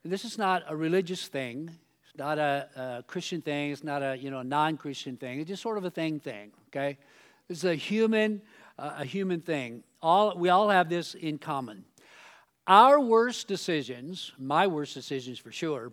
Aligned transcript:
And 0.04 0.10
this 0.10 0.24
is 0.24 0.38
not 0.38 0.62
a 0.68 0.74
religious 0.74 1.28
thing, 1.28 1.70
not 2.16 2.38
a, 2.38 2.68
a 2.76 3.02
Christian 3.06 3.40
thing, 3.40 3.72
it's 3.72 3.84
not 3.84 4.02
a 4.02 4.16
you 4.16 4.30
know 4.30 4.42
non-Christian 4.42 5.16
thing. 5.16 5.40
It's 5.40 5.48
just 5.48 5.62
sort 5.62 5.78
of 5.78 5.84
a 5.84 5.90
thing 5.90 6.20
thing. 6.20 6.52
Okay, 6.68 6.98
is 7.48 7.64
a 7.64 7.74
human 7.74 8.42
uh, 8.78 8.96
a 8.98 9.04
human 9.04 9.40
thing. 9.40 9.82
All 10.02 10.36
we 10.36 10.48
all 10.48 10.68
have 10.68 10.88
this 10.88 11.14
in 11.14 11.38
common. 11.38 11.84
Our 12.66 12.98
worst 12.98 13.46
decisions, 13.46 14.32
my 14.38 14.66
worst 14.66 14.94
decisions 14.94 15.38
for 15.38 15.52
sure, 15.52 15.92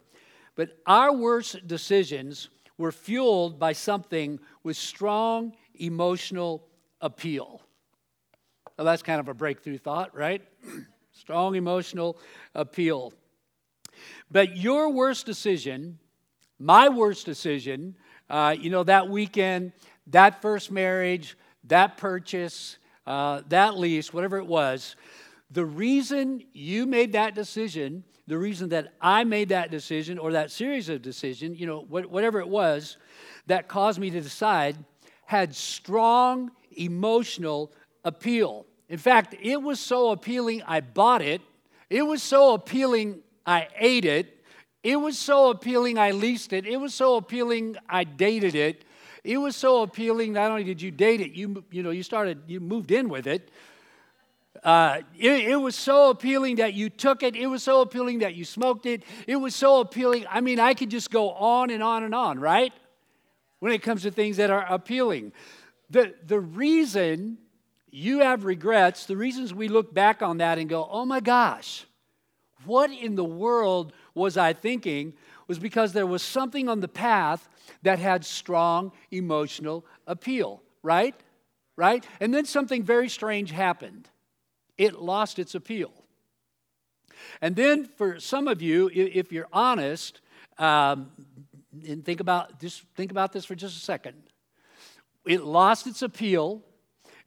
but 0.56 0.78
our 0.86 1.14
worst 1.14 1.68
decisions 1.68 2.50
were 2.78 2.92
fueled 2.92 3.60
by 3.60 3.74
something 3.74 4.40
with 4.64 4.78
strong 4.78 5.54
emotional 5.76 6.68
appeal. 7.02 7.62
Well, 8.78 8.86
that's 8.86 9.04
kind 9.04 9.20
of 9.20 9.28
a 9.28 9.34
breakthrough 9.34 9.78
thought, 9.78 10.16
right? 10.16 10.42
strong 11.12 11.56
emotional 11.56 12.18
appeal. 12.56 13.14
But 14.32 14.58
your 14.58 14.90
worst 14.90 15.26
decision, 15.26 16.00
my 16.62 16.90
worst 16.90 17.26
decision, 17.26 17.96
uh, 18.30 18.56
you 18.58 18.70
know, 18.70 18.84
that 18.84 19.10
weekend, 19.10 19.74
that 20.08 20.42
first 20.42 20.72
marriage, 20.72 21.38
that 21.66 21.98
purchase, 21.98 22.78
uh, 23.08 23.42
that 23.50 23.78
lease, 23.78 24.14
whatever 24.14 24.38
it 24.38 24.46
was, 24.46 24.96
the 25.50 25.66
reason 25.66 26.44
you 26.54 26.86
made 26.86 27.12
that 27.14 27.36
decision, 27.36 28.04
the 28.28 28.38
reason 28.38 28.70
that 28.70 28.94
I 29.02 29.24
made 29.24 29.50
that 29.50 29.72
decision 29.72 30.18
or 30.18 30.32
that 30.34 30.52
series 30.52 30.88
of 30.88 31.02
decisions, 31.02 31.60
you 31.60 31.68
know, 31.68 31.82
whatever 31.82 32.40
it 32.40 32.48
was 32.48 32.98
that 33.48 33.68
caused 33.68 34.00
me 34.00 34.10
to 34.12 34.22
decide, 34.22 34.78
had 35.26 35.54
strong 35.56 36.52
emotional 36.78 37.74
appeal. 38.06 38.66
In 38.88 38.98
fact, 38.98 39.36
it 39.42 39.62
was 39.62 39.80
so 39.80 40.12
appealing, 40.12 40.62
I 40.66 40.82
bought 40.82 41.22
it. 41.22 41.42
It 41.90 42.04
was 42.04 42.24
so 42.24 42.54
appealing, 42.54 43.22
I 43.46 43.68
ate 43.78 44.06
it. 44.06 44.41
It 44.84 44.96
was 44.96 45.18
so 45.18 45.52
appealing, 45.52 46.00
I 46.00 46.12
leased 46.12 46.54
it. 46.54 46.66
It 46.66 46.78
was 46.78 46.94
so 46.94 47.16
appealing, 47.16 47.78
I 47.88 48.04
dated 48.04 48.56
it. 48.56 48.84
It 49.24 49.38
was 49.38 49.56
so 49.56 49.84
appealing, 49.84 50.34
not 50.34 50.50
only 50.50 50.64
did 50.64 50.82
you 50.82 50.90
date 50.90 51.22
it, 51.22 51.34
you, 51.34 51.64
you 51.70 51.84
know, 51.84 51.92
you 51.92 52.02
started, 52.02 52.40
you 52.48 52.60
moved 52.60 52.92
in 52.92 53.08
with 53.08 53.28
it. 53.28 53.52
Uh, 54.64 55.02
it, 55.18 55.50
it, 55.50 55.56
was 55.56 55.76
so 55.76 56.10
appealing 56.10 56.58
that 56.58 56.74
you 56.74 56.90
took 56.90 57.24
it. 57.24 57.36
It 57.36 57.48
was 57.48 57.64
so 57.64 57.82
appealing 57.82 58.20
that 58.20 58.36
you 58.36 58.46
smoked 58.46 58.86
it. 58.86 59.04
It 59.26 59.38
was 59.38 59.56
so 59.56 59.80
appealing. 59.80 60.26
I 60.30 60.42
mean, 60.42 60.60
I 60.60 60.74
could 60.74 60.90
just 60.90 61.10
go 61.10 61.32
on 61.32 61.70
and 61.70 61.82
on 61.82 62.04
and 62.04 62.14
on, 62.14 62.40
right? 62.40 62.74
When 63.60 63.72
it 63.72 63.82
comes 63.82 64.04
to 64.04 64.12
things 64.12 64.38
that 64.38 64.50
are 64.50 64.66
appealing. 64.68 65.32
The, 65.90 66.14
the 66.26 66.40
reason 66.40 67.38
you 67.92 68.20
have 68.20 68.46
regrets, 68.46 69.06
the 69.06 69.18
reasons 69.18 69.54
we 69.54 69.68
look 69.68 69.94
back 69.94 70.22
on 70.22 70.38
that 70.38 70.58
and 70.58 70.70
go, 70.70 70.88
oh 70.90 71.06
my 71.06 71.20
gosh, 71.20 71.86
what 72.66 72.92
in 72.92 73.16
the 73.16 73.24
world 73.24 73.94
was 74.14 74.38
I 74.38 74.54
thinking? 74.54 75.14
Was 75.48 75.60
because 75.60 75.94
there 75.94 76.08
was 76.08 76.22
something 76.22 76.70
on 76.70 76.80
the 76.80 76.88
path 76.88 77.48
that 77.84 78.00
had 78.00 78.26
strong 78.26 78.92
emotional 79.12 79.86
appeal, 80.08 80.62
right? 80.82 81.16
Right? 81.76 82.06
And 82.20 82.34
then 82.34 82.46
something 82.46 82.84
very 82.84 83.10
strange 83.10 83.52
happened. 83.52 84.10
It 84.78 85.00
lost 85.02 85.40
its 85.40 85.56
appeal. 85.56 85.92
And 87.42 87.56
then 87.56 87.86
for 87.86 88.20
some 88.20 88.48
of 88.48 88.62
you, 88.62 88.90
if 88.94 89.32
you're 89.32 89.48
honest, 89.52 90.22
um, 90.58 91.12
and 91.88 92.04
think 92.04 92.20
about 92.20 92.60
just 92.60 92.84
think 92.96 93.12
about 93.12 93.32
this 93.32 93.46
for 93.46 93.56
just 93.56 93.78
a 93.78 93.82
second. 93.82 94.16
It 95.26 95.44
lost 95.44 95.88
its 95.88 96.02
appeal 96.02 96.64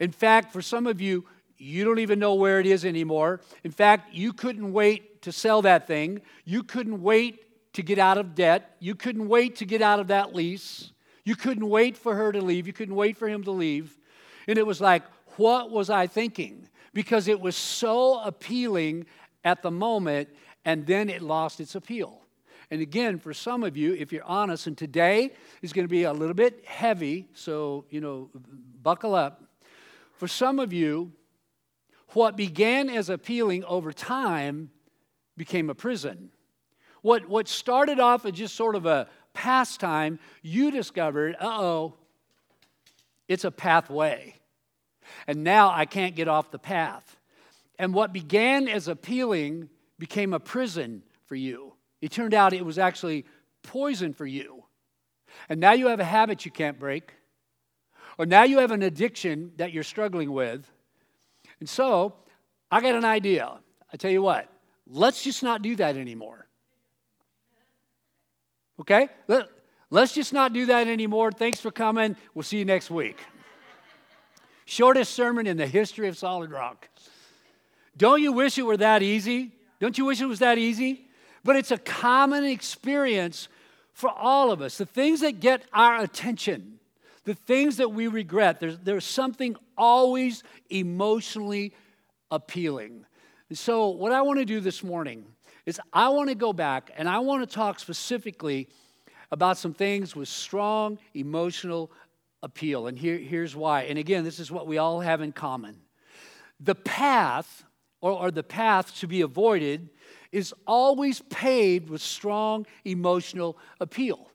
in 0.01 0.13
fact, 0.13 0.53
for 0.53 0.63
some 0.63 0.87
of 0.87 1.01
you, 1.01 1.25
you 1.65 1.85
don't 1.85 1.99
even 1.99 2.19
know 2.19 2.35
where 2.35 2.61
it 2.61 2.67
is 2.67 2.85
anymore. 2.85 3.41
In 3.65 3.71
fact, 3.71 4.15
you 4.15 4.33
couldn't 4.33 4.73
wait 4.73 5.23
to 5.23 5.33
sell 5.33 5.63
that 5.63 5.87
thing. 5.87 6.21
You 6.45 6.63
couldn't 6.63 7.03
wait 7.03 7.73
to 7.73 7.83
get 7.83 7.99
out 7.99 8.19
of 8.19 8.35
debt. 8.35 8.77
You 8.81 8.95
couldn't 8.95 9.29
wait 9.29 9.57
to 9.57 9.65
get 9.65 9.81
out 9.81 9.99
of 9.99 10.09
that 10.09 10.35
lease. 10.35 10.93
You 11.25 11.37
couldn't 11.37 11.67
wait 11.69 11.97
for 11.97 12.15
her 12.15 12.33
to 12.33 12.43
leave. 12.43 12.67
You 12.67 12.75
couldn't 12.75 12.95
wait 12.95 13.17
for 13.17 13.29
him 13.29 13.45
to 13.45 13.51
leave. 13.51 13.97
And 14.47 14.59
it 14.59 14.67
was 14.67 14.81
like, 14.81 15.05
what 15.37 15.71
was 15.71 15.89
I 15.89 16.07
thinking? 16.07 16.69
Because 16.93 17.29
it 17.29 17.41
was 17.41 17.57
so 17.57 18.21
appealing 18.23 19.07
at 19.43 19.63
the 19.63 19.71
moment, 19.71 20.29
and 20.65 20.87
then 20.87 21.09
it 21.09 21.23
lost 21.23 21.61
its 21.61 21.75
appeal. 21.75 22.21
And 22.71 22.81
again, 22.83 23.19
for 23.19 23.33
some 23.33 23.63
of 23.63 23.77
you, 23.77 23.95
if 23.95 24.13
you're 24.13 24.25
honest, 24.25 24.67
and 24.67 24.77
today 24.77 25.33
is 25.63 25.73
going 25.73 25.85
to 25.85 25.91
be 25.91 26.05
a 26.05 26.13
little 26.13 26.35
bit 26.35 26.65
heavy, 26.67 27.29
so, 27.35 27.87
you 27.89 28.01
know, 28.01 28.31
buckle 28.83 29.15
up. 29.15 29.43
For 30.13 30.29
some 30.29 30.59
of 30.59 30.73
you, 30.73 31.13
what 32.15 32.37
began 32.37 32.89
as 32.89 33.09
appealing 33.09 33.65
over 33.65 33.93
time 33.93 34.71
became 35.37 35.71
a 35.71 35.75
prison. 35.75 36.31
What, 37.03 37.29
what 37.29 37.49
started 37.49 38.01
off 38.01 38.25
as 38.25 38.33
just 38.33 38.55
sort 38.55 38.77
of 38.77 38.87
a 38.87 39.09
pastime, 39.33 40.19
you 40.43 40.71
discovered, 40.71 41.37
uh 41.41 41.61
oh, 41.61 41.95
it's 43.29 43.45
a 43.45 43.51
pathway. 43.51 44.35
And 45.27 45.45
now 45.45 45.71
I 45.71 45.85
can't 45.85 46.15
get 46.15 46.29
off 46.29 46.51
the 46.51 46.59
path. 46.59 47.17
And 47.79 47.93
what 47.93 48.13
began 48.13 48.69
as 48.69 48.89
appealing 48.89 49.69
became 49.99 50.33
a 50.33 50.41
prison 50.41 51.03
for 51.27 51.35
you. 51.35 51.75
It 52.01 52.13
turned 52.13 52.35
out 52.35 52.53
it 52.53 52.65
was 52.65 52.79
actually 52.79 53.25
poison 53.63 54.13
for 54.13 54.27
you. 54.27 54.65
And 55.49 55.61
now 55.61 55.73
you 55.73 55.89
have 55.89 56.01
a 56.01 56.05
habit 56.05 56.45
you 56.45 56.51
can't 56.51 56.79
break. 56.79 57.13
Or 58.19 58.27
now 58.27 58.45
you 58.45 58.59
have 58.59 58.71
an 58.71 58.83
addiction 58.83 59.53
that 59.57 59.73
you're 59.73 59.83
struggling 59.83 60.31
with. 60.31 60.71
And 61.65 61.69
so, 61.71 62.13
I 62.71 62.83
got 62.83 62.95
an 62.95 63.07
idea. 63.07 63.51
I 63.91 63.97
tell 63.97 64.11
you 64.11 64.21
what, 64.21 64.51
let's 64.87 65.25
just 65.25 65.43
not 65.43 65.63
do 65.63 65.75
that 65.77 65.97
anymore. 65.97 66.47
Okay? 68.79 69.09
Let, 69.29 69.49
let's 69.89 70.13
just 70.13 70.35
not 70.35 70.53
do 70.53 70.67
that 70.67 70.89
anymore. 70.89 71.33
Thanks 71.33 71.61
for 71.61 71.71
coming. 71.71 72.17
We'll 72.35 72.43
see 72.43 72.59
you 72.59 72.67
next 72.67 72.91
week. 72.91 73.19
Shortest 74.67 75.15
sermon 75.15 75.47
in 75.47 75.57
the 75.57 75.67
history 75.67 76.07
of 76.07 76.19
Solid 76.19 76.51
Rock. 76.51 76.91
Don't 77.97 78.21
you 78.21 78.33
wish 78.33 78.59
it 78.59 78.67
were 78.67 78.77
that 78.77 79.03
easy? 79.03 79.51
Don't 79.81 79.97
you 79.97 80.05
wish 80.05 80.21
it 80.21 80.27
was 80.27 80.41
that 80.41 80.59
easy? 80.59 81.09
But 81.45 81.57
it's 81.57 81.71
a 81.71 81.79
common 81.79 82.45
experience 82.45 83.49
for 83.95 84.11
all 84.11 84.53
of 84.53 84.61
us. 84.61 84.77
The 84.77 84.85
things 84.85 85.23
that 85.23 85.41
get 85.41 85.63
our 85.73 86.03
attention, 86.03 86.79
the 87.25 87.35
things 87.35 87.79
that 87.79 87.91
we 87.91 88.07
regret, 88.07 88.61
there's, 88.61 88.79
there's 88.79 89.05
something 89.05 89.57
always 89.77 90.43
emotionally 90.71 91.75
appealing. 92.31 93.07
And 93.49 93.59
so, 93.59 93.89
what 93.89 94.13
I 94.13 94.23
want 94.23 94.39
to 94.39 94.45
do 94.45 94.61
this 94.61 94.83
morning 94.83 95.25
is 95.67 95.81
I 95.93 96.09
want 96.11 96.29
to 96.29 96.35
go 96.35 96.53
back 96.53 96.91
and 96.97 97.09
I 97.09 97.19
want 97.19 97.49
to 97.49 97.55
talk 97.55 97.81
specifically 97.81 98.69
about 99.31 99.57
some 99.59 99.73
things 99.75 100.15
with 100.15 100.29
strong 100.29 100.99
emotional 101.15 101.91
appeal. 102.43 102.87
And 102.87 102.99
here, 102.99 103.19
here's 103.19 103.57
why. 103.57 103.83
And 103.83 103.99
again, 103.99 104.25
this 104.25 104.39
is 104.39 104.51
what 104.51 104.67
we 104.67 104.79
all 104.79 105.01
have 105.01 105.21
in 105.23 105.33
common. 105.33 105.77
The 106.61 106.75
path, 106.75 107.65
or, 108.01 108.13
or 108.13 108.31
the 108.31 108.43
path 108.43 108.95
to 108.97 109.07
be 109.07 109.23
avoided, 109.23 109.89
is 110.31 110.53
always 110.67 111.21
paved 111.31 111.89
with 111.89 112.03
strong 112.03 112.67
emotional 112.85 113.57
appeal. 113.81 114.31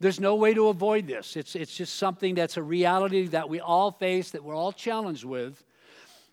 There's 0.00 0.20
no 0.20 0.34
way 0.34 0.54
to 0.54 0.68
avoid 0.68 1.06
this. 1.06 1.36
It's, 1.36 1.54
it's 1.54 1.74
just 1.74 1.96
something 1.96 2.34
that's 2.34 2.56
a 2.56 2.62
reality 2.62 3.28
that 3.28 3.48
we 3.48 3.60
all 3.60 3.90
face, 3.90 4.30
that 4.32 4.42
we're 4.42 4.56
all 4.56 4.72
challenged 4.72 5.24
with. 5.24 5.62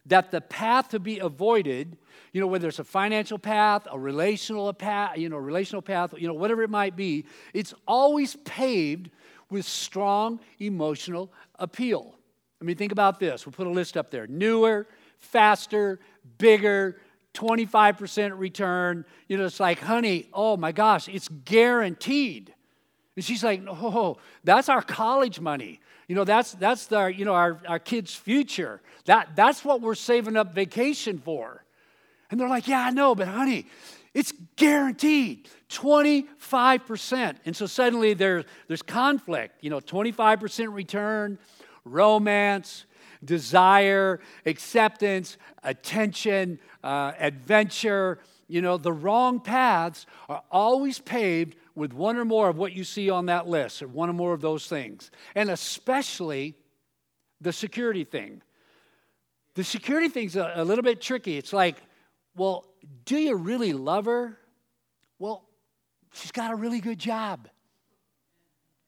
That 0.08 0.32
the 0.32 0.42
path 0.42 0.90
to 0.90 1.00
be 1.00 1.20
avoided, 1.20 1.96
you 2.34 2.42
know, 2.42 2.48
whether 2.48 2.68
it's 2.68 2.80
a 2.80 2.84
financial 2.84 3.38
path, 3.38 3.88
a 3.92 4.00
relational 4.00 4.74
path, 4.74 5.18
you 5.18 5.30
know, 5.30 5.38
relational 5.38 5.84
path, 5.84 6.14
you 6.18 6.28
know, 6.28 6.34
whatever 6.34 6.64
it 6.64 6.72
might 6.72 6.96
be, 6.96 7.26
it's 7.54 7.74
always 7.88 8.36
paved 8.38 9.12
with 9.52 9.66
strong 9.66 10.40
emotional 10.60 11.32
appeal. 11.60 12.16
I 12.60 12.64
mean, 12.64 12.78
think 12.78 12.92
about 12.92 13.20
this. 13.20 13.46
We'll 13.46 13.54
put 13.54 13.68
a 13.68 13.72
list 13.72 13.96
up 13.96 14.10
there 14.10 14.26
newer, 14.26 14.88
faster, 15.20 16.00
bigger, 16.40 17.00
25% 17.34 18.38
return. 18.38 19.06
You 19.28 19.38
know, 19.38 19.46
it's 19.46 19.60
like, 19.60 19.80
honey, 19.80 20.30
oh 20.34 20.58
my 20.58 20.72
gosh, 20.72 21.08
it's 21.08 21.28
guaranteed. 21.28 22.54
And 23.16 23.26
she's 23.26 23.44
like, 23.44 23.62
oh, 23.68 24.18
that's 24.44 24.70
our 24.70 24.82
college 24.82 25.40
money. 25.40 25.80
You 26.08 26.16
know, 26.16 26.24
that's, 26.24 26.54
that's 26.54 26.92
our, 26.92 27.10
you 27.10 27.26
know, 27.26 27.34
our, 27.34 27.62
our 27.68 27.80
kids' 27.80 28.14
future. 28.14 28.82
That, 29.06 29.36
that's 29.36 29.64
what 29.64 29.82
we're 29.82 29.96
saving 29.96 30.38
up 30.38 30.54
vacation 30.54 31.20
for. 31.20 31.64
And 32.30 32.40
they're 32.40 32.50
like, 32.50 32.68
yeah, 32.68 32.86
I 32.86 32.92
know, 32.92 33.14
but 33.14 33.28
honey, 33.28 33.66
It's 34.14 34.34
guaranteed 34.56 35.50
25%. 35.70 37.36
And 37.46 37.56
so 37.56 37.66
suddenly 37.66 38.14
there, 38.14 38.44
there's 38.68 38.82
conflict, 38.82 39.56
you 39.62 39.70
know, 39.70 39.80
25% 39.80 40.74
return, 40.74 41.40
romance, 41.86 42.86
desire, 43.24 44.20
acceptance, 44.46 45.38
attention, 45.64 46.60
uh, 46.84 47.14
adventure. 47.20 48.20
You 48.52 48.62
know, 48.62 48.78
the 48.78 48.92
wrong 48.92 49.40
paths 49.40 50.06
are 50.28 50.44
always 50.52 51.00
paved 51.00 51.56
with 51.74 51.94
one 51.94 52.18
or 52.18 52.26
more 52.26 52.50
of 52.50 52.58
what 52.58 52.74
you 52.74 52.84
see 52.84 53.10
on 53.10 53.28
that 53.28 53.48
list, 53.48 53.82
or 53.82 53.88
one 53.88 54.10
or 54.10 54.14
more 54.14 54.34
of 54.34 54.42
those 54.42 54.68
things. 54.68 55.10
And 55.36 55.50
especially 55.50 56.56
the 57.40 57.54
security 57.54 58.04
thing. 58.04 58.42
The 59.56 59.64
security 59.64 60.10
thing's 60.10 60.36
a, 60.36 60.52
a 60.56 60.66
little 60.66 60.84
bit 60.84 61.00
tricky. 61.00 61.38
It's 61.38 61.54
like, 61.54 61.78
well, 62.36 62.66
do 63.06 63.18
you 63.18 63.36
really 63.36 63.72
love 63.72 64.04
her? 64.04 64.38
Well, 65.18 65.46
she's 66.12 66.34
got 66.34 66.52
a 66.52 66.56
really 66.56 66.82
good 66.82 67.00
job. 67.00 67.48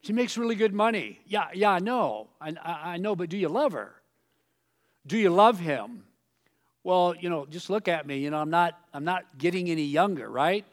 She 0.01 0.12
makes 0.12 0.38
really 0.38 0.56
good 0.56 0.74
money. 0.74 1.21
Yeah, 1.25 1.48
yeah, 1.54 1.71
I 1.71 1.80
know. 1.80 2.27
I, 2.42 2.54
I 2.65 2.98
know, 2.98 3.15
but 3.15 3.30
do 3.30 3.38
you 3.38 3.48
love 3.48 3.71
her? 3.71 3.95
Do 5.07 5.18
you 5.18 5.30
love 5.30 5.57
him? 5.57 6.04
Well, 6.83 7.15
you 7.19 7.30
know, 7.30 7.45
just 7.45 7.69
look 7.69 7.88
at 7.88 8.06
me. 8.06 8.18
You 8.18 8.30
know, 8.30 8.39
I'm 8.39 8.50
not, 8.50 8.77
I'm 8.94 9.06
not 9.06 9.38
getting 9.38 9.69
any 9.69 9.85
younger, 9.85 10.30
right? 10.30 10.65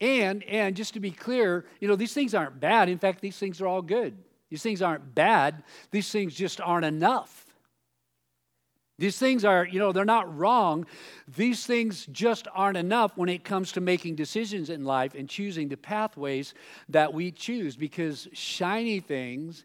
And, 0.00 0.42
and 0.44 0.76
just 0.76 0.94
to 0.94 1.00
be 1.00 1.10
clear, 1.10 1.64
you 1.80 1.88
know, 1.88 1.96
these 1.96 2.12
things 2.12 2.34
aren't 2.34 2.60
bad. 2.60 2.88
In 2.88 2.98
fact, 2.98 3.20
these 3.20 3.38
things 3.38 3.60
are 3.60 3.66
all 3.66 3.82
good. 3.82 4.16
These 4.50 4.62
things 4.62 4.82
aren't 4.82 5.14
bad. 5.14 5.62
These 5.90 6.10
things 6.10 6.34
just 6.34 6.60
aren't 6.60 6.84
enough. 6.84 7.44
These 8.98 9.18
things 9.18 9.44
are, 9.44 9.66
you 9.66 9.80
know, 9.80 9.90
they're 9.90 10.04
not 10.04 10.36
wrong. 10.36 10.86
These 11.36 11.66
things 11.66 12.06
just 12.12 12.46
aren't 12.54 12.76
enough 12.76 13.16
when 13.16 13.28
it 13.28 13.42
comes 13.42 13.72
to 13.72 13.80
making 13.80 14.14
decisions 14.14 14.70
in 14.70 14.84
life 14.84 15.14
and 15.14 15.28
choosing 15.28 15.68
the 15.68 15.76
pathways 15.76 16.54
that 16.88 17.12
we 17.12 17.32
choose 17.32 17.76
because 17.76 18.28
shiny 18.32 19.00
things 19.00 19.64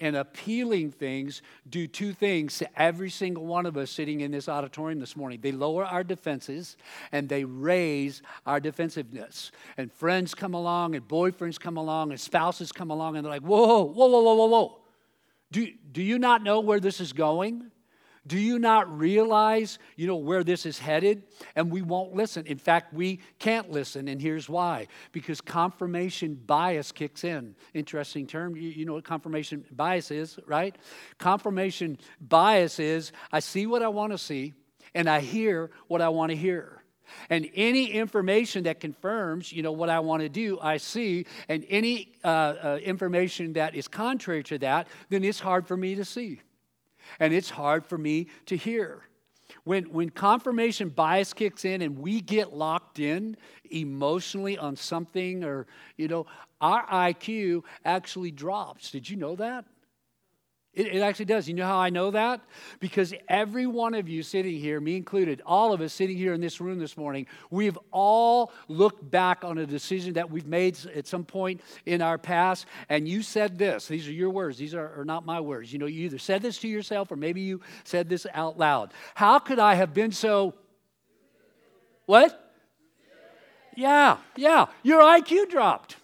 and 0.00 0.16
appealing 0.16 0.90
things 0.90 1.42
do 1.68 1.86
two 1.86 2.12
things 2.12 2.58
to 2.58 2.80
every 2.80 3.10
single 3.10 3.46
one 3.46 3.66
of 3.66 3.76
us 3.76 3.90
sitting 3.90 4.20
in 4.20 4.30
this 4.30 4.48
auditorium 4.48 5.00
this 5.00 5.16
morning. 5.16 5.40
They 5.40 5.52
lower 5.52 5.84
our 5.84 6.04
defenses 6.04 6.76
and 7.12 7.28
they 7.28 7.44
raise 7.44 8.22
our 8.46 8.60
defensiveness. 8.60 9.52
And 9.76 9.92
friends 9.92 10.34
come 10.34 10.54
along 10.54 10.94
and 10.94 11.06
boyfriends 11.06 11.58
come 11.58 11.76
along 11.76 12.10
and 12.10 12.20
spouses 12.20 12.72
come 12.72 12.90
along 12.90 13.16
and 13.16 13.24
they're 13.24 13.32
like, 13.32 13.42
whoa, 13.42 13.84
whoa, 13.84 14.06
whoa, 14.06 14.22
whoa, 14.22 14.34
whoa, 14.34 14.46
whoa. 14.46 14.78
Do, 15.52 15.68
do 15.92 16.02
you 16.02 16.18
not 16.18 16.42
know 16.42 16.60
where 16.60 16.80
this 16.80 17.00
is 17.00 17.12
going? 17.12 17.70
Do 18.26 18.38
you 18.38 18.58
not 18.58 18.98
realize, 18.98 19.78
you 19.96 20.06
know, 20.06 20.16
where 20.16 20.42
this 20.42 20.66
is 20.66 20.78
headed? 20.78 21.22
And 21.54 21.70
we 21.70 21.82
won't 21.82 22.14
listen. 22.14 22.46
In 22.46 22.58
fact, 22.58 22.92
we 22.92 23.20
can't 23.38 23.70
listen, 23.70 24.08
and 24.08 24.20
here's 24.20 24.48
why. 24.48 24.88
Because 25.12 25.40
confirmation 25.40 26.34
bias 26.34 26.92
kicks 26.92 27.24
in. 27.24 27.54
Interesting 27.74 28.26
term. 28.26 28.56
You, 28.56 28.68
you 28.70 28.84
know 28.84 28.94
what 28.94 29.04
confirmation 29.04 29.64
bias 29.70 30.10
is, 30.10 30.38
right? 30.46 30.76
Confirmation 31.18 31.98
bias 32.20 32.78
is 32.78 33.12
I 33.30 33.40
see 33.40 33.66
what 33.66 33.82
I 33.82 33.88
want 33.88 34.12
to 34.12 34.18
see, 34.18 34.54
and 34.94 35.08
I 35.08 35.20
hear 35.20 35.70
what 35.86 36.02
I 36.02 36.08
want 36.08 36.30
to 36.30 36.36
hear. 36.36 36.82
And 37.30 37.48
any 37.54 37.86
information 37.92 38.64
that 38.64 38.80
confirms, 38.80 39.52
you 39.52 39.62
know, 39.62 39.72
what 39.72 39.88
I 39.88 40.00
want 40.00 40.22
to 40.22 40.28
do, 40.28 40.58
I 40.60 40.78
see. 40.78 41.26
And 41.48 41.64
any 41.68 42.14
uh, 42.24 42.26
uh, 42.26 42.78
information 42.82 43.52
that 43.52 43.76
is 43.76 43.86
contrary 43.86 44.42
to 44.44 44.58
that, 44.58 44.88
then 45.08 45.22
it's 45.22 45.38
hard 45.38 45.68
for 45.68 45.76
me 45.76 45.94
to 45.94 46.04
see 46.04 46.40
and 47.20 47.32
it's 47.32 47.50
hard 47.50 47.86
for 47.86 47.98
me 47.98 48.28
to 48.46 48.56
hear. 48.56 49.02
When, 49.64 49.84
when 49.84 50.10
confirmation 50.10 50.88
bias 50.88 51.32
kicks 51.32 51.64
in 51.64 51.82
and 51.82 51.98
we 51.98 52.20
get 52.20 52.52
locked 52.52 52.98
in 52.98 53.36
emotionally 53.70 54.58
on 54.58 54.76
something, 54.76 55.44
or, 55.44 55.66
you 55.96 56.08
know, 56.08 56.26
our 56.60 56.86
IQ 56.86 57.62
actually 57.84 58.30
drops. 58.30 58.90
Did 58.90 59.08
you 59.08 59.16
know 59.16 59.36
that? 59.36 59.64
It, 60.76 60.88
it, 60.88 61.00
actually 61.00 61.24
does. 61.24 61.48
You 61.48 61.54
know 61.54 61.66
how 61.66 61.78
I 61.78 61.88
know 61.88 62.10
that? 62.10 62.42
Because 62.80 63.14
every 63.28 63.66
one 63.66 63.94
of 63.94 64.10
you 64.10 64.22
sitting 64.22 64.60
here, 64.60 64.78
me 64.78 64.94
included, 64.94 65.40
all 65.46 65.72
of 65.72 65.80
us 65.80 65.94
sitting 65.94 66.18
here 66.18 66.34
in 66.34 66.40
this 66.42 66.60
room 66.60 66.78
this 66.78 66.98
morning, 66.98 67.26
we've 67.50 67.78
all 67.90 68.52
looked 68.68 69.10
back 69.10 69.42
on 69.42 69.56
a 69.56 69.66
decision 69.66 70.12
that 70.12 70.30
we've 70.30 70.46
made 70.46 70.78
at 70.94 71.06
some 71.06 71.24
point 71.24 71.62
in 71.86 72.02
our 72.02 72.18
past, 72.18 72.66
and 72.90 73.08
you 73.08 73.22
said 73.22 73.56
this. 73.56 73.88
These 73.88 74.06
are 74.06 74.12
your 74.12 74.28
words, 74.28 74.58
these 74.58 74.74
are, 74.74 75.00
are 75.00 75.04
not 75.06 75.24
my 75.24 75.40
words. 75.40 75.72
You 75.72 75.78
know, 75.78 75.86
you 75.86 76.04
either 76.04 76.18
said 76.18 76.42
this 76.42 76.58
to 76.58 76.68
yourself 76.68 77.10
or 77.10 77.16
maybe 77.16 77.40
you 77.40 77.62
said 77.84 78.10
this 78.10 78.26
out 78.34 78.58
loud. 78.58 78.92
How 79.14 79.38
could 79.38 79.58
I 79.58 79.74
have 79.74 79.94
been 79.94 80.12
so. 80.12 80.52
What? 82.04 82.52
Yeah, 83.74 84.18
yeah. 84.36 84.66
Your 84.82 85.00
IQ 85.00 85.48
dropped. 85.48 85.96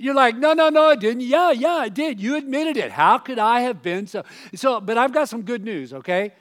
You're 0.00 0.14
like, 0.14 0.34
no, 0.34 0.54
no, 0.54 0.70
no, 0.70 0.86
I 0.86 0.96
didn't. 0.96 1.20
Yeah, 1.20 1.50
yeah, 1.50 1.74
I 1.74 1.90
did. 1.90 2.20
You 2.20 2.36
admitted 2.36 2.78
it. 2.78 2.90
How 2.90 3.18
could 3.18 3.38
I 3.38 3.60
have 3.60 3.82
been 3.82 4.06
so? 4.06 4.24
So, 4.54 4.80
but 4.80 4.96
I've 4.96 5.12
got 5.12 5.28
some 5.28 5.42
good 5.42 5.62
news, 5.62 5.92
okay? 5.92 6.32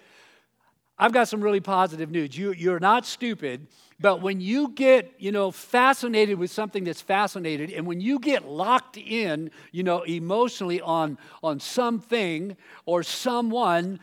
I've 0.97 1.11
got 1.11 1.27
some 1.27 1.41
really 1.41 1.59
positive 1.59 2.09
news. 2.09 2.37
You, 2.37 2.53
you're 2.53 2.79
not 2.79 3.05
stupid, 3.05 3.67
but 3.99 4.21
when 4.21 4.39
you 4.39 4.69
get, 4.69 5.11
you 5.17 5.33
know, 5.33 5.51
fascinated 5.51 6.39
with 6.39 6.51
something 6.51 6.85
that's 6.85 7.01
fascinated, 7.01 7.69
and 7.71 7.85
when 7.85 7.99
you 7.99 8.19
get 8.19 8.47
locked 8.47 8.95
in, 8.95 9.51
you 9.73 9.83
know, 9.83 10.03
emotionally 10.03 10.79
on, 10.79 11.17
on 11.43 11.59
something 11.59 12.55
or 12.85 13.03
someone, 13.03 13.99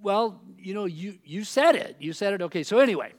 well, 0.00 0.40
you 0.58 0.72
know, 0.72 0.86
you, 0.86 1.18
you 1.26 1.44
said 1.44 1.76
it. 1.76 1.96
You 1.98 2.14
said 2.14 2.32
it. 2.32 2.40
Okay, 2.40 2.62
so 2.62 2.78
anyway, 2.78 3.12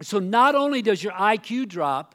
so 0.00 0.18
not 0.18 0.54
only 0.54 0.80
does 0.80 1.04
your 1.04 1.12
IQ 1.12 1.68
drop, 1.68 2.14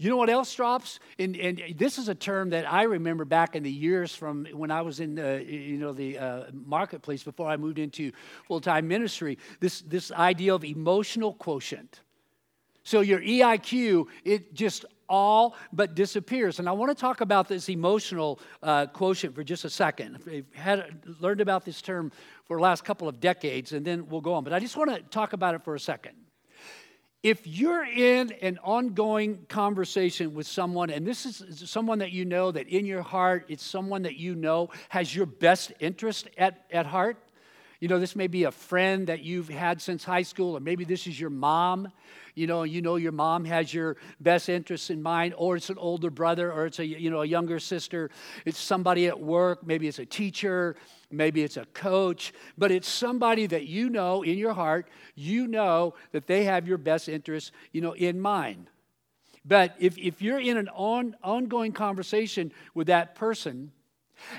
you 0.00 0.08
know 0.08 0.16
what 0.16 0.30
else 0.30 0.54
drops? 0.54 0.98
And, 1.18 1.36
and 1.36 1.62
this 1.76 1.98
is 1.98 2.08
a 2.08 2.14
term 2.14 2.50
that 2.50 2.70
I 2.70 2.84
remember 2.84 3.26
back 3.26 3.54
in 3.54 3.62
the 3.62 3.70
years 3.70 4.14
from 4.14 4.46
when 4.46 4.70
I 4.70 4.80
was 4.80 4.98
in 4.98 5.14
the, 5.14 5.44
you 5.46 5.76
know, 5.76 5.92
the 5.92 6.18
uh, 6.18 6.44
marketplace 6.52 7.22
before 7.22 7.48
I 7.48 7.58
moved 7.58 7.78
into 7.78 8.10
full-time 8.48 8.88
ministry. 8.88 9.36
This, 9.60 9.82
this 9.82 10.10
idea 10.10 10.54
of 10.54 10.64
emotional 10.64 11.34
quotient. 11.34 12.00
So 12.82 13.00
your 13.00 13.20
EIQ, 13.20 14.06
it 14.24 14.54
just 14.54 14.86
all 15.06 15.54
but 15.70 15.94
disappears. 15.94 16.60
And 16.60 16.66
I 16.66 16.72
want 16.72 16.96
to 16.96 16.98
talk 16.98 17.20
about 17.20 17.46
this 17.46 17.68
emotional 17.68 18.40
uh, 18.62 18.86
quotient 18.86 19.34
for 19.34 19.44
just 19.44 19.66
a 19.66 19.70
second. 19.70 20.18
I've 20.26 20.54
had, 20.54 21.02
learned 21.20 21.42
about 21.42 21.66
this 21.66 21.82
term 21.82 22.10
for 22.46 22.56
the 22.56 22.62
last 22.62 22.86
couple 22.86 23.06
of 23.06 23.20
decades, 23.20 23.74
and 23.74 23.84
then 23.84 24.08
we'll 24.08 24.22
go 24.22 24.32
on. 24.32 24.44
But 24.44 24.54
I 24.54 24.60
just 24.60 24.78
want 24.78 24.94
to 24.94 25.02
talk 25.02 25.34
about 25.34 25.54
it 25.54 25.62
for 25.62 25.74
a 25.74 25.80
second. 25.80 26.14
If 27.22 27.46
you're 27.46 27.84
in 27.84 28.32
an 28.40 28.58
ongoing 28.64 29.44
conversation 29.48 30.32
with 30.32 30.46
someone, 30.46 30.88
and 30.88 31.06
this 31.06 31.26
is 31.26 31.68
someone 31.68 31.98
that 31.98 32.12
you 32.12 32.24
know 32.24 32.50
that 32.50 32.68
in 32.68 32.86
your 32.86 33.02
heart, 33.02 33.44
it's 33.48 33.62
someone 33.62 34.02
that 34.02 34.16
you 34.16 34.34
know 34.34 34.70
has 34.88 35.14
your 35.14 35.26
best 35.26 35.70
interest 35.80 36.30
at, 36.38 36.64
at 36.70 36.86
heart. 36.86 37.18
You 37.78 37.88
know, 37.88 37.98
this 37.98 38.16
may 38.16 38.26
be 38.26 38.44
a 38.44 38.50
friend 38.50 39.06
that 39.08 39.22
you've 39.22 39.50
had 39.50 39.82
since 39.82 40.02
high 40.02 40.22
school, 40.22 40.56
or 40.56 40.60
maybe 40.60 40.84
this 40.84 41.06
is 41.06 41.20
your 41.20 41.28
mom. 41.28 41.92
You 42.40 42.46
know, 42.46 42.62
you 42.62 42.80
know 42.80 42.96
your 42.96 43.12
mom 43.12 43.44
has 43.44 43.74
your 43.74 43.98
best 44.18 44.48
interests 44.48 44.88
in 44.88 45.02
mind, 45.02 45.34
or 45.36 45.56
it's 45.56 45.68
an 45.68 45.76
older 45.76 46.08
brother, 46.08 46.50
or 46.50 46.64
it's 46.64 46.78
a 46.78 46.86
you 46.86 47.10
know 47.10 47.20
a 47.20 47.26
younger 47.26 47.60
sister. 47.60 48.10
It's 48.46 48.58
somebody 48.58 49.08
at 49.08 49.20
work, 49.20 49.66
maybe 49.66 49.86
it's 49.88 49.98
a 49.98 50.06
teacher, 50.06 50.74
maybe 51.10 51.42
it's 51.42 51.58
a 51.58 51.66
coach, 51.74 52.32
but 52.56 52.70
it's 52.70 52.88
somebody 52.88 53.44
that 53.48 53.66
you 53.66 53.90
know 53.90 54.22
in 54.22 54.38
your 54.38 54.54
heart, 54.54 54.88
you 55.14 55.48
know 55.48 55.92
that 56.12 56.26
they 56.26 56.44
have 56.44 56.66
your 56.66 56.78
best 56.78 57.10
interests, 57.10 57.52
you 57.72 57.82
know, 57.82 57.92
in 57.92 58.18
mind. 58.18 58.70
But 59.44 59.74
if, 59.78 59.98
if 59.98 60.22
you're 60.22 60.40
in 60.40 60.56
an 60.56 60.70
on, 60.70 61.16
ongoing 61.22 61.72
conversation 61.72 62.52
with 62.74 62.86
that 62.86 63.16
person, 63.16 63.70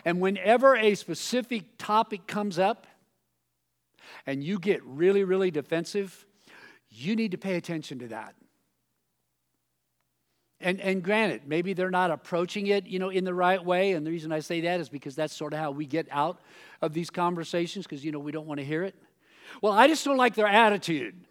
and 0.06 0.20
whenever 0.20 0.76
a 0.76 0.96
specific 0.96 1.78
topic 1.78 2.26
comes 2.26 2.58
up, 2.58 2.88
and 4.26 4.44
you 4.44 4.58
get 4.58 4.84
really, 4.84 5.24
really 5.24 5.52
defensive, 5.52 6.26
you 6.92 7.16
need 7.16 7.32
to 7.32 7.38
pay 7.38 7.56
attention 7.56 8.00
to 8.00 8.08
that. 8.10 8.36
And, 10.60 10.80
and 10.80 11.02
granted, 11.02 11.42
maybe 11.48 11.74
they're 11.74 11.90
not 11.90 12.12
approaching 12.12 12.68
it, 12.68 12.86
you 12.86 13.00
know, 13.00 13.10
in 13.10 13.24
the 13.24 13.34
right 13.34 13.64
way. 13.64 13.94
And 13.94 14.06
the 14.06 14.12
reason 14.12 14.32
I 14.32 14.42
say 14.42 14.62
that 14.62 14.80
is 14.80 14.90
because 14.90 15.16
that's 15.16 15.36
sort 15.36 15.54
of 15.54 15.60
how 15.60 15.72
we 15.72 15.88
get 15.88 16.08
out 16.12 16.40
of 16.82 16.94
these 16.94 17.10
conversations, 17.10 17.88
because, 17.88 18.06
you 18.06 18.12
know, 18.12 18.20
we 18.20 18.32
don't 18.32 18.46
want 18.46 18.60
to 18.60 18.66
hear 18.66 18.84
it. 18.84 18.96
Well, 19.62 19.74
I 19.74 19.88
just 19.88 20.06
don't 20.06 20.18
like 20.18 20.36
their 20.36 20.48
attitude. 20.48 21.26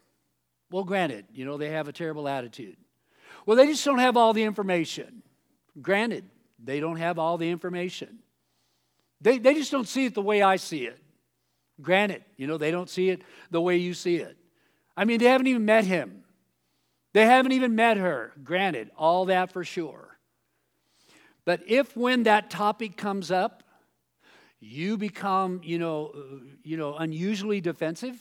Well, 0.71 0.85
granted, 0.85 1.27
you 1.33 1.45
know, 1.45 1.59
they 1.59 1.71
have 1.71 1.87
a 1.87 1.93
terrible 1.93 2.29
attitude. 2.29 2.77
Well, 3.47 3.57
they 3.57 3.67
just 3.67 3.85
don't 3.85 3.99
have 3.99 4.17
all 4.17 4.33
the 4.33 4.43
information. 4.43 5.23
Granted, 5.81 6.25
they 6.63 6.81
don't 6.81 6.97
have 6.97 7.19
all 7.19 7.39
the 7.39 7.51
information. 7.51 8.19
They, 9.21 9.39
they 9.39 9.55
just 9.55 9.71
don't 9.71 9.89
see 9.89 10.07
it 10.07 10.15
the 10.15 10.23
way 10.23 10.43
I 10.43 10.57
see 10.57 10.87
it. 10.87 10.99
Granted, 11.81 12.25
you 12.37 12.47
know, 12.47 12.59
they 12.59 12.71
don't 12.71 12.91
see 12.91 13.11
it 13.11 13.23
the 13.51 13.61
way 13.61 13.77
you 13.77 13.95
see 13.95 14.17
it. 14.17 14.37
I 15.01 15.07
mean, 15.07 15.19
they 15.19 15.29
haven't 15.29 15.47
even 15.47 15.65
met 15.65 15.87
him. 15.87 16.25
They 17.15 17.25
haven't 17.25 17.53
even 17.53 17.75
met 17.75 17.97
her. 17.97 18.35
Granted, 18.45 18.91
all 18.99 19.25
that 19.25 19.51
for 19.51 19.65
sure. 19.65 20.19
But 21.47 21.63
if 21.67 21.97
when 21.97 22.25
that 22.25 22.51
topic 22.51 22.99
comes 22.99 23.31
up, 23.31 23.63
you 24.61 24.99
become, 24.99 25.63
you 25.65 25.79
know, 25.79 26.13
uh, 26.15 26.45
you 26.63 26.77
know, 26.77 26.97
unusually 26.97 27.63
defensive, 27.63 28.21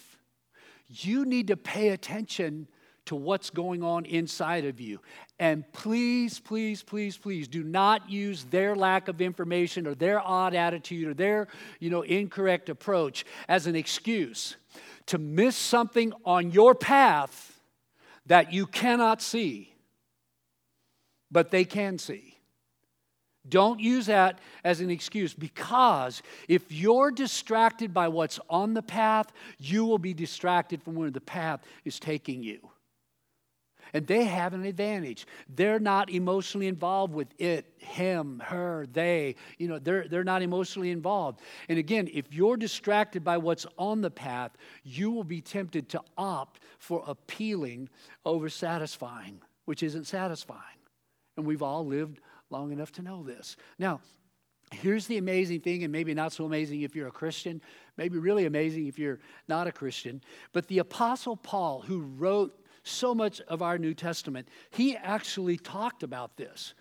you 0.88 1.25
need 1.25 1.48
to 1.48 1.57
pay 1.57 1.89
attention 1.89 2.69
to 3.07 3.15
what's 3.17 3.50
going 3.50 3.83
on 3.83 4.05
inside 4.05 4.63
of 4.63 4.79
you. 4.79 5.01
And 5.38 5.69
please, 5.74 6.39
please, 6.39 6.81
please, 6.81 7.17
please 7.17 7.50
do 7.50 7.62
not 7.62 8.09
use 8.09 8.45
their 8.45 8.74
lack 8.74 9.09
of 9.09 9.19
information 9.19 9.86
or 9.86 9.95
their 9.95 10.25
odd 10.25 10.55
attitude 10.55 11.09
or 11.09 11.13
their, 11.13 11.50
you 11.81 11.89
know, 11.89 12.03
incorrect 12.03 12.69
approach 12.69 13.25
as 13.50 13.67
an 13.67 13.75
excuse 13.75 14.55
to 15.09 15.17
miss 15.17 15.55
something 15.55 16.13
on 16.23 16.51
your 16.51 16.75
path 16.75 17.59
that 18.27 18.53
you 18.53 18.67
cannot 18.67 19.21
see, 19.21 19.73
but 21.31 21.51
they 21.51 21.65
can 21.65 21.97
see. 21.97 22.37
Don't 23.47 23.79
use 23.79 24.05
that 24.05 24.39
as 24.63 24.81
an 24.81 24.91
excuse 24.91 25.33
because 25.33 26.21
if 26.47 26.71
you're 26.71 27.09
distracted 27.09 27.93
by 27.93 28.07
what's 28.07 28.39
on 28.49 28.75
the 28.75 28.83
path, 28.83 29.31
you 29.57 29.85
will 29.85 29.97
be 29.97 30.13
distracted 30.13 30.83
from 30.83 30.93
where 30.95 31.09
the 31.09 31.21
path 31.21 31.61
is 31.85 31.99
taking 31.99 32.43
you. 32.43 32.69
And 33.93 34.05
they 34.08 34.25
have 34.25 34.53
an 34.53 34.65
advantage. 34.65 35.25
They're 35.48 35.79
not 35.79 36.10
emotionally 36.10 36.67
involved 36.67 37.13
with 37.13 37.27
it, 37.38 37.65
him, 37.77 38.41
her, 38.46 38.86
they. 38.91 39.36
You 39.58 39.67
know, 39.67 39.79
they're, 39.79 40.08
they're 40.08 40.24
not 40.24 40.41
emotionally 40.41 40.91
involved. 40.91 41.41
And 41.67 41.79
again, 41.79 42.10
if 42.13 42.34
you're 42.34 42.58
distracted 42.58 43.24
by 43.24 43.38
what's 43.38 43.65
on 43.77 44.01
the 44.01 44.12
path, 44.12 44.51
you 44.84 45.12
will 45.12 45.24
be 45.24 45.41
tempted 45.41 45.89
to 45.89 46.01
opt 46.17 46.62
for 46.77 47.03
appealing 47.08 47.89
over 48.25 48.50
satisfying, 48.50 49.41
which 49.65 49.84
isn't 49.84 50.05
satisfying. 50.05 50.62
And 51.38 51.46
we've 51.46 51.63
all 51.63 51.86
lived 51.86 52.19
long 52.50 52.72
enough 52.72 52.91
to 52.93 53.01
know 53.01 53.24
this. 53.24 53.55
Now, 53.77 54.01
here's 54.72 55.08
the 55.08 55.17
amazing 55.17 55.62
thing, 55.62 55.84
and 55.84 55.91
maybe 55.91 56.13
not 56.13 56.34
so 56.34 56.46
amazing 56.46 56.81
if 56.81 56.96
you're 56.96 57.08
a 57.08 57.12
Christian, 57.12 57.62
maybe 57.98 58.17
really 58.17 58.46
amazing 58.46 58.88
if 58.88 59.00
you're 59.00 59.19
not 59.48 59.67
a 59.67 59.72
Christian. 59.72 60.22
But 60.53 60.67
the 60.67 60.79
Apostle 60.79 61.36
Paul, 61.36 61.81
who 61.81 62.01
wrote 62.01 62.55
so 62.89 63.13
much 63.15 63.41
of 63.41 63.62
our 63.62 63.77
New 63.77 63.93
Testament, 63.93 64.48
he 64.72 64.96
actually 64.96 65.58
talked 65.58 66.03
about 66.03 66.38
this. 66.38 66.74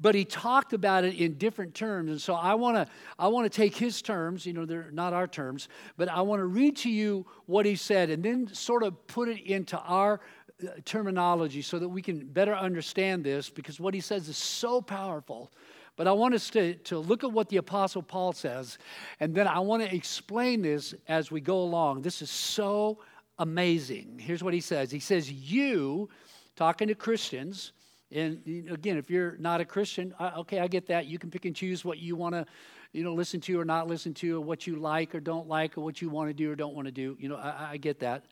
But 0.00 0.14
he 0.14 0.24
talked 0.24 0.72
about 0.72 1.04
it 1.04 1.14
in 1.14 1.34
different 1.34 1.74
terms. 1.74 2.10
And 2.10 2.20
so 2.20 2.34
I 2.34 2.54
want 2.54 2.76
to 2.76 2.86
I 3.18 3.28
want 3.28 3.50
to 3.50 3.56
take 3.56 3.76
his 3.76 4.02
terms, 4.02 4.44
you 4.44 4.52
know, 4.52 4.66
they're 4.66 4.90
not 4.90 5.12
our 5.12 5.26
terms, 5.26 5.68
but 5.96 6.08
I 6.08 6.20
want 6.20 6.40
to 6.40 6.46
read 6.46 6.76
to 6.78 6.90
you 6.90 7.26
what 7.46 7.64
he 7.64 7.76
said 7.76 8.10
and 8.10 8.22
then 8.22 8.48
sort 8.52 8.82
of 8.82 9.06
put 9.06 9.28
it 9.28 9.40
into 9.46 9.78
our 9.78 10.20
uh, 10.62 10.68
terminology 10.84 11.62
so 11.62 11.78
that 11.78 11.88
we 11.88 12.02
can 12.02 12.26
better 12.26 12.54
understand 12.54 13.24
this 13.24 13.48
because 13.48 13.78
what 13.80 13.94
he 13.94 14.00
says 14.00 14.28
is 14.28 14.36
so 14.36 14.80
powerful. 14.80 15.50
But 15.96 16.06
I 16.06 16.12
want 16.12 16.34
us 16.34 16.50
to, 16.50 16.74
to 16.74 16.98
look 16.98 17.24
at 17.24 17.32
what 17.32 17.48
the 17.48 17.56
Apostle 17.56 18.02
Paul 18.02 18.34
says, 18.34 18.76
and 19.18 19.34
then 19.34 19.46
I 19.46 19.60
want 19.60 19.82
to 19.82 19.94
explain 19.94 20.60
this 20.60 20.94
as 21.08 21.30
we 21.30 21.40
go 21.40 21.58
along. 21.60 22.02
This 22.02 22.20
is 22.20 22.30
so 22.30 22.98
amazing. 23.38 24.18
Here's 24.18 24.42
what 24.42 24.54
he 24.54 24.60
says 24.60 24.90
He 24.90 25.00
says, 25.00 25.30
You, 25.30 26.08
talking 26.56 26.88
to 26.88 26.94
Christians, 26.94 27.72
and 28.12 28.40
again, 28.70 28.96
if 28.98 29.10
you're 29.10 29.36
not 29.38 29.60
a 29.60 29.64
Christian, 29.64 30.14
okay, 30.20 30.60
I 30.60 30.68
get 30.68 30.86
that. 30.86 31.06
You 31.06 31.18
can 31.18 31.30
pick 31.30 31.44
and 31.44 31.56
choose 31.56 31.84
what 31.84 31.98
you 31.98 32.14
want 32.14 32.34
to, 32.34 32.46
you 32.92 33.02
know, 33.02 33.12
listen 33.12 33.40
to 33.42 33.58
or 33.58 33.64
not 33.64 33.88
listen 33.88 34.14
to, 34.14 34.36
or 34.36 34.40
what 34.40 34.66
you 34.66 34.76
like 34.76 35.14
or 35.14 35.20
don't 35.20 35.48
like, 35.48 35.76
or 35.76 35.80
what 35.80 36.00
you 36.00 36.08
want 36.08 36.28
to 36.30 36.34
do 36.34 36.50
or 36.50 36.54
don't 36.54 36.74
want 36.74 36.86
to 36.86 36.92
do. 36.92 37.16
You 37.18 37.28
know, 37.28 37.36
I, 37.36 37.70
I 37.72 37.76
get 37.78 38.00
that. 38.00 38.24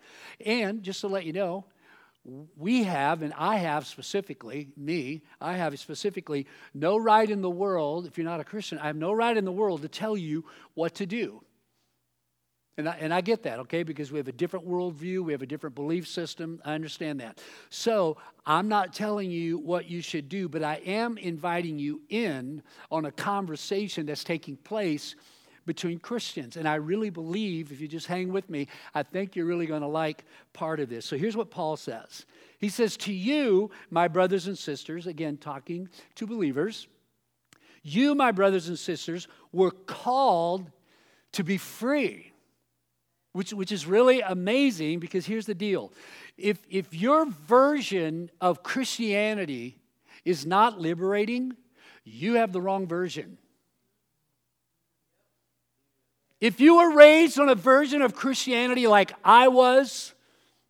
And 0.44 0.82
just 0.82 1.00
to 1.00 1.08
let 1.08 1.24
you 1.24 1.32
know, 1.32 1.64
we 2.56 2.84
have, 2.84 3.22
and 3.22 3.34
I 3.36 3.56
have 3.56 3.86
specifically, 3.86 4.68
me, 4.76 5.22
I 5.40 5.54
have 5.54 5.78
specifically 5.78 6.46
no 6.72 6.96
right 6.96 7.28
in 7.28 7.42
the 7.42 7.50
world, 7.50 8.06
if 8.06 8.16
you're 8.16 8.24
not 8.24 8.40
a 8.40 8.44
Christian, 8.44 8.78
I 8.78 8.86
have 8.86 8.96
no 8.96 9.12
right 9.12 9.36
in 9.36 9.44
the 9.44 9.52
world 9.52 9.82
to 9.82 9.88
tell 9.88 10.16
you 10.16 10.44
what 10.74 10.94
to 10.94 11.06
do. 11.06 11.42
And 12.76 12.88
I, 12.88 12.96
and 12.98 13.14
I 13.14 13.20
get 13.20 13.44
that, 13.44 13.60
okay, 13.60 13.84
because 13.84 14.10
we 14.10 14.18
have 14.18 14.26
a 14.26 14.32
different 14.32 14.68
worldview, 14.68 15.22
we 15.22 15.32
have 15.32 15.42
a 15.42 15.46
different 15.46 15.76
belief 15.76 16.08
system. 16.08 16.60
I 16.64 16.74
understand 16.74 17.20
that. 17.20 17.40
So 17.70 18.16
I'm 18.44 18.68
not 18.68 18.92
telling 18.92 19.30
you 19.30 19.58
what 19.58 19.88
you 19.88 20.00
should 20.00 20.28
do, 20.28 20.48
but 20.48 20.64
I 20.64 20.80
am 20.84 21.16
inviting 21.16 21.78
you 21.78 22.00
in 22.08 22.62
on 22.90 23.04
a 23.04 23.12
conversation 23.12 24.06
that's 24.06 24.24
taking 24.24 24.56
place 24.56 25.14
between 25.66 26.00
Christians. 26.00 26.56
And 26.56 26.68
I 26.68 26.74
really 26.74 27.10
believe, 27.10 27.70
if 27.70 27.80
you 27.80 27.86
just 27.86 28.08
hang 28.08 28.32
with 28.32 28.50
me, 28.50 28.66
I 28.92 29.04
think 29.04 29.36
you're 29.36 29.46
really 29.46 29.66
going 29.66 29.82
to 29.82 29.88
like 29.88 30.24
part 30.52 30.80
of 30.80 30.88
this. 30.88 31.06
So 31.06 31.16
here's 31.16 31.36
what 31.36 31.50
Paul 31.50 31.76
says 31.76 32.26
He 32.58 32.68
says, 32.68 32.96
To 32.98 33.12
you, 33.12 33.70
my 33.88 34.08
brothers 34.08 34.48
and 34.48 34.58
sisters, 34.58 35.06
again, 35.06 35.36
talking 35.36 35.88
to 36.16 36.26
believers, 36.26 36.88
you, 37.84 38.16
my 38.16 38.32
brothers 38.32 38.66
and 38.68 38.78
sisters, 38.78 39.28
were 39.52 39.70
called 39.70 40.70
to 41.32 41.44
be 41.44 41.56
free 41.56 42.33
which, 43.34 43.52
which 43.52 43.72
is 43.72 43.84
really 43.84 44.20
amazing 44.20 45.00
because 45.00 45.26
here's 45.26 45.44
the 45.44 45.56
deal. 45.56 45.92
If, 46.38 46.58
if 46.70 46.94
your 46.94 47.26
version 47.26 48.30
of 48.40 48.62
Christianity 48.62 49.76
is 50.24 50.46
not 50.46 50.80
liberating, 50.80 51.56
you 52.04 52.34
have 52.34 52.52
the 52.52 52.60
wrong 52.60 52.86
version. 52.86 53.36
If 56.40 56.60
you 56.60 56.76
were 56.76 56.94
raised 56.94 57.40
on 57.40 57.48
a 57.48 57.56
version 57.56 58.02
of 58.02 58.14
Christianity 58.14 58.86
like 58.86 59.12
I 59.24 59.48
was, 59.48 60.14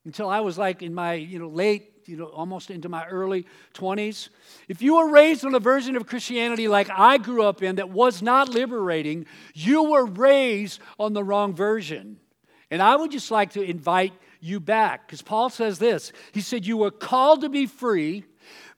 until 0.06 0.30
I 0.30 0.40
was 0.40 0.56
like 0.56 0.82
in 0.82 0.94
my 0.94 1.14
you 1.14 1.38
know, 1.38 1.48
late, 1.48 1.92
you 2.06 2.16
know, 2.16 2.26
almost 2.26 2.70
into 2.70 2.88
my 2.88 3.04
early 3.08 3.44
20s, 3.74 4.30
if 4.68 4.80
you 4.80 4.96
were 4.96 5.10
raised 5.10 5.44
on 5.44 5.54
a 5.54 5.60
version 5.60 5.96
of 5.96 6.06
Christianity 6.06 6.66
like 6.66 6.88
I 6.88 7.18
grew 7.18 7.42
up 7.42 7.62
in 7.62 7.76
that 7.76 7.90
was 7.90 8.22
not 8.22 8.48
liberating, 8.48 9.26
you 9.52 9.90
were 9.90 10.06
raised 10.06 10.80
on 10.98 11.12
the 11.12 11.22
wrong 11.22 11.54
version. 11.54 12.20
And 12.70 12.82
I 12.82 12.96
would 12.96 13.10
just 13.10 13.30
like 13.30 13.52
to 13.52 13.62
invite 13.62 14.12
you 14.40 14.60
back 14.60 15.06
because 15.06 15.22
Paul 15.22 15.50
says 15.50 15.78
this. 15.78 16.12
He 16.32 16.40
said, 16.40 16.66
You 16.66 16.76
were 16.76 16.90
called 16.90 17.42
to 17.42 17.48
be 17.48 17.66
free, 17.66 18.24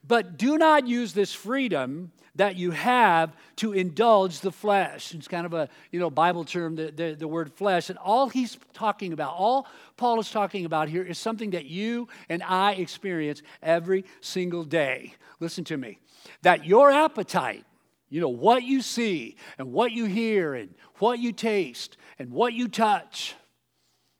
but 0.07 0.39
do 0.39 0.59
not 0.59 0.87
use 0.87 1.13
this 1.13 1.33
freedom 1.33 2.13
that 2.37 2.57
you 2.57 2.71
have 2.71 3.35
to 3.57 3.73
indulge 3.73 4.41
the 4.41 4.53
flesh. 4.53 5.15
It's 5.15 5.27
kind 5.27 5.47
of 5.47 5.55
a 5.55 5.69
you 5.91 5.99
know 5.99 6.11
Bible 6.11 6.45
term, 6.45 6.77
the, 6.77 6.93
the, 6.93 7.17
the, 7.19 7.29
word 7.29 7.53
flesh. 7.53 7.91
And 7.91 7.99
all 7.99 8.29
he's 8.29 8.59
talking 8.75 9.13
about, 9.13 9.35
all 9.35 9.67
Paul 9.97 10.21
is 10.21 10.31
talking 10.31 10.65
about 10.65 10.89
here 10.89 11.03
is 11.03 11.19
something 11.19 11.51
that 11.51 11.67
you 11.67 12.09
and 12.29 12.43
I 12.43 12.73
experience 12.73 13.43
every 13.63 14.05
single 14.21 14.65
day. 14.65 15.15
Listen 15.41 15.65
to 15.65 15.77
me. 15.77 15.99
That 16.43 16.65
your 16.65 16.91
appetite, 16.91 17.65
you 18.09 18.21
know, 18.21 18.29
what 18.29 18.63
you 18.63 18.83
see 18.83 19.37
and 19.59 19.73
what 19.73 19.93
you 19.93 20.05
hear 20.05 20.55
and 20.55 20.75
what 20.99 21.19
you 21.19 21.33
taste 21.33 21.97
and 22.19 22.31
what 22.31 22.53
you 22.53 22.69
touch, 22.69 23.35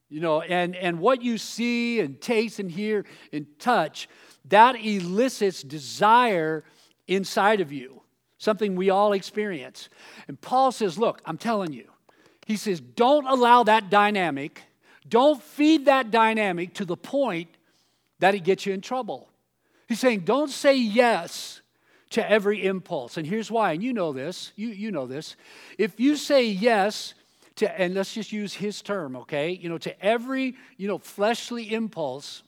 you 0.09 0.21
know, 0.21 0.41
and, 0.41 0.77
and 0.77 1.01
what 1.01 1.23
you 1.23 1.39
see 1.39 2.01
and 2.01 2.21
taste 2.21 2.59
and 2.59 2.71
hear 2.71 3.05
and 3.33 3.47
touch, 3.59 4.09
that 4.47 4.77
elicits 4.77 5.63
desire 5.63 6.65
inside 7.09 7.61
of 7.61 7.73
you, 7.73 8.03
something 8.39 8.77
we 8.77 8.91
all 8.91 9.13
experience. 9.13 9.89
And 10.29 10.41
Paul 10.41 10.73
says, 10.73 10.99
Look, 10.99 11.21
I'm 11.25 11.39
telling 11.39 11.73
you, 11.73 11.91
he 12.47 12.57
says, 12.57 12.81
don't 12.81 13.27
allow 13.27 13.65
that 13.65 13.91
dynamic, 13.91 14.63
don't 15.09 15.43
feed 15.43 15.87
that 15.87 16.13
dynamic 16.13 16.75
to 16.75 16.85
the 16.85 16.97
point 16.97 17.51
that 18.21 18.35
it 18.35 18.45
gets 18.45 18.65
you 18.65 18.73
in 18.73 18.81
trouble. 18.81 19.29
He's 19.89 20.01
saying, 20.01 20.21
don't 20.21 20.51
say 20.51 20.77
yes 20.77 21.61
to 22.11 22.31
every 22.31 22.65
impulse. 22.65 23.17
And 23.17 23.27
here's 23.27 23.51
why, 23.51 23.73
and 23.73 23.83
you 23.83 23.93
know 23.93 24.13
this, 24.13 24.53
you, 24.55 24.69
you 24.69 24.93
know 24.93 25.07
this. 25.07 25.37
If 25.77 25.99
you 25.99 26.17
say 26.17 26.47
yes 26.47 27.15
to, 27.57 27.81
and 27.81 27.95
let's 27.95 28.13
just 28.13 28.33
use 28.33 28.55
his 28.55 28.83
term, 28.83 29.17
okay? 29.17 29.51
You 29.51 29.69
know, 29.69 29.79
to 29.79 30.05
every, 30.05 30.57
you 30.77 30.89
know, 30.89 30.99
fleshly 30.99 31.73
impulse, 31.73 32.43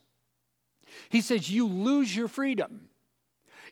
he 1.08 1.20
says 1.20 1.50
you 1.50 1.66
lose 1.66 2.14
your 2.14 2.28
freedom. 2.28 2.88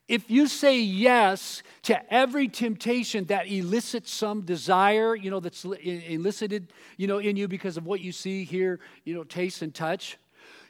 If 0.08 0.30
you 0.30 0.46
say 0.46 0.78
yes 0.80 1.62
to 1.82 2.14
every 2.14 2.46
temptation 2.46 3.24
that 3.24 3.48
elicits 3.48 4.12
some 4.12 4.42
desire, 4.42 5.16
you 5.16 5.30
know, 5.30 5.40
that's 5.40 5.64
elicited, 5.64 6.72
you 6.96 7.08
know, 7.08 7.18
in 7.18 7.36
you 7.36 7.48
because 7.48 7.76
of 7.76 7.86
what 7.86 8.00
you 8.00 8.12
see, 8.12 8.44
hear, 8.44 8.78
you 9.04 9.14
know, 9.14 9.24
taste 9.24 9.62
and 9.62 9.74
touch, 9.74 10.16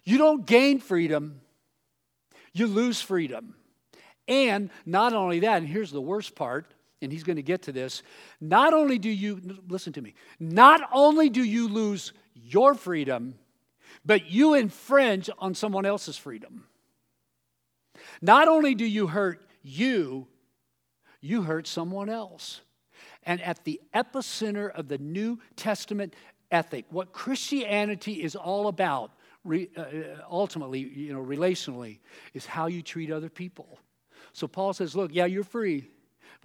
you 0.04 0.16
don't 0.16 0.46
gain 0.46 0.78
freedom, 0.78 1.40
you 2.54 2.66
lose 2.66 3.02
freedom. 3.02 3.54
And 4.26 4.70
not 4.86 5.12
only 5.12 5.40
that, 5.40 5.58
and 5.58 5.68
here's 5.68 5.92
the 5.92 6.00
worst 6.00 6.34
part, 6.34 6.72
and 7.02 7.12
he's 7.12 7.24
going 7.24 7.36
to 7.36 7.42
get 7.42 7.62
to 7.62 7.72
this. 7.72 8.02
Not 8.40 8.72
only 8.72 8.98
do 8.98 9.10
you, 9.10 9.40
listen 9.68 9.92
to 9.94 10.02
me, 10.02 10.14
not 10.40 10.80
only 10.92 11.28
do 11.28 11.42
you 11.42 11.68
lose 11.68 12.12
your 12.34 12.74
freedom, 12.74 13.34
but 14.04 14.30
you 14.30 14.54
infringe 14.54 15.28
on 15.38 15.54
someone 15.54 15.84
else's 15.86 16.16
freedom. 16.16 16.64
Not 18.22 18.48
only 18.48 18.74
do 18.74 18.84
you 18.84 19.08
hurt 19.08 19.46
you, 19.62 20.26
you 21.20 21.42
hurt 21.42 21.66
someone 21.66 22.08
else. 22.08 22.60
And 23.24 23.40
at 23.42 23.64
the 23.64 23.80
epicenter 23.94 24.70
of 24.70 24.88
the 24.88 24.98
New 24.98 25.40
Testament 25.56 26.14
ethic, 26.50 26.84
what 26.90 27.12
Christianity 27.12 28.22
is 28.22 28.36
all 28.36 28.68
about, 28.68 29.12
re, 29.44 29.68
uh, 29.76 29.84
ultimately, 30.30 30.80
you 30.80 31.12
know, 31.12 31.22
relationally, 31.22 31.98
is 32.34 32.46
how 32.46 32.66
you 32.66 32.82
treat 32.82 33.10
other 33.10 33.28
people. 33.28 33.80
So 34.32 34.46
Paul 34.46 34.72
says, 34.72 34.94
look, 34.94 35.10
yeah, 35.12 35.26
you're 35.26 35.44
free. 35.44 35.88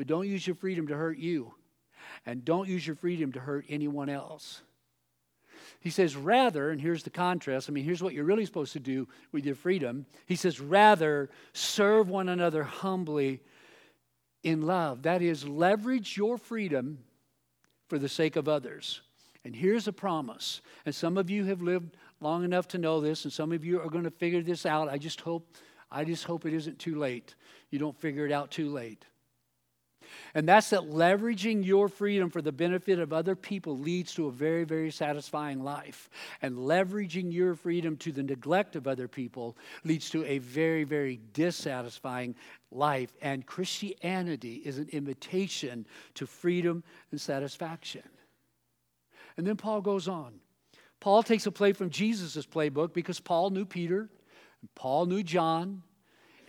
But 0.02 0.08
don't 0.08 0.28
use 0.28 0.48
your 0.48 0.56
freedom 0.56 0.88
to 0.88 0.96
hurt 0.96 1.20
you. 1.20 1.54
And 2.26 2.44
don't 2.44 2.68
use 2.68 2.88
your 2.88 2.96
freedom 2.96 3.34
to 3.34 3.40
hurt 3.40 3.66
anyone 3.70 4.10
else. 4.10 4.64
He 5.80 5.92
says, 5.92 6.16
rather, 6.16 6.72
and 6.72 6.82
here's 6.82 7.04
the 7.04 7.12
contrast. 7.12 7.70
I 7.70 7.72
mean, 7.72 7.84
here's 7.84 8.02
what 8.02 8.16
you're 8.16 8.24
really 8.24 8.48
supposed 8.48 8.74
to 8.74 8.80
do 8.80 9.08
with 9.32 9.46
your 9.46 9.54
freedom. 9.54 10.08
He 10.26 10.36
says, 10.36 10.60
rather, 10.60 11.30
serve 11.54 12.10
one 12.10 12.30
another 12.30 12.64
humbly 12.64 13.42
in 14.42 14.64
love. 14.64 15.04
That 15.04 15.22
is, 15.22 15.48
leverage 15.48 16.18
your 16.18 16.40
freedom 16.40 16.98
for 17.88 18.00
the 18.00 18.10
sake 18.10 18.38
of 18.38 18.48
others. 18.48 19.02
And 19.46 19.56
here's 19.56 19.88
a 19.88 19.94
promise. 19.94 20.62
And 20.84 20.96
some 20.96 21.16
of 21.16 21.30
you 21.30 21.46
have 21.46 21.62
lived 21.62 21.96
long 22.22 22.44
enough 22.44 22.68
to 22.70 22.80
know 22.80 23.02
this, 23.02 23.24
and 23.24 23.32
some 23.32 23.52
of 23.52 23.64
you 23.64 23.80
are 23.80 23.90
going 23.90 24.06
to 24.06 24.10
figure 24.10 24.42
this 24.42 24.66
out. 24.66 24.90
I 24.90 24.98
just 24.98 25.22
hope, 25.22 25.58
I 25.92 26.04
just 26.06 26.24
hope 26.24 26.48
it 26.48 26.56
isn't 26.56 26.80
too 26.80 26.96
late. 26.96 27.36
You 27.70 27.78
don't 27.78 27.96
figure 27.96 28.26
it 28.26 28.32
out 28.32 28.50
too 28.50 28.72
late. 28.72 29.06
And 30.34 30.48
that's 30.48 30.70
that 30.72 30.82
leveraging 30.82 31.66
your 31.66 31.90
freedom 31.90 32.30
for 32.30 32.42
the 32.42 32.52
benefit 32.52 33.00
of 33.00 33.14
other 33.14 33.36
people 33.36 33.78
leads 33.78 34.14
to 34.16 34.28
a 34.28 34.32
very, 34.32 34.64
very 34.64 34.92
satisfying 34.92 35.64
life. 35.64 36.10
And 36.42 36.58
leveraging 36.58 37.34
your 37.34 37.56
freedom 37.56 37.98
to 37.98 38.12
the 38.12 38.24
neglect 38.24 38.76
of 38.76 38.88
other 38.88 39.08
people 39.08 39.58
leads 39.84 40.10
to 40.12 40.26
a 40.26 40.40
very, 40.40 40.84
very 40.84 41.20
dissatisfying 41.34 42.36
life. 42.72 43.14
And 43.22 43.46
Christianity 43.46 44.62
is 44.66 44.78
an 44.78 44.90
invitation 44.92 45.86
to 46.16 46.26
freedom 46.26 46.84
and 47.12 47.20
satisfaction. 47.20 48.04
And 49.38 49.46
then 49.46 49.58
Paul 49.58 49.82
goes 49.82 50.08
on. 50.08 50.34
Paul 51.00 51.24
takes 51.24 51.48
a 51.48 51.52
play 51.52 51.74
from 51.74 51.90
Jesus' 51.90 52.46
playbook 52.46 52.94
because 52.94 53.20
Paul 53.20 53.50
knew 53.50 53.66
Peter, 53.66 54.10
and 54.62 54.76
Paul 54.76 55.08
knew 55.08 55.24
John, 55.24 55.82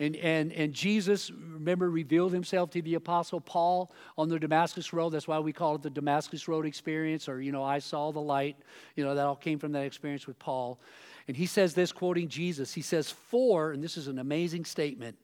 and, 0.03 0.15
and, 0.17 0.51
and 0.51 0.73
Jesus, 0.73 1.31
remember, 1.31 1.89
revealed 1.89 2.33
himself 2.33 2.71
to 2.71 2.81
the 2.81 2.95
apostle 2.95 3.39
Paul 3.39 3.93
on 4.17 4.27
the 4.27 4.37
Damascus 4.37 4.91
Road. 4.91 5.11
That's 5.11 5.29
why 5.29 5.39
we 5.39 5.53
call 5.53 5.75
it 5.75 5.81
the 5.81 5.89
Damascus 5.89 6.47
Road 6.49 6.65
experience, 6.65 7.29
or, 7.29 7.41
you 7.41 7.53
know, 7.53 7.63
I 7.63 7.79
saw 7.79 8.11
the 8.11 8.19
light. 8.19 8.57
You 8.97 9.05
know, 9.05 9.15
that 9.15 9.25
all 9.25 9.37
came 9.37 9.59
from 9.59 9.71
that 9.71 9.85
experience 9.85 10.27
with 10.27 10.37
Paul. 10.39 10.81
And 11.29 11.37
he 11.37 11.45
says 11.45 11.73
this, 11.73 11.93
quoting 11.93 12.27
Jesus. 12.27 12.73
He 12.73 12.81
says, 12.81 13.09
For, 13.09 13.71
and 13.71 13.81
this 13.81 13.95
is 13.95 14.07
an 14.07 14.19
amazing 14.19 14.65
statement. 14.65 15.17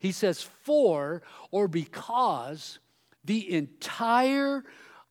He 0.00 0.10
says, 0.10 0.42
For 0.42 1.22
or 1.52 1.68
because 1.68 2.80
the 3.24 3.52
entire 3.52 4.64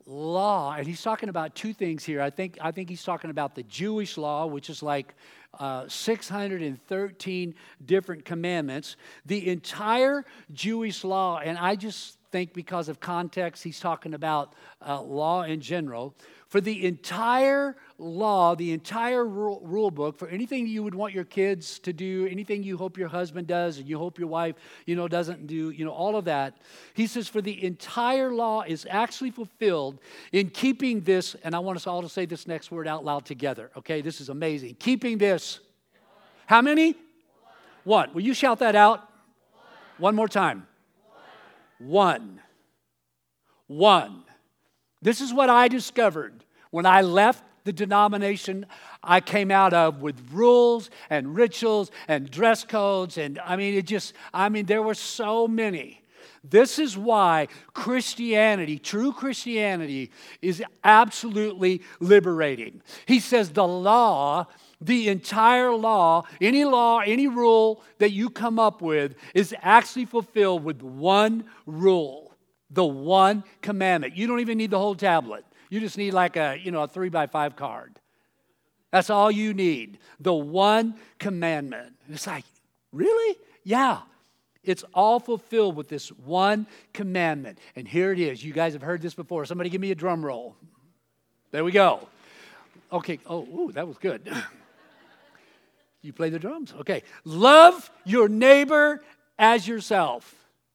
law, 0.05 0.75
and 0.75 0.85
he's 0.85 1.01
talking 1.01 1.29
about 1.29 1.55
two 1.55 1.73
things 1.73 2.03
here. 2.03 2.21
I 2.21 2.29
think, 2.29 2.57
I 2.61 2.71
think 2.71 2.89
he's 2.89 3.03
talking 3.03 3.29
about 3.29 3.55
the 3.55 3.63
Jewish 3.63 4.17
law, 4.17 4.45
which 4.45 4.69
is 4.69 4.83
like 4.83 5.15
uh, 5.59 5.87
613 5.87 7.55
different 7.85 8.25
commandments, 8.25 8.97
the 9.25 9.49
entire 9.49 10.25
Jewish 10.51 11.03
law, 11.03 11.39
and 11.39 11.57
I 11.57 11.75
just 11.75 12.17
think 12.31 12.53
because 12.53 12.89
of 12.89 12.99
context, 12.99 13.63
he's 13.63 13.79
talking 13.79 14.13
about 14.13 14.53
uh, 14.85 15.01
law 15.01 15.43
in 15.43 15.61
general. 15.61 16.15
For 16.55 16.61
the 16.61 16.85
entire 16.85 17.75
law, 17.97 18.55
the 18.55 18.71
entire 18.71 19.27
rule, 19.27 19.91
book, 19.91 20.17
for 20.17 20.29
anything 20.29 20.67
you 20.67 20.83
would 20.83 20.95
want 20.95 21.13
your 21.13 21.25
kids 21.25 21.79
to 21.79 21.91
do, 21.91 22.29
anything 22.31 22.63
you 22.63 22.77
hope 22.77 22.97
your 22.97 23.09
husband 23.09 23.45
does, 23.45 23.77
and 23.77 23.89
you 23.89 23.97
hope 23.97 24.17
your 24.17 24.29
wife, 24.29 24.55
you 24.85 24.95
know, 24.95 25.09
doesn't 25.09 25.47
do, 25.47 25.71
you 25.71 25.83
know, 25.83 25.91
all 25.91 26.15
of 26.15 26.23
that. 26.23 26.55
He 26.93 27.07
says, 27.07 27.27
for 27.27 27.41
the 27.41 27.61
entire 27.65 28.31
law 28.31 28.61
is 28.61 28.87
actually 28.89 29.31
fulfilled 29.31 29.99
in 30.31 30.49
keeping 30.49 31.01
this, 31.01 31.35
and 31.43 31.53
I 31.53 31.59
want 31.59 31.75
us 31.75 31.87
all 31.87 32.01
to 32.01 32.07
say 32.07 32.25
this 32.25 32.47
next 32.47 32.71
word 32.71 32.87
out 32.87 33.03
loud 33.03 33.25
together, 33.25 33.69
okay? 33.75 33.99
This 33.99 34.21
is 34.21 34.29
amazing. 34.29 34.75
Keeping 34.75 35.17
this. 35.17 35.59
How 36.45 36.61
many? 36.61 36.95
One. 37.83 38.13
Will 38.13 38.23
you 38.23 38.33
shout 38.33 38.59
that 38.59 38.77
out? 38.77 39.09
One 39.97 40.15
more 40.15 40.29
time. 40.29 40.67
One. 41.79 42.39
One. 43.67 44.23
This 45.01 45.19
is 45.19 45.33
what 45.33 45.49
I 45.49 45.67
discovered 45.67 46.44
when 46.75 46.85
I 46.85 47.03
left 47.03 47.41
the 47.63 47.71
denomination 47.71 48.65
I 49.01 49.21
came 49.21 49.49
out 49.49 49.73
of 49.73 50.01
with 50.01 50.19
rules 50.29 50.89
and 51.09 51.33
rituals 51.33 51.89
and 52.09 52.29
dress 52.29 52.65
codes. 52.65 53.17
And 53.17 53.39
I 53.39 53.55
mean, 53.55 53.75
it 53.75 53.85
just, 53.85 54.11
I 54.33 54.49
mean, 54.49 54.65
there 54.65 54.83
were 54.83 54.93
so 54.93 55.47
many. 55.47 56.01
This 56.43 56.77
is 56.77 56.97
why 56.97 57.47
Christianity, 57.73 58.77
true 58.77 59.13
Christianity, 59.13 60.11
is 60.41 60.61
absolutely 60.83 61.81
liberating. 62.01 62.81
He 63.05 63.21
says 63.21 63.51
the 63.51 63.65
law, 63.65 64.47
the 64.81 65.07
entire 65.07 65.71
law, 65.71 66.23
any 66.41 66.65
law, 66.65 66.99
any 66.99 67.29
rule 67.29 67.83
that 67.99 68.11
you 68.11 68.29
come 68.29 68.59
up 68.59 68.81
with 68.81 69.15
is 69.33 69.55
actually 69.61 70.05
fulfilled 70.05 70.65
with 70.65 70.81
one 70.81 71.45
rule, 71.65 72.35
the 72.69 72.83
one 72.83 73.45
commandment. 73.61 74.17
You 74.17 74.27
don't 74.27 74.41
even 74.41 74.57
need 74.57 74.71
the 74.71 74.79
whole 74.79 74.95
tablet. 74.95 75.45
You 75.69 75.79
just 75.79 75.97
need 75.97 76.13
like 76.13 76.37
a, 76.37 76.57
you 76.61 76.71
know, 76.71 76.83
a 76.83 76.87
three 76.87 77.09
by 77.09 77.27
five 77.27 77.55
card. 77.55 77.99
That's 78.91 79.09
all 79.09 79.29
you 79.29 79.53
need. 79.53 79.99
The 80.19 80.33
one 80.33 80.95
commandment. 81.19 81.95
It's 82.09 82.27
like, 82.27 82.45
really? 82.91 83.37
Yeah. 83.63 84.01
It's 84.63 84.83
all 84.93 85.19
fulfilled 85.19 85.75
with 85.75 85.89
this 85.89 86.09
one 86.09 86.65
commandment. 86.93 87.59
And 87.75 87.87
here 87.87 88.11
it 88.11 88.19
is. 88.19 88.43
You 88.43 88.53
guys 88.53 88.73
have 88.73 88.81
heard 88.81 89.01
this 89.01 89.13
before. 89.13 89.45
Somebody 89.45 89.69
give 89.69 89.81
me 89.81 89.91
a 89.91 89.95
drum 89.95 90.25
roll. 90.25 90.55
There 91.51 91.63
we 91.63 91.71
go. 91.71 92.07
Okay. 92.91 93.19
Oh, 93.25 93.41
ooh, 93.43 93.71
that 93.73 93.87
was 93.87 93.97
good. 93.97 94.31
you 96.01 96.13
play 96.13 96.29
the 96.29 96.39
drums. 96.39 96.73
Okay. 96.79 97.03
Love 97.23 97.91
your 98.05 98.27
neighbor 98.27 99.03
as 99.37 99.67
yourself. 99.67 100.33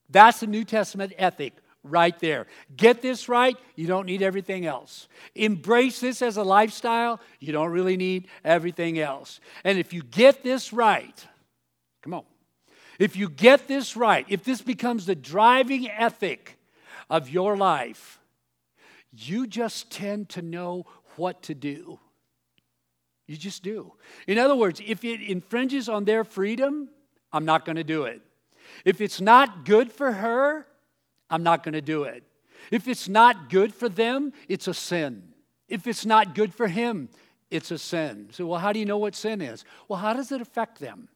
That's 0.08 0.40
the 0.40 0.46
New 0.46 0.64
Testament 0.64 1.12
ethic 1.16 1.54
right 1.82 2.18
there. 2.18 2.46
Get 2.76 3.02
this 3.02 3.28
right, 3.28 3.56
you 3.74 3.86
don't 3.86 4.06
need 4.06 4.22
everything 4.22 4.66
else. 4.66 5.08
Embrace 5.34 6.00
this 6.00 6.22
as 6.22 6.36
a 6.36 6.42
lifestyle, 6.42 7.20
you 7.38 7.52
don't 7.52 7.70
really 7.70 7.96
need 7.96 8.28
everything 8.44 8.98
else. 8.98 9.40
And 9.64 9.78
if 9.78 9.92
you 9.92 10.02
get 10.02 10.42
this 10.42 10.72
right, 10.72 11.26
come 12.02 12.14
on. 12.14 12.24
If 12.98 13.16
you 13.16 13.30
get 13.30 13.66
this 13.66 13.96
right, 13.96 14.26
if 14.28 14.44
this 14.44 14.60
becomes 14.60 15.06
the 15.06 15.14
driving 15.14 15.88
ethic 15.88 16.58
of 17.08 17.30
your 17.30 17.56
life, 17.56 18.20
you 19.12 19.46
just 19.46 19.90
tend 19.90 20.28
to 20.30 20.42
know 20.42 20.84
what 21.16 21.42
to 21.44 21.54
do. 21.54 21.98
You 23.26 23.36
just 23.36 23.62
do. 23.62 23.92
In 24.26 24.38
other 24.38 24.56
words, 24.56 24.82
if 24.84 25.04
it 25.04 25.22
infringes 25.22 25.88
on 25.88 26.04
their 26.04 26.24
freedom, 26.24 26.90
I'm 27.32 27.44
not 27.44 27.64
going 27.64 27.76
to 27.76 27.84
do 27.84 28.04
it. 28.04 28.20
If 28.84 29.00
it's 29.00 29.20
not 29.20 29.64
good 29.64 29.90
for 29.92 30.12
her, 30.12 30.66
I'm 31.30 31.42
not 31.42 31.62
going 31.62 31.74
to 31.74 31.80
do 31.80 32.04
it. 32.04 32.24
If 32.70 32.88
it's 32.88 33.08
not 33.08 33.48
good 33.48 33.74
for 33.74 33.88
them, 33.88 34.32
it's 34.48 34.68
a 34.68 34.74
sin. 34.74 35.22
If 35.68 35.86
it's 35.86 36.04
not 36.04 36.34
good 36.34 36.52
for 36.52 36.68
him, 36.68 37.08
it's 37.50 37.70
a 37.70 37.78
sin. 37.78 38.28
So, 38.32 38.46
well, 38.46 38.60
how 38.60 38.72
do 38.72 38.78
you 38.78 38.86
know 38.86 38.98
what 38.98 39.14
sin 39.14 39.40
is? 39.40 39.64
Well, 39.88 39.98
how 39.98 40.12
does 40.12 40.32
it 40.32 40.40
affect 40.40 40.78
them? 40.80 41.08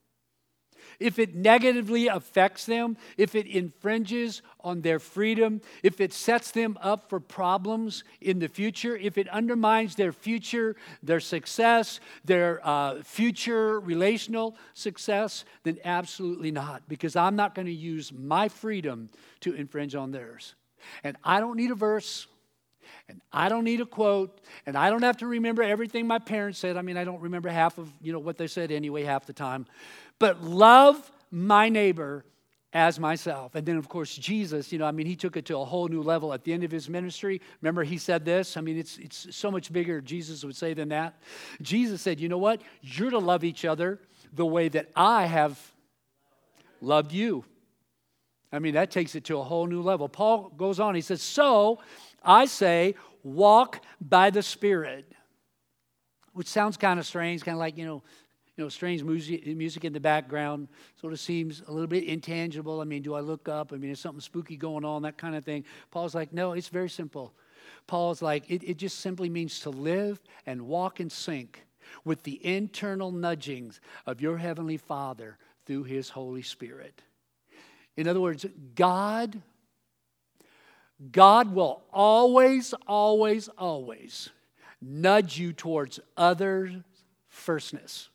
If 1.01 1.19
it 1.19 1.35
negatively 1.35 2.09
affects 2.09 2.67
them, 2.67 2.97
if 3.17 3.35
it 3.35 3.47
infringes 3.47 4.43
on 4.61 4.81
their 4.81 4.99
freedom, 4.99 5.61
if 5.83 6.01
it 6.01 6.13
sets 6.13 6.51
them 6.51 6.79
up 6.81 7.09
for 7.09 7.21
problems 7.21 8.05
in 8.21 8.39
the 8.39 8.49
future, 8.49 8.97
if 8.97 9.19
it 9.19 9.29
undermines 9.29 9.95
their 9.95 10.13
future, 10.13 10.77
their 11.03 11.21
success, 11.21 12.01
their 12.25 12.61
uh, 12.67 13.03
future 13.03 13.81
relational 13.81 14.57
success, 14.75 15.45
then 15.63 15.79
absolutely 15.85 16.51
not, 16.51 16.89
because 16.89 17.17
I'm 17.17 17.37
not 17.37 17.55
going 17.55 17.67
to 17.67 17.73
use 17.73 18.13
my 18.13 18.49
freedom 18.49 19.11
to 19.41 19.53
infringe 19.55 19.95
on 19.95 20.11
theirs. 20.11 20.55
And 21.03 21.17
I 21.25 21.41
don't 21.41 21.57
need 21.57 21.71
a 21.71 21.75
verse. 21.75 22.27
And 23.09 23.21
I 23.33 23.51
don't 23.51 23.65
need 23.65 23.83
a 23.83 23.87
quote, 23.87 24.41
and 24.65 24.79
I 24.79 24.89
don't 24.89 25.03
have 25.03 25.19
to 25.19 25.27
remember 25.27 25.63
everything 25.63 26.07
my 26.07 26.19
parents 26.19 26.59
said. 26.59 26.79
I 26.79 26.83
mean, 26.83 26.97
I 26.97 27.05
don't 27.05 27.21
remember 27.21 27.51
half 27.51 27.77
of, 27.77 27.93
you 28.01 28.13
know, 28.13 28.19
what 28.19 28.39
they 28.39 28.47
said 28.47 28.73
anyway 28.73 29.05
half 29.05 29.27
the 29.27 29.35
time 29.35 29.67
but 30.19 30.43
love 30.43 31.11
my 31.31 31.69
neighbor 31.69 32.25
as 32.73 32.99
myself. 32.99 33.55
And 33.55 33.65
then, 33.65 33.77
of 33.77 33.89
course, 33.89 34.17
Jesus, 34.17 34.73
you 34.73 34.79
know, 34.79 34.85
I 34.85 34.91
mean, 34.91 35.07
he 35.07 35.15
took 35.15 35.37
it 35.37 35.45
to 35.47 35.59
a 35.59 35.65
whole 35.65 35.87
new 35.89 36.03
level 36.03 36.33
at 36.33 36.43
the 36.43 36.53
end 36.53 36.65
of 36.65 36.71
his 36.71 36.89
ministry. 36.89 37.41
Remember, 37.61 37.85
he 37.85 37.99
said 37.99 38.25
this? 38.25 38.57
I 38.57 38.61
mean, 38.61 38.77
it's, 38.79 38.99
it's 38.99 39.35
so 39.35 39.51
much 39.51 39.73
bigger, 39.73 40.01
Jesus 40.01 40.45
would 40.45 40.57
say, 40.57 40.75
than 40.75 40.89
that. 40.89 41.21
Jesus 41.63 42.03
said, 42.03 42.19
You 42.19 42.29
know 42.29 42.39
what? 42.39 42.63
You're 42.83 43.11
to 43.11 43.19
love 43.19 43.45
each 43.45 43.65
other 43.65 44.01
the 44.33 44.47
way 44.47 44.69
that 44.69 44.91
I 44.97 45.27
have 45.27 45.59
loved 46.81 47.13
you. 47.13 47.45
I 48.53 48.59
mean, 48.61 48.75
that 48.75 48.91
takes 48.91 49.15
it 49.15 49.25
to 49.25 49.39
a 49.39 49.45
whole 49.45 49.67
new 49.67 49.83
level. 49.83 50.09
Paul 50.09 50.51
goes 50.57 50.81
on, 50.81 50.95
he 50.95 51.01
says, 51.01 51.23
So 51.23 51.81
I 52.25 52.47
say, 52.47 52.95
walk 53.23 53.81
by 54.01 54.31
the 54.31 54.43
Spirit, 54.43 55.11
which 56.33 56.47
sounds 56.47 56.77
kind 56.77 56.99
of 56.99 57.07
strange, 57.07 57.43
kind 57.43 57.55
of 57.55 57.61
like, 57.61 57.77
you 57.77 57.85
know, 57.85 58.03
you 58.57 58.63
know, 58.63 58.69
strange 58.69 59.03
music, 59.03 59.47
music 59.57 59.85
in 59.85 59.93
the 59.93 60.01
background. 60.01 60.69
Sort 61.01 61.13
of 61.13 61.19
seems 61.19 61.63
a 61.67 61.73
little 61.73 61.89
bit 61.89 62.05
intangible. 62.05 62.81
I 62.81 62.85
mean, 62.85 63.03
do 63.03 63.15
I 63.15 63.21
look 63.21 63.49
up? 63.49 63.73
I 63.73 63.77
mean, 63.77 63.91
is 63.91 63.99
something 63.99 64.21
spooky 64.21 64.57
going 64.57 64.85
on? 64.85 65.03
That 65.03 65.19
kind 65.19 65.35
of 65.35 65.45
thing. 65.45 65.65
Paul's 65.91 66.15
like, 66.15 66.33
no, 66.33 66.53
it's 66.53 66.69
very 66.69 66.89
simple. 66.89 67.35
Paul's 67.87 68.23
like, 68.23 68.49
it, 68.49 68.63
it 68.63 68.77
just 68.77 69.01
simply 69.01 69.29
means 69.29 69.61
to 69.61 69.71
live 69.71 70.21
and 70.47 70.63
walk 70.63 71.01
in 71.01 71.11
sync 71.11 71.67
with 72.05 72.23
the 72.23 72.45
internal 72.47 73.11
nudgings 73.11 73.81
of 74.07 74.21
your 74.21 74.39
Heavenly 74.39 74.77
Father 74.77 75.37
through 75.67 75.85
His 75.85 76.11
Holy 76.11 76.43
Spirit. 76.43 77.03
In 77.97 78.09
other 78.09 78.21
words, 78.21 78.47
God, 78.75 79.41
God 81.11 81.55
will 81.55 81.83
always, 81.93 82.73
always, 82.87 83.49
always 83.49 84.31
nudge 84.81 85.39
you 85.39 85.53
towards 85.53 86.01
other 86.17 86.85
firstness. 87.29 88.11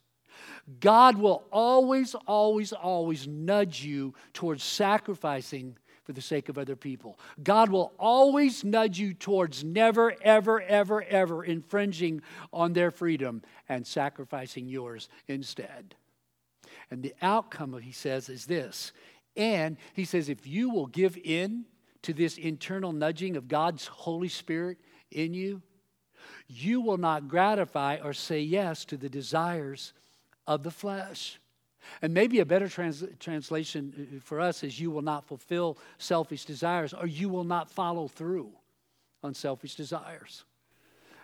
God 0.80 1.18
will 1.18 1.44
always, 1.52 2.16
always, 2.28 2.72
always 2.72 3.28
nudge 3.28 3.84
you 3.84 4.14
towards 4.34 4.64
sacrificing 4.64 5.78
for 6.04 6.14
the 6.14 6.22
sake 6.22 6.50
of 6.50 6.58
other 6.58 6.76
people. 6.76 7.20
God 7.44 7.70
will 7.70 7.94
always 8.00 8.64
nudge 8.64 9.00
you 9.00 9.14
towards 9.14 9.64
never, 9.64 10.16
ever, 10.22 10.62
ever, 10.62 11.04
ever 11.04 11.44
infringing 11.44 12.22
on 12.54 12.74
their 12.74 12.92
freedom 12.92 13.42
and 13.68 13.86
sacrificing 13.86 14.68
yours 14.68 15.10
instead. 15.28 15.96
And 16.90 17.04
the 17.04 17.14
outcome, 17.22 17.74
of, 17.74 17.84
he 17.84 17.92
says, 17.92 18.30
is 18.30 18.46
this. 18.46 18.92
And 19.36 19.78
he 19.94 20.06
says, 20.06 20.30
if 20.30 20.48
you 20.48 20.70
will 20.70 20.88
give 20.88 21.18
in 21.18 21.66
to 22.04 22.14
this 22.14 22.38
internal 22.38 22.92
nudging 22.92 23.36
of 23.36 23.48
God's 23.48 23.88
Holy 23.88 24.30
Spirit 24.30 24.78
in 25.12 25.34
you, 25.34 25.62
you 26.48 26.82
will 26.82 26.98
not 26.98 27.28
gratify 27.28 27.98
or 28.04 28.14
say 28.14 28.42
yes 28.42 28.86
to 28.86 28.98
the 28.98 29.10
desires 29.10 29.94
of 30.48 30.64
the 30.64 30.72
flesh. 30.72 31.40
And 32.02 32.14
maybe 32.14 32.40
a 32.40 32.46
better 32.46 32.68
trans- 32.68 33.04
translation 33.20 34.18
uh, 34.18 34.20
for 34.24 34.40
us 34.40 34.64
is 34.64 34.80
you 34.80 34.92
will 34.92 35.02
not 35.02 35.26
fulfill 35.28 35.78
selfish 35.98 36.46
desires 36.46 36.94
or 36.94 37.08
you 37.08 37.30
will 37.30 37.44
not 37.44 37.70
follow 37.70 38.08
through 38.08 38.52
on 39.24 39.34
selfish 39.34 39.76
desires. 39.76 40.44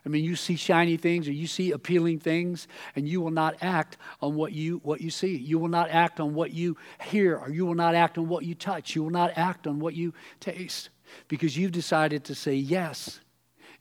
I 0.06 0.10
mean, 0.10 0.24
you 0.24 0.36
see 0.36 0.56
shiny 0.56 0.98
things 0.98 1.28
or 1.28 1.32
you 1.32 1.48
see 1.48 1.72
appealing 1.72 2.20
things, 2.20 2.68
and 2.96 3.08
you 3.08 3.22
will 3.22 3.32
not 3.32 3.56
act 3.62 3.98
on 4.22 4.36
what 4.36 4.52
you, 4.52 4.80
what 4.84 5.02
you 5.02 5.10
see. 5.10 5.36
You 5.36 5.58
will 5.58 5.70
not 5.70 5.90
act 5.90 6.20
on 6.20 6.36
what 6.36 6.54
you 6.54 6.78
hear, 7.02 7.38
or 7.38 7.50
you 7.50 7.66
will 7.66 7.76
not 7.76 7.96
act 7.96 8.18
on 8.18 8.28
what 8.28 8.46
you 8.46 8.54
touch. 8.54 8.96
You 8.96 9.04
will 9.04 9.10
not 9.10 9.32
act 9.36 9.66
on 9.66 9.80
what 9.80 9.96
you 9.96 10.14
taste 10.40 10.90
because 11.28 11.58
you've 11.58 11.72
decided 11.72 12.24
to 12.26 12.36
say 12.36 12.56
yes 12.56 13.20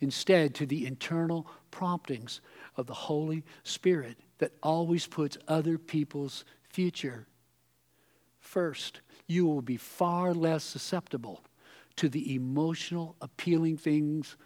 instead 0.00 0.54
to 0.54 0.66
the 0.66 0.86
internal 0.86 1.46
promptings 1.70 2.40
of 2.76 2.86
the 2.86 2.94
Holy 2.94 3.44
Spirit 3.62 4.16
that 4.38 4.52
always 4.62 5.06
puts 5.06 5.36
other 5.46 5.78
people's 5.78 6.44
future 6.70 7.26
first, 8.44 9.00
you 9.26 9.46
will 9.46 9.62
be 9.62 9.76
far 9.76 10.32
less 10.32 10.62
susceptible 10.62 11.42
to 11.96 12.08
the 12.08 12.34
emotional, 12.34 13.16
appealing 13.20 13.76
things 13.76 14.36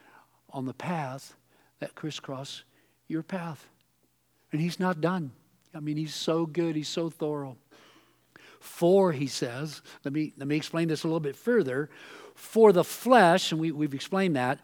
on 0.50 0.64
the 0.64 0.72
path 0.74 1.36
that 1.80 1.94
crisscross 1.94 2.64
your 3.08 3.22
path. 3.22 3.68
And 4.52 4.60
he's 4.60 4.80
not 4.80 5.00
done. 5.00 5.32
I 5.74 5.80
mean, 5.80 5.96
he's 5.96 6.14
so 6.14 6.46
good, 6.46 6.76
he's 6.76 6.88
so 6.88 7.10
thorough. 7.10 7.56
For, 8.60 9.12
he 9.12 9.26
says, 9.26 9.82
let 10.04 10.12
me, 10.12 10.32
let 10.36 10.48
me 10.48 10.56
explain 10.56 10.88
this 10.88 11.04
a 11.04 11.06
little 11.06 11.20
bit 11.20 11.36
further. 11.36 11.90
For 12.34 12.72
the 12.72 12.84
flesh, 12.84 13.52
and 13.52 13.60
we, 13.60 13.70
we've 13.70 13.94
explained 13.94 14.36
that, 14.36 14.60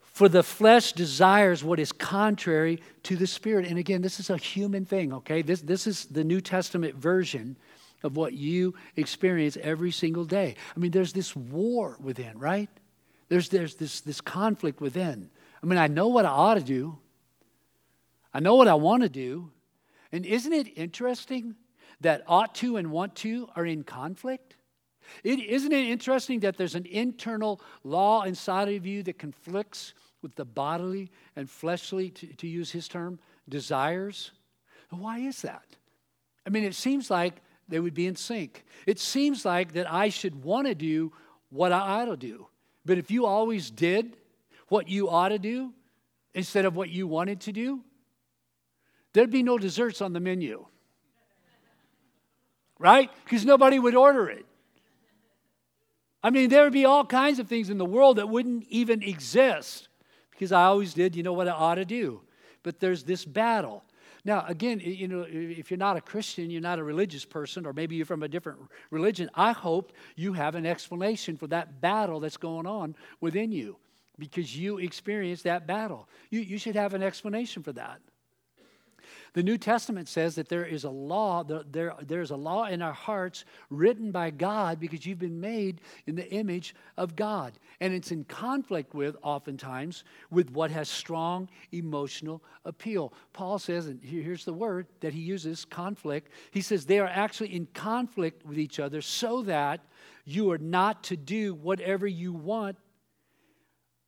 for 0.00 0.28
the 0.28 0.44
flesh 0.44 0.92
desires 0.92 1.64
what 1.64 1.80
is 1.80 1.90
contrary 1.90 2.80
to 3.02 3.16
the 3.16 3.26
spirit. 3.26 3.66
And 3.66 3.78
again, 3.78 4.02
this 4.02 4.20
is 4.20 4.30
a 4.30 4.36
human 4.36 4.84
thing, 4.84 5.12
okay? 5.12 5.42
This, 5.42 5.60
this 5.60 5.88
is 5.88 6.04
the 6.04 6.22
New 6.22 6.40
Testament 6.40 6.94
version 6.94 7.56
of 8.04 8.16
what 8.16 8.34
you 8.34 8.74
experience 8.96 9.56
every 9.60 9.90
single 9.90 10.24
day. 10.24 10.54
I 10.76 10.78
mean, 10.78 10.92
there's 10.92 11.12
this 11.12 11.34
war 11.34 11.96
within, 12.00 12.38
right? 12.38 12.68
There's, 13.28 13.48
there's 13.48 13.74
this, 13.74 14.02
this 14.02 14.20
conflict 14.20 14.80
within. 14.80 15.30
I 15.64 15.66
mean, 15.66 15.78
I 15.78 15.86
know 15.86 16.08
what 16.08 16.26
I 16.26 16.28
ought 16.28 16.54
to 16.54 16.62
do, 16.62 16.98
I 18.34 18.40
know 18.40 18.54
what 18.54 18.68
I 18.68 18.74
want 18.74 19.02
to 19.02 19.08
do. 19.08 19.50
And 20.12 20.26
isn't 20.26 20.52
it 20.52 20.76
interesting 20.76 21.54
that 22.02 22.22
ought 22.28 22.54
to 22.56 22.76
and 22.76 22.92
want 22.92 23.14
to 23.16 23.48
are 23.56 23.64
in 23.64 23.82
conflict? 23.82 24.56
Isn't 25.24 25.72
it 25.72 25.88
interesting 25.88 26.40
that 26.40 26.58
there's 26.58 26.74
an 26.74 26.84
internal 26.84 27.62
law 27.82 28.22
inside 28.24 28.68
of 28.68 28.84
you 28.84 29.02
that 29.04 29.18
conflicts 29.18 29.94
with 30.22 30.34
the 30.34 30.44
bodily 30.44 31.10
and 31.34 31.48
fleshly, 31.48 32.10
to, 32.10 32.26
to 32.26 32.46
use 32.46 32.70
his 32.70 32.86
term, 32.86 33.18
desires. 33.48 34.32
Why 34.90 35.18
is 35.18 35.42
that? 35.42 35.64
I 36.46 36.50
mean, 36.50 36.64
it 36.64 36.74
seems 36.74 37.10
like 37.10 37.34
they 37.68 37.80
would 37.80 37.94
be 37.94 38.06
in 38.06 38.16
sync. 38.16 38.64
It 38.86 38.98
seems 38.98 39.44
like 39.44 39.72
that 39.72 39.90
I 39.90 40.10
should 40.10 40.44
want 40.44 40.66
to 40.66 40.74
do 40.74 41.12
what 41.48 41.72
I 41.72 41.78
ought 41.78 42.06
to 42.06 42.16
do. 42.16 42.48
But 42.84 42.98
if 42.98 43.10
you 43.10 43.26
always 43.26 43.70
did 43.70 44.16
what 44.68 44.88
you 44.88 45.08
ought 45.08 45.28
to 45.28 45.38
do 45.38 45.72
instead 46.34 46.64
of 46.64 46.74
what 46.74 46.90
you 46.90 47.06
wanted 47.06 47.40
to 47.42 47.52
do, 47.52 47.80
there'd 49.12 49.30
be 49.30 49.42
no 49.42 49.58
desserts 49.58 50.00
on 50.00 50.12
the 50.12 50.20
menu. 50.20 50.66
Right? 52.78 53.10
Because 53.24 53.44
nobody 53.44 53.78
would 53.78 53.94
order 53.94 54.28
it. 54.28 54.44
I 56.22 56.30
mean, 56.30 56.48
there 56.48 56.64
would 56.64 56.72
be 56.72 56.84
all 56.84 57.04
kinds 57.04 57.38
of 57.38 57.48
things 57.48 57.70
in 57.70 57.78
the 57.78 57.84
world 57.84 58.16
that 58.16 58.28
wouldn't 58.28 58.64
even 58.68 59.02
exist 59.02 59.88
because 60.30 60.52
I 60.52 60.64
always 60.64 60.94
did, 60.94 61.14
you 61.14 61.22
know 61.22 61.32
what 61.32 61.48
I 61.48 61.52
ought 61.52 61.76
to 61.76 61.84
do. 61.84 62.22
But 62.62 62.80
there's 62.80 63.04
this 63.04 63.24
battle. 63.24 63.84
Now, 64.24 64.44
again, 64.48 64.80
you 64.80 65.06
know, 65.06 65.26
if 65.28 65.70
you're 65.70 65.78
not 65.78 65.98
a 65.98 66.00
Christian, 66.00 66.50
you're 66.50 66.62
not 66.62 66.78
a 66.78 66.82
religious 66.82 67.26
person, 67.26 67.66
or 67.66 67.74
maybe 67.74 67.94
you're 67.94 68.06
from 68.06 68.22
a 68.22 68.28
different 68.28 68.58
religion, 68.90 69.30
I 69.34 69.52
hope 69.52 69.92
you 70.16 70.32
have 70.32 70.54
an 70.54 70.64
explanation 70.64 71.36
for 71.36 71.46
that 71.48 71.82
battle 71.82 72.20
that's 72.20 72.38
going 72.38 72.66
on 72.66 72.96
within 73.20 73.52
you 73.52 73.76
because 74.18 74.56
you 74.56 74.78
experienced 74.78 75.44
that 75.44 75.66
battle. 75.66 76.08
You, 76.30 76.40
you 76.40 76.58
should 76.58 76.76
have 76.76 76.94
an 76.94 77.02
explanation 77.02 77.62
for 77.62 77.72
that. 77.72 78.00
The 79.34 79.42
New 79.42 79.58
Testament 79.58 80.08
says 80.08 80.36
that 80.36 80.48
there 80.48 80.64
is 80.64 80.84
a 80.84 80.90
law, 80.90 81.42
there, 81.42 81.94
there's 82.00 82.30
a 82.30 82.36
law 82.36 82.66
in 82.66 82.80
our 82.80 82.92
hearts 82.92 83.44
written 83.68 84.12
by 84.12 84.30
God 84.30 84.78
because 84.78 85.04
you've 85.04 85.18
been 85.18 85.40
made 85.40 85.80
in 86.06 86.14
the 86.14 86.30
image 86.30 86.74
of 86.96 87.16
God. 87.16 87.58
And 87.80 87.92
it's 87.92 88.12
in 88.12 88.24
conflict 88.24 88.94
with, 88.94 89.16
oftentimes, 89.22 90.04
with 90.30 90.50
what 90.52 90.70
has 90.70 90.88
strong 90.88 91.48
emotional 91.72 92.44
appeal. 92.64 93.12
Paul 93.32 93.58
says, 93.58 93.86
and 93.86 94.00
here's 94.02 94.44
the 94.44 94.52
word 94.52 94.86
that 95.00 95.12
he 95.12 95.20
uses 95.20 95.64
conflict. 95.64 96.30
He 96.52 96.60
says 96.60 96.86
they 96.86 97.00
are 97.00 97.08
actually 97.08 97.56
in 97.56 97.66
conflict 97.74 98.46
with 98.46 98.58
each 98.58 98.78
other 98.78 99.02
so 99.02 99.42
that 99.42 99.80
you 100.24 100.52
are 100.52 100.58
not 100.58 101.02
to 101.04 101.16
do 101.16 101.54
whatever 101.54 102.06
you 102.06 102.32
want 102.32 102.76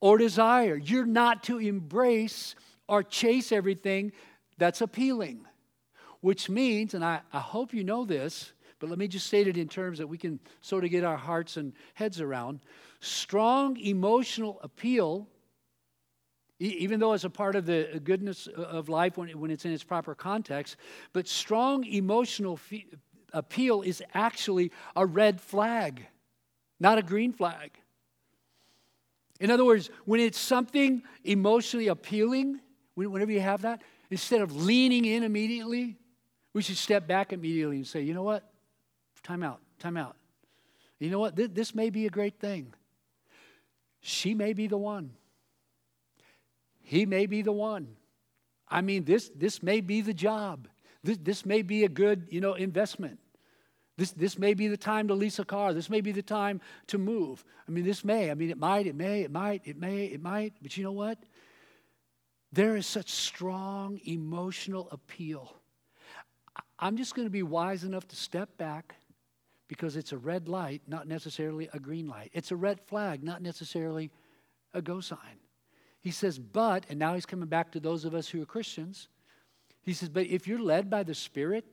or 0.00 0.18
desire. 0.18 0.76
You're 0.76 1.06
not 1.06 1.42
to 1.44 1.59
embrace 1.59 2.54
or 2.88 3.02
chase 3.02 3.52
everything 3.52 4.12
that's 4.59 4.80
appealing, 4.80 5.44
which 6.20 6.48
means, 6.48 6.94
and 6.94 7.04
I, 7.04 7.20
I 7.32 7.40
hope 7.40 7.74
you 7.74 7.85
know 7.85 8.04
this, 8.04 8.52
but 8.78 8.90
let 8.90 8.98
me 8.98 9.09
just 9.09 9.26
state 9.26 9.48
it 9.48 9.56
in 9.56 9.68
terms 9.68 9.98
that 9.98 10.06
we 10.06 10.18
can 10.18 10.38
sort 10.61 10.85
of 10.85 10.90
get 10.90 11.02
our 11.02 11.16
hearts 11.16 11.56
and 11.56 11.72
heads 11.94 12.20
around. 12.20 12.61
Strong 13.00 13.78
emotional 13.78 14.61
appeal, 14.62 15.26
even 16.59 17.00
though 17.00 17.12
it's 17.12 17.24
a 17.24 17.30
part 17.30 17.56
of 17.56 17.66
the 17.66 18.00
goodness 18.04 18.46
of 18.46 18.88
life 18.88 19.16
when, 19.16 19.28
when 19.40 19.50
it's 19.50 19.64
in 19.64 19.72
its 19.72 19.85
proper 19.85 20.14
context, 20.14 20.76
but 21.12 21.26
strong 21.26 21.85
emotional 21.85 22.59
appeal 23.32 23.82
is 23.82 24.02
actually 24.14 24.70
a 24.94 25.04
red 25.04 25.40
flag, 25.40 26.06
not 26.78 26.98
a 26.98 27.02
green 27.02 27.32
flag. 27.32 27.72
In 29.40 29.51
other 29.51 29.64
words, 29.64 29.90
when 30.05 30.20
it's 30.20 30.38
something 30.38 31.03
emotionally 31.25 31.88
appealing, 31.88 32.61
whenever 32.94 33.31
you 33.31 33.40
have 33.40 33.62
that, 33.62 33.83
Instead 34.11 34.40
of 34.40 34.55
leaning 34.55 35.05
in 35.05 35.22
immediately, 35.22 35.96
we 36.53 36.62
should 36.62 36.77
step 36.77 37.07
back 37.07 37.33
immediately 37.33 37.77
and 37.77 37.87
say, 37.87 38.03
you 38.03 38.14
know 38.14 38.22
what? 38.22 38.49
Time 39.22 39.42
out, 39.42 39.61
time 39.79 39.96
out. 39.96 40.16
You 40.99 41.11
know 41.11 41.18
what? 41.18 41.37
This 41.37 41.75
may 41.75 41.90
be 41.90 42.07
a 42.07 42.11
great 42.11 42.38
thing. 42.38 42.72
She 44.01 44.35
may 44.35 44.53
be 44.53 44.66
the 44.66 44.79
one. 44.79 45.11
He 46.83 47.05
may 47.05 47.27
be 47.27 47.42
the 47.42 47.53
one. 47.53 47.96
I 48.68 48.81
mean, 48.81 49.05
this, 49.05 49.31
this 49.35 49.62
may 49.62 49.81
be 49.81 50.01
the 50.01 50.14
job. 50.14 50.68
This, 51.03 51.18
this 51.18 51.46
may 51.46 51.62
be 51.62 51.85
a 51.85 51.88
good, 51.88 52.29
you 52.31 52.40
know, 52.40 52.55
investment. 52.55 53.18
This, 53.96 54.11
this 54.12 54.38
may 54.38 54.52
be 54.52 54.68
the 54.68 54.76
time 54.76 55.09
to 55.09 55.14
lease 55.14 55.38
a 55.38 55.44
car. 55.44 55.72
This 55.72 55.88
may 55.88 56.02
be 56.02 56.12
the 56.12 56.22
time 56.22 56.61
to 56.88 56.98
move. 56.98 57.44
I 57.66 57.70
mean, 57.70 57.85
this 57.85 58.04
may. 58.04 58.30
I 58.30 58.35
mean, 58.35 58.50
it 58.50 58.59
might, 58.59 58.87
it 58.87 58.94
may, 58.94 59.22
it 59.22 59.30
might, 59.30 59.62
it 59.64 59.78
may, 59.78 60.06
it 60.06 60.22
might. 60.22 60.52
But 60.61 60.76
you 60.76 60.85
know 60.85 60.92
what? 60.92 61.18
There 62.52 62.76
is 62.76 62.87
such 62.87 63.11
strong 63.11 64.00
emotional 64.04 64.88
appeal. 64.92 65.54
I'm 66.78 66.96
just 66.96 67.14
going 67.14 67.26
to 67.26 67.30
be 67.30 67.42
wise 67.42 67.85
enough 67.85 68.06
to 68.09 68.16
step 68.16 68.56
back 68.59 68.96
because 69.68 69.96
it's 69.96 70.12
a 70.12 70.18
red 70.18 70.48
light, 70.48 70.82
not 70.87 71.09
necessarily 71.09 71.68
a 71.72 71.78
green 71.78 72.06
light. 72.06 72.30
It's 72.35 72.50
a 72.50 72.56
red 72.56 72.80
flag, 72.80 73.24
not 73.24 73.42
necessarily 73.42 74.11
a 74.74 74.82
go 74.82 75.00
sign. 75.00 75.40
He 76.00 76.11
says, 76.11 76.38
but, 76.38 76.85
and 76.88 76.98
now 76.98 77.14
he's 77.14 77.26
coming 77.26 77.48
back 77.48 77.72
to 77.72 77.80
those 77.80 78.04
of 78.04 78.14
us 78.14 78.28
who 78.28 78.40
are 78.42 78.46
Christians. 78.46 79.09
He 79.82 79.92
says, 79.92 80.09
but 80.09 80.26
if 80.26 80.46
you're 80.46 80.61
led 80.61 80.88
by 80.88 81.02
the 81.02 81.14
Spirit, 81.14 81.64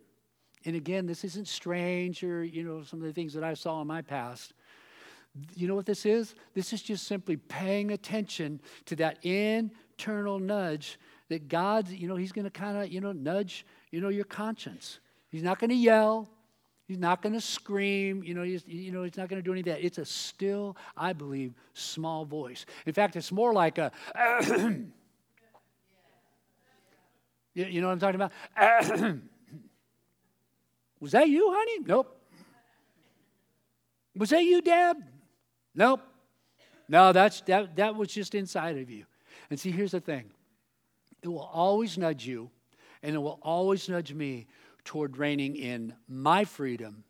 and 0.66 0.76
again, 0.76 1.06
this 1.06 1.24
isn't 1.24 1.48
strange 1.48 2.24
or, 2.24 2.44
you 2.44 2.64
know, 2.64 2.84
some 2.84 3.00
of 3.00 3.06
the 3.06 3.14
things 3.14 3.34
that 3.34 3.44
I 3.44 3.54
saw 3.54 3.82
in 3.82 3.88
my 3.88 4.02
past. 4.02 4.54
You 5.56 5.68
know 5.68 5.76
what 5.76 5.86
this 5.86 6.06
is? 6.06 6.36
This 6.54 6.74
is 6.74 6.82
just 6.82 7.08
simply 7.08 7.38
paying 7.38 7.92
attention 7.92 8.60
to 8.86 8.96
that 8.98 9.24
internal 9.26 10.40
nudge 10.40 11.00
that 11.30 11.48
God's, 11.48 11.94
you 11.94 12.08
know, 12.08 12.16
He's 12.16 12.32
going 12.32 12.46
to 12.46 12.52
kind 12.52 12.78
of, 12.78 12.90
you 12.90 13.02
know, 13.02 13.12
nudge, 13.12 13.66
you 13.92 14.00
know, 14.00 14.10
your 14.10 14.26
conscience. 14.26 15.00
He's 15.30 15.44
not 15.44 15.60
going 15.60 15.72
to 15.72 15.76
yell. 15.76 16.30
He's 16.88 17.00
not 17.00 17.22
going 17.22 17.34
to 17.34 17.42
scream. 17.42 18.24
You 18.24 18.36
know, 18.36 18.44
he's, 18.44 18.64
you 18.68 18.92
know, 18.92 19.04
he's 19.04 19.18
not 19.18 19.30
going 19.30 19.42
to 19.42 19.44
do 19.44 19.52
any 19.52 19.62
of 19.62 19.66
that. 19.68 19.84
It's 19.84 19.98
a 19.98 20.06
still, 20.06 20.78
I 20.96 21.14
believe, 21.14 21.54
small 21.74 22.26
voice. 22.26 22.66
In 22.86 22.94
fact, 22.94 23.16
it's 23.16 23.32
more 23.32 23.54
like 23.54 23.78
a. 23.78 23.92
You, 27.56 27.66
you 27.66 27.82
know 27.82 27.88
what 27.88 27.94
I'm 27.94 28.00
talking 28.00 28.20
about? 28.20 29.20
Was 31.04 31.12
that 31.12 31.28
you, 31.28 31.52
honey? 31.54 31.80
Nope. 31.86 32.18
Was 34.16 34.30
that 34.30 34.46
you, 34.46 34.62
Dad? 34.62 34.96
Nope. 35.76 36.00
No, 36.88 37.12
that's 37.12 37.42
that 37.42 37.76
that 37.76 37.98
was 37.98 38.08
just 38.08 38.34
inside 38.34 38.78
of 38.78 38.90
you. 38.90 39.04
And 39.50 39.60
see, 39.60 39.70
here's 39.70 39.92
the 39.92 40.00
thing. 40.00 40.32
It 41.22 41.28
will 41.28 41.50
always 41.54 41.98
nudge 41.98 42.26
you, 42.26 42.50
and 43.02 43.14
it 43.14 43.18
will 43.18 43.38
always 43.42 43.90
nudge 43.90 44.14
me 44.14 44.48
toward 44.86 45.18
reining 45.18 45.58
in 45.58 45.94
my 46.08 46.46
freedom 46.46 47.04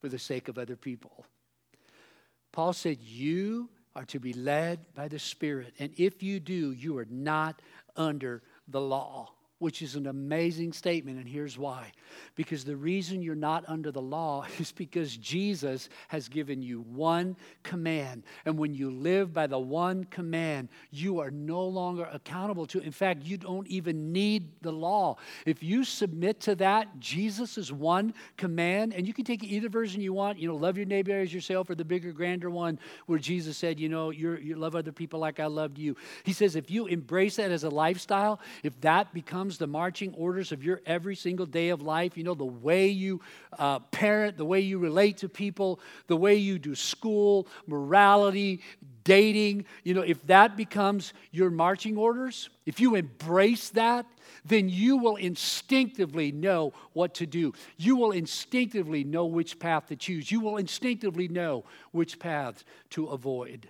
for 0.00 0.08
the 0.08 0.18
sake 0.18 0.48
of 0.48 0.58
other 0.58 0.74
people. 0.74 1.24
Paul 2.50 2.72
said, 2.72 2.98
You 3.00 3.68
are 3.94 4.06
to 4.06 4.18
be 4.18 4.32
led 4.32 4.80
by 4.92 5.06
the 5.06 5.20
Spirit. 5.20 5.72
And 5.78 5.92
if 5.96 6.20
you 6.20 6.40
do, 6.40 6.72
you 6.72 6.98
are 6.98 7.06
not 7.08 7.62
under 7.94 8.42
the 8.66 8.80
law 8.80 9.35
which 9.58 9.80
is 9.80 9.96
an 9.96 10.06
amazing 10.06 10.72
statement, 10.72 11.18
and 11.18 11.26
here's 11.26 11.56
why. 11.56 11.90
Because 12.34 12.64
the 12.64 12.76
reason 12.76 13.22
you're 13.22 13.34
not 13.34 13.64
under 13.68 13.90
the 13.90 14.02
law 14.02 14.44
is 14.58 14.72
because 14.72 15.16
Jesus 15.16 15.88
has 16.08 16.28
given 16.28 16.62
you 16.62 16.82
one 16.82 17.36
command. 17.62 18.24
And 18.44 18.58
when 18.58 18.74
you 18.74 18.90
live 18.90 19.32
by 19.32 19.46
the 19.46 19.58
one 19.58 20.04
command, 20.04 20.68
you 20.90 21.20
are 21.20 21.30
no 21.30 21.64
longer 21.64 22.08
accountable 22.12 22.66
to. 22.66 22.80
In 22.80 22.92
fact, 22.92 23.24
you 23.24 23.38
don't 23.38 23.66
even 23.68 24.12
need 24.12 24.50
the 24.62 24.72
law. 24.72 25.16
If 25.46 25.62
you 25.62 25.84
submit 25.84 26.40
to 26.40 26.54
that, 26.56 26.98
Jesus 26.98 27.56
is 27.56 27.72
one 27.72 28.12
command, 28.36 28.92
and 28.92 29.06
you 29.06 29.14
can 29.14 29.24
take 29.24 29.42
either 29.42 29.68
version 29.68 30.00
you 30.00 30.12
want. 30.12 30.38
You 30.38 30.48
know, 30.48 30.56
love 30.56 30.76
your 30.76 30.86
neighbor 30.86 31.18
as 31.18 31.32
yourself, 31.32 31.70
or 31.70 31.74
the 31.74 31.84
bigger, 31.84 32.12
grander 32.12 32.50
one 32.50 32.78
where 33.06 33.18
Jesus 33.18 33.56
said, 33.56 33.80
you 33.80 33.88
know, 33.88 34.10
you 34.10 34.36
you 34.36 34.56
love 34.56 34.74
other 34.74 34.92
people 34.92 35.20
like 35.20 35.40
I 35.40 35.46
loved 35.46 35.78
you. 35.78 35.96
He 36.24 36.32
says, 36.32 36.56
if 36.56 36.70
you 36.70 36.86
embrace 36.86 37.36
that 37.36 37.50
as 37.50 37.64
a 37.64 37.70
lifestyle, 37.70 38.40
if 38.62 38.78
that 38.80 39.14
becomes 39.14 39.45
becomes 39.46 39.58
the 39.58 39.66
marching 39.68 40.12
orders 40.14 40.50
of 40.50 40.64
your 40.64 40.80
every 40.86 41.14
single 41.14 41.46
day 41.46 41.68
of 41.68 41.80
life. 41.80 42.16
You 42.16 42.24
know, 42.24 42.34
the 42.34 42.44
way 42.44 42.88
you 42.88 43.20
uh, 43.56 43.78
parent, 43.78 44.36
the 44.36 44.44
way 44.44 44.58
you 44.58 44.80
relate 44.80 45.18
to 45.18 45.28
people, 45.28 45.78
the 46.08 46.16
way 46.16 46.34
you 46.34 46.58
do 46.58 46.74
school, 46.74 47.46
morality, 47.68 48.60
dating. 49.04 49.66
You 49.84 49.94
know, 49.94 50.00
if 50.00 50.20
that 50.26 50.56
becomes 50.56 51.12
your 51.30 51.50
marching 51.50 51.96
orders, 51.96 52.50
if 52.66 52.80
you 52.80 52.96
embrace 52.96 53.68
that, 53.70 54.04
then 54.44 54.68
you 54.68 54.96
will 54.96 55.14
instinctively 55.14 56.32
know 56.32 56.72
what 56.92 57.14
to 57.14 57.26
do. 57.26 57.52
You 57.76 57.94
will 57.94 58.10
instinctively 58.10 59.04
know 59.04 59.26
which 59.26 59.60
path 59.60 59.86
to 59.90 59.96
choose. 59.96 60.32
You 60.32 60.40
will 60.40 60.56
instinctively 60.56 61.28
know 61.28 61.64
which 61.92 62.18
paths 62.18 62.64
to 62.90 63.06
avoid. 63.06 63.68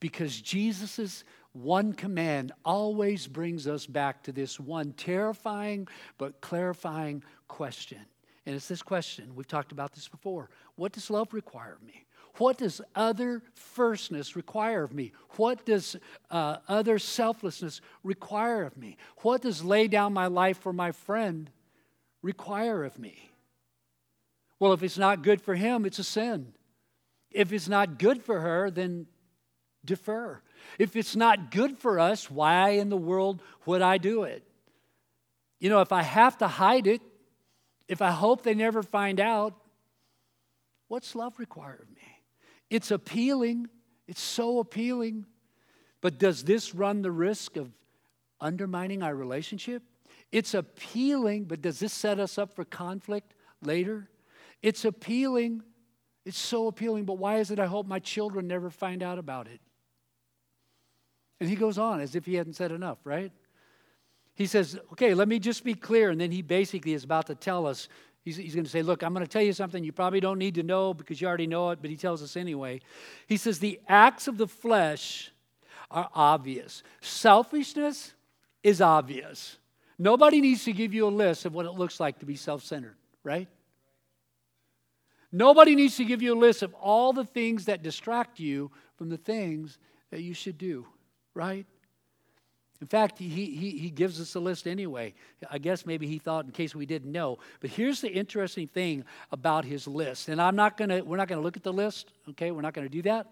Because 0.00 0.40
Jesus' 0.40 1.24
one 1.52 1.92
command 1.92 2.52
always 2.64 3.26
brings 3.26 3.66
us 3.66 3.86
back 3.86 4.22
to 4.24 4.32
this 4.32 4.58
one 4.58 4.92
terrifying 4.92 5.86
but 6.18 6.40
clarifying 6.40 7.22
question. 7.48 8.00
And 8.46 8.56
it's 8.56 8.68
this 8.68 8.82
question. 8.82 9.34
We've 9.34 9.46
talked 9.46 9.72
about 9.72 9.92
this 9.92 10.08
before. 10.08 10.50
What 10.76 10.92
does 10.92 11.10
love 11.10 11.32
require 11.32 11.74
of 11.74 11.82
me? 11.82 12.06
What 12.38 12.58
does 12.58 12.80
other 12.94 13.42
firstness 13.54 14.34
require 14.34 14.82
of 14.82 14.94
me? 14.94 15.12
What 15.36 15.66
does 15.66 15.96
uh, 16.30 16.56
other 16.66 16.98
selflessness 16.98 17.82
require 18.02 18.64
of 18.64 18.76
me? 18.76 18.96
What 19.18 19.42
does 19.42 19.62
lay 19.62 19.86
down 19.86 20.14
my 20.14 20.28
life 20.28 20.58
for 20.58 20.72
my 20.72 20.92
friend 20.92 21.50
require 22.22 22.84
of 22.84 22.98
me? 22.98 23.30
Well, 24.58 24.72
if 24.72 24.82
it's 24.82 24.98
not 24.98 25.22
good 25.22 25.42
for 25.42 25.54
him, 25.54 25.84
it's 25.84 25.98
a 25.98 26.04
sin. 26.04 26.54
If 27.30 27.52
it's 27.52 27.68
not 27.68 27.98
good 27.98 28.22
for 28.22 28.40
her, 28.40 28.70
then 28.70 29.06
defer. 29.84 30.40
If 30.78 30.96
it's 30.96 31.16
not 31.16 31.50
good 31.50 31.78
for 31.78 31.98
us, 31.98 32.30
why 32.30 32.70
in 32.70 32.88
the 32.88 32.96
world 32.96 33.42
would 33.66 33.82
I 33.82 33.98
do 33.98 34.24
it? 34.24 34.42
You 35.60 35.70
know, 35.70 35.80
if 35.80 35.92
I 35.92 36.02
have 36.02 36.38
to 36.38 36.48
hide 36.48 36.86
it, 36.86 37.00
if 37.88 38.02
I 38.02 38.10
hope 38.10 38.42
they 38.42 38.54
never 38.54 38.82
find 38.82 39.20
out, 39.20 39.54
what's 40.88 41.14
love 41.14 41.38
require 41.38 41.78
of 41.82 41.90
me? 41.90 42.02
It's 42.70 42.90
appealing, 42.90 43.68
it's 44.08 44.20
so 44.20 44.58
appealing. 44.58 45.26
But 46.00 46.18
does 46.18 46.42
this 46.42 46.74
run 46.74 47.02
the 47.02 47.12
risk 47.12 47.56
of 47.56 47.70
undermining 48.40 49.02
our 49.02 49.14
relationship? 49.14 49.82
It's 50.32 50.54
appealing, 50.54 51.44
but 51.44 51.62
does 51.62 51.78
this 51.78 51.92
set 51.92 52.18
us 52.18 52.38
up 52.38 52.54
for 52.54 52.64
conflict 52.64 53.34
later? 53.62 54.08
It's 54.62 54.84
appealing. 54.84 55.62
It's 56.24 56.38
so 56.38 56.66
appealing, 56.68 57.04
but 57.04 57.18
why 57.18 57.38
is 57.38 57.50
it 57.50 57.58
I 57.58 57.66
hope 57.66 57.86
my 57.86 57.98
children 57.98 58.46
never 58.46 58.70
find 58.70 59.02
out 59.02 59.18
about 59.18 59.48
it? 59.48 59.60
And 61.42 61.50
he 61.50 61.56
goes 61.56 61.76
on 61.76 61.98
as 61.98 62.14
if 62.14 62.24
he 62.24 62.36
hadn't 62.36 62.52
said 62.52 62.70
enough, 62.70 62.98
right? 63.02 63.32
He 64.36 64.46
says, 64.46 64.78
okay, 64.92 65.12
let 65.12 65.26
me 65.26 65.40
just 65.40 65.64
be 65.64 65.74
clear. 65.74 66.10
And 66.10 66.20
then 66.20 66.30
he 66.30 66.40
basically 66.40 66.92
is 66.92 67.02
about 67.02 67.26
to 67.26 67.34
tell 67.34 67.66
us, 67.66 67.88
he's, 68.24 68.36
he's 68.36 68.54
going 68.54 68.62
to 68.62 68.70
say, 68.70 68.80
look, 68.80 69.02
I'm 69.02 69.12
going 69.12 69.26
to 69.26 69.30
tell 69.30 69.42
you 69.42 69.52
something 69.52 69.82
you 69.82 69.90
probably 69.90 70.20
don't 70.20 70.38
need 70.38 70.54
to 70.54 70.62
know 70.62 70.94
because 70.94 71.20
you 71.20 71.26
already 71.26 71.48
know 71.48 71.70
it, 71.70 71.80
but 71.80 71.90
he 71.90 71.96
tells 71.96 72.22
us 72.22 72.36
anyway. 72.36 72.80
He 73.26 73.36
says, 73.36 73.58
the 73.58 73.80
acts 73.88 74.28
of 74.28 74.38
the 74.38 74.46
flesh 74.46 75.32
are 75.90 76.08
obvious. 76.14 76.84
Selfishness 77.00 78.12
is 78.62 78.80
obvious. 78.80 79.56
Nobody 79.98 80.40
needs 80.40 80.62
to 80.66 80.72
give 80.72 80.94
you 80.94 81.08
a 81.08 81.10
list 81.10 81.44
of 81.44 81.54
what 81.54 81.66
it 81.66 81.72
looks 81.72 81.98
like 81.98 82.20
to 82.20 82.24
be 82.24 82.36
self 82.36 82.62
centered, 82.62 82.94
right? 83.24 83.48
Nobody 85.32 85.74
needs 85.74 85.96
to 85.96 86.04
give 86.04 86.22
you 86.22 86.34
a 86.34 86.38
list 86.38 86.62
of 86.62 86.72
all 86.74 87.12
the 87.12 87.24
things 87.24 87.64
that 87.64 87.82
distract 87.82 88.38
you 88.38 88.70
from 88.96 89.08
the 89.08 89.16
things 89.16 89.78
that 90.12 90.22
you 90.22 90.34
should 90.34 90.56
do 90.56 90.86
right? 91.34 91.66
In 92.80 92.88
fact, 92.88 93.16
he, 93.18 93.28
he, 93.28 93.78
he 93.78 93.90
gives 93.90 94.20
us 94.20 94.34
a 94.34 94.40
list 94.40 94.66
anyway. 94.66 95.14
I 95.48 95.58
guess 95.58 95.86
maybe 95.86 96.08
he 96.08 96.18
thought 96.18 96.46
in 96.46 96.50
case 96.50 96.74
we 96.74 96.84
didn't 96.84 97.12
know. 97.12 97.38
But 97.60 97.70
here's 97.70 98.00
the 98.00 98.10
interesting 98.10 98.66
thing 98.66 99.04
about 99.30 99.64
his 99.64 99.86
list. 99.86 100.28
And 100.28 100.42
I'm 100.42 100.56
not 100.56 100.76
gonna, 100.76 101.04
we're 101.04 101.16
not 101.16 101.28
gonna 101.28 101.42
look 101.42 101.56
at 101.56 101.62
the 101.62 101.72
list, 101.72 102.12
okay? 102.30 102.50
We're 102.50 102.60
not 102.60 102.74
gonna 102.74 102.88
do 102.88 103.02
that. 103.02 103.28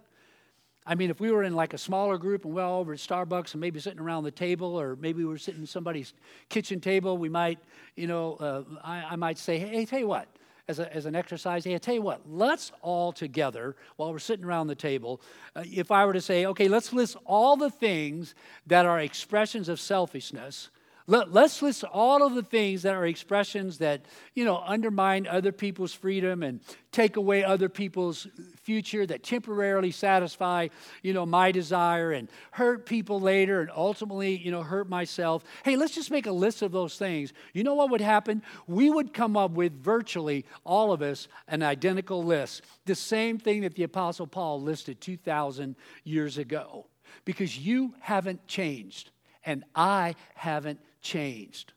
I 0.86 0.94
mean, 0.94 1.10
if 1.10 1.18
we 1.18 1.32
were 1.32 1.42
in 1.42 1.54
like 1.54 1.74
a 1.74 1.78
smaller 1.78 2.16
group 2.16 2.44
and 2.44 2.54
we're 2.54 2.62
all 2.62 2.80
over 2.80 2.92
at 2.92 3.00
Starbucks 3.00 3.52
and 3.52 3.60
maybe 3.60 3.80
sitting 3.80 3.98
around 3.98 4.22
the 4.22 4.30
table, 4.30 4.80
or 4.80 4.94
maybe 4.94 5.24
we 5.24 5.34
are 5.34 5.38
sitting 5.38 5.62
at 5.64 5.68
somebody's 5.68 6.14
kitchen 6.48 6.80
table, 6.80 7.18
we 7.18 7.28
might, 7.28 7.58
you 7.96 8.06
know, 8.06 8.34
uh, 8.36 8.62
I, 8.84 9.04
I 9.10 9.16
might 9.16 9.36
say, 9.36 9.58
hey, 9.58 9.84
tell 9.84 9.98
you 9.98 10.06
what, 10.06 10.28
as, 10.70 10.78
a, 10.78 10.94
as 10.94 11.04
an 11.04 11.14
exercise. 11.14 11.64
Hey, 11.64 11.74
I 11.74 11.78
tell 11.78 11.94
you 11.94 12.02
what, 12.02 12.22
let's 12.26 12.72
all 12.80 13.12
together, 13.12 13.76
while 13.96 14.12
we're 14.12 14.18
sitting 14.20 14.44
around 14.44 14.68
the 14.68 14.74
table, 14.74 15.20
uh, 15.54 15.64
if 15.66 15.90
I 15.90 16.06
were 16.06 16.12
to 16.14 16.20
say, 16.20 16.46
okay, 16.46 16.68
let's 16.68 16.92
list 16.92 17.16
all 17.26 17.56
the 17.56 17.70
things 17.70 18.35
that 18.66 18.87
are 18.87 19.00
expressions 19.00 19.68
of 19.68 19.78
selfishness 19.78 20.70
let, 21.11 21.37
us 21.37 21.61
list 21.61 21.83
all 21.83 22.25
of 22.25 22.37
the 22.37 22.42
things 22.42 22.83
that 22.83 22.94
are 22.94 23.05
expressions 23.05 23.79
that, 23.79 24.03
you 24.35 24.44
know, 24.44 24.62
undermine 24.64 25.27
other 25.27 25.51
people's 25.51 25.92
freedom 25.92 26.44
and 26.44 26.61
take 26.92 27.16
away 27.16 27.42
other 27.42 27.68
people's 27.68 28.29
future, 28.62 29.05
that 29.05 29.25
temporarily 29.25 29.90
satisfy, 29.90 30.68
you 31.03 31.12
know, 31.12 31.27
my 31.27 31.51
desire 31.51 32.12
and 32.12 32.29
hurt 32.53 32.87
people 32.87 33.20
later 33.20 33.61
and 33.61 33.70
ultimately, 33.75 34.37
you 34.37 34.53
know, 34.53 34.62
hurt 34.62 34.88
myself. 34.88 35.42
Hey, 35.64 35.75
let's 35.75 35.96
just 35.96 36.12
make 36.12 36.27
a 36.27 36.33
list 36.33 36.62
of 36.62 36.70
those 36.70 36.96
things. 36.96 37.33
You 37.55 37.64
know 37.64 37.75
what 37.75 37.90
would 37.90 38.01
happen? 38.01 38.40
We 38.68 38.88
would 38.88 39.12
come 39.12 39.37
up 39.37 39.51
with 39.51 39.73
virtually 39.83 40.46
all 40.64 40.92
of 40.92 41.03
us 41.03 41.27
an 41.49 41.64
identical 41.64 42.23
list. 42.23 42.62
The 42.85 42.94
same 42.94 43.37
thing 43.37 43.62
that 43.62 43.75
the 43.75 43.83
Apostle 43.83 44.29
Paul 44.29 44.62
listed 44.62 45.01
2,000 45.01 45.75
years 46.05 46.38
ago. 46.38 46.87
Because 47.25 47.59
you 47.59 47.94
haven't 47.99 48.46
changed 48.46 49.11
and 49.44 49.64
I 49.75 50.14
haven't 50.35 50.81
changed. 51.00 51.72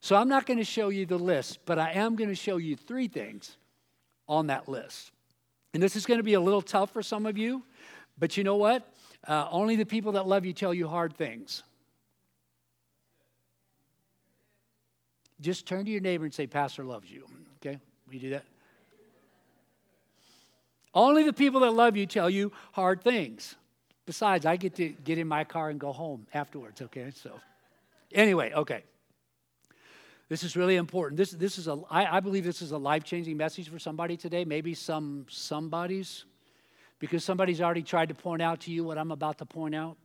So 0.00 0.16
I'm 0.16 0.28
not 0.28 0.46
going 0.46 0.58
to 0.58 0.64
show 0.64 0.88
you 0.88 1.06
the 1.06 1.18
list, 1.18 1.60
but 1.66 1.78
I 1.78 1.92
am 1.92 2.16
going 2.16 2.28
to 2.28 2.34
show 2.34 2.58
you 2.58 2.76
three 2.76 3.08
things 3.08 3.56
on 4.28 4.48
that 4.48 4.68
list. 4.68 5.10
And 5.74 5.82
this 5.82 5.96
is 5.96 6.06
going 6.06 6.18
to 6.18 6.24
be 6.24 6.34
a 6.34 6.40
little 6.40 6.62
tough 6.62 6.92
for 6.92 7.02
some 7.02 7.26
of 7.26 7.36
you, 7.36 7.62
but 8.18 8.36
you 8.36 8.44
know 8.44 8.56
what? 8.56 8.92
Uh, 9.26 9.48
only 9.50 9.76
the 9.76 9.86
people 9.86 10.12
that 10.12 10.26
love 10.26 10.46
you 10.46 10.52
tell 10.52 10.72
you 10.72 10.88
hard 10.88 11.16
things. 11.16 11.62
Just 15.40 15.66
turn 15.66 15.84
to 15.84 15.90
your 15.90 16.00
neighbor 16.00 16.24
and 16.24 16.32
say, 16.32 16.46
Pastor 16.46 16.84
loves 16.84 17.10
you. 17.10 17.26
Okay? 17.56 17.78
You 18.10 18.20
do 18.20 18.30
that? 18.30 18.44
Only 20.94 21.24
the 21.24 21.32
people 21.32 21.60
that 21.60 21.72
love 21.72 21.96
you 21.96 22.06
tell 22.06 22.30
you 22.30 22.52
hard 22.72 23.02
things. 23.02 23.54
Besides, 24.06 24.46
I 24.46 24.56
get 24.56 24.76
to 24.76 24.88
get 24.88 25.18
in 25.18 25.28
my 25.28 25.44
car 25.44 25.68
and 25.68 25.78
go 25.78 25.92
home 25.92 26.26
afterwards, 26.32 26.80
okay? 26.80 27.10
So. 27.14 27.32
Anyway, 28.12 28.52
okay. 28.54 28.84
This 30.28 30.42
is 30.42 30.56
really 30.56 30.76
important. 30.76 31.16
This, 31.16 31.30
this 31.30 31.56
is 31.56 31.68
a, 31.68 31.80
I, 31.88 32.16
I 32.16 32.20
believe 32.20 32.44
this 32.44 32.60
is 32.60 32.72
a 32.72 32.78
life 32.78 33.04
changing 33.04 33.36
message 33.36 33.68
for 33.68 33.78
somebody 33.78 34.16
today, 34.16 34.44
maybe 34.44 34.74
some 34.74 35.26
somebody's, 35.28 36.24
because 36.98 37.24
somebody's 37.24 37.60
already 37.60 37.82
tried 37.82 38.08
to 38.08 38.14
point 38.14 38.42
out 38.42 38.60
to 38.62 38.72
you 38.72 38.82
what 38.82 38.98
I'm 38.98 39.12
about 39.12 39.38
to 39.38 39.46
point 39.46 39.74
out. 39.74 39.96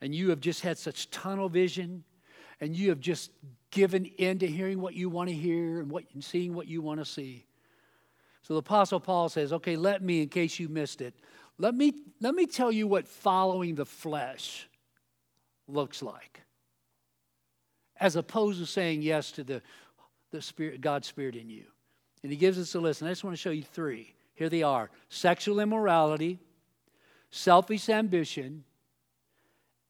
And 0.00 0.14
you 0.14 0.30
have 0.30 0.40
just 0.40 0.62
had 0.62 0.78
such 0.78 1.10
tunnel 1.10 1.48
vision, 1.48 2.02
and 2.60 2.74
you 2.74 2.88
have 2.90 3.00
just 3.00 3.30
given 3.70 4.04
in 4.04 4.38
to 4.40 4.46
hearing 4.46 4.80
what 4.80 4.94
you 4.94 5.08
want 5.08 5.28
to 5.28 5.34
hear 5.34 5.80
and, 5.80 5.90
what, 5.90 6.04
and 6.14 6.24
seeing 6.24 6.54
what 6.54 6.66
you 6.66 6.82
want 6.82 6.98
to 6.98 7.04
see. 7.04 7.46
So 8.42 8.54
the 8.54 8.60
Apostle 8.60 9.00
Paul 9.00 9.28
says, 9.28 9.52
okay, 9.52 9.76
let 9.76 10.02
me, 10.02 10.22
in 10.22 10.28
case 10.28 10.58
you 10.58 10.68
missed 10.68 11.00
it, 11.00 11.14
let 11.58 11.74
me, 11.74 11.92
let 12.20 12.34
me 12.34 12.46
tell 12.46 12.70
you 12.70 12.86
what 12.86 13.06
following 13.06 13.74
the 13.74 13.86
flesh 13.86 14.68
looks 15.68 16.02
like. 16.02 16.42
as 17.98 18.16
opposed 18.16 18.60
to 18.60 18.66
saying 18.66 19.02
yes 19.02 19.32
to 19.32 19.44
the, 19.44 19.62
the 20.30 20.42
spirit, 20.42 20.80
God's 20.80 21.08
Spirit 21.08 21.34
in 21.34 21.48
you. 21.48 21.64
And 22.22 22.30
he 22.32 22.36
gives 22.36 22.58
us 22.58 22.74
a 22.74 22.80
list. 22.80 23.00
And 23.00 23.08
I 23.08 23.12
just 23.12 23.24
want 23.24 23.34
to 23.34 23.40
show 23.40 23.50
you 23.50 23.62
three. 23.62 24.14
Here 24.34 24.48
they 24.48 24.62
are 24.62 24.90
sexual 25.08 25.60
immorality, 25.60 26.38
selfish 27.30 27.88
ambition, 27.88 28.64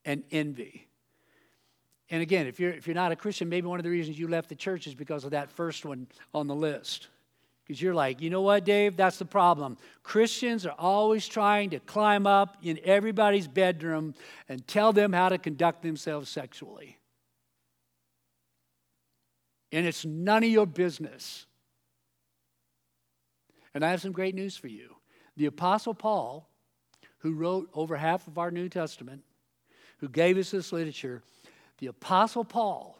and 0.04 0.22
envy. 0.30 0.86
And 2.10 2.22
again, 2.22 2.46
if 2.46 2.60
you're, 2.60 2.70
if 2.70 2.86
you're 2.86 2.94
not 2.94 3.10
a 3.10 3.16
Christian, 3.16 3.48
maybe 3.48 3.66
one 3.66 3.80
of 3.80 3.84
the 3.84 3.90
reasons 3.90 4.18
you 4.18 4.28
left 4.28 4.48
the 4.48 4.54
church 4.54 4.86
is 4.86 4.94
because 4.94 5.24
of 5.24 5.32
that 5.32 5.50
first 5.50 5.84
one 5.84 6.06
on 6.32 6.46
the 6.46 6.54
list. 6.54 7.08
Because 7.66 7.82
you're 7.82 7.94
like, 7.94 8.20
you 8.20 8.30
know 8.30 8.42
what, 8.42 8.64
Dave? 8.64 8.96
That's 8.96 9.18
the 9.18 9.24
problem. 9.24 9.76
Christians 10.04 10.64
are 10.66 10.74
always 10.78 11.26
trying 11.26 11.70
to 11.70 11.80
climb 11.80 12.26
up 12.26 12.56
in 12.62 12.78
everybody's 12.84 13.48
bedroom 13.48 14.14
and 14.48 14.64
tell 14.68 14.92
them 14.92 15.12
how 15.12 15.30
to 15.30 15.38
conduct 15.38 15.82
themselves 15.82 16.28
sexually. 16.28 16.98
And 19.72 19.84
it's 19.84 20.04
none 20.04 20.44
of 20.44 20.48
your 20.48 20.66
business. 20.66 21.46
And 23.74 23.84
I 23.84 23.90
have 23.90 24.00
some 24.00 24.12
great 24.12 24.36
news 24.36 24.56
for 24.56 24.68
you. 24.68 24.94
The 25.36 25.46
Apostle 25.46 25.92
Paul, 25.92 26.48
who 27.18 27.34
wrote 27.34 27.68
over 27.74 27.96
half 27.96 28.28
of 28.28 28.38
our 28.38 28.52
New 28.52 28.68
Testament, 28.68 29.24
who 29.98 30.08
gave 30.08 30.38
us 30.38 30.52
this 30.52 30.72
literature, 30.72 31.24
the 31.78 31.88
Apostle 31.88 32.44
Paul, 32.44 32.96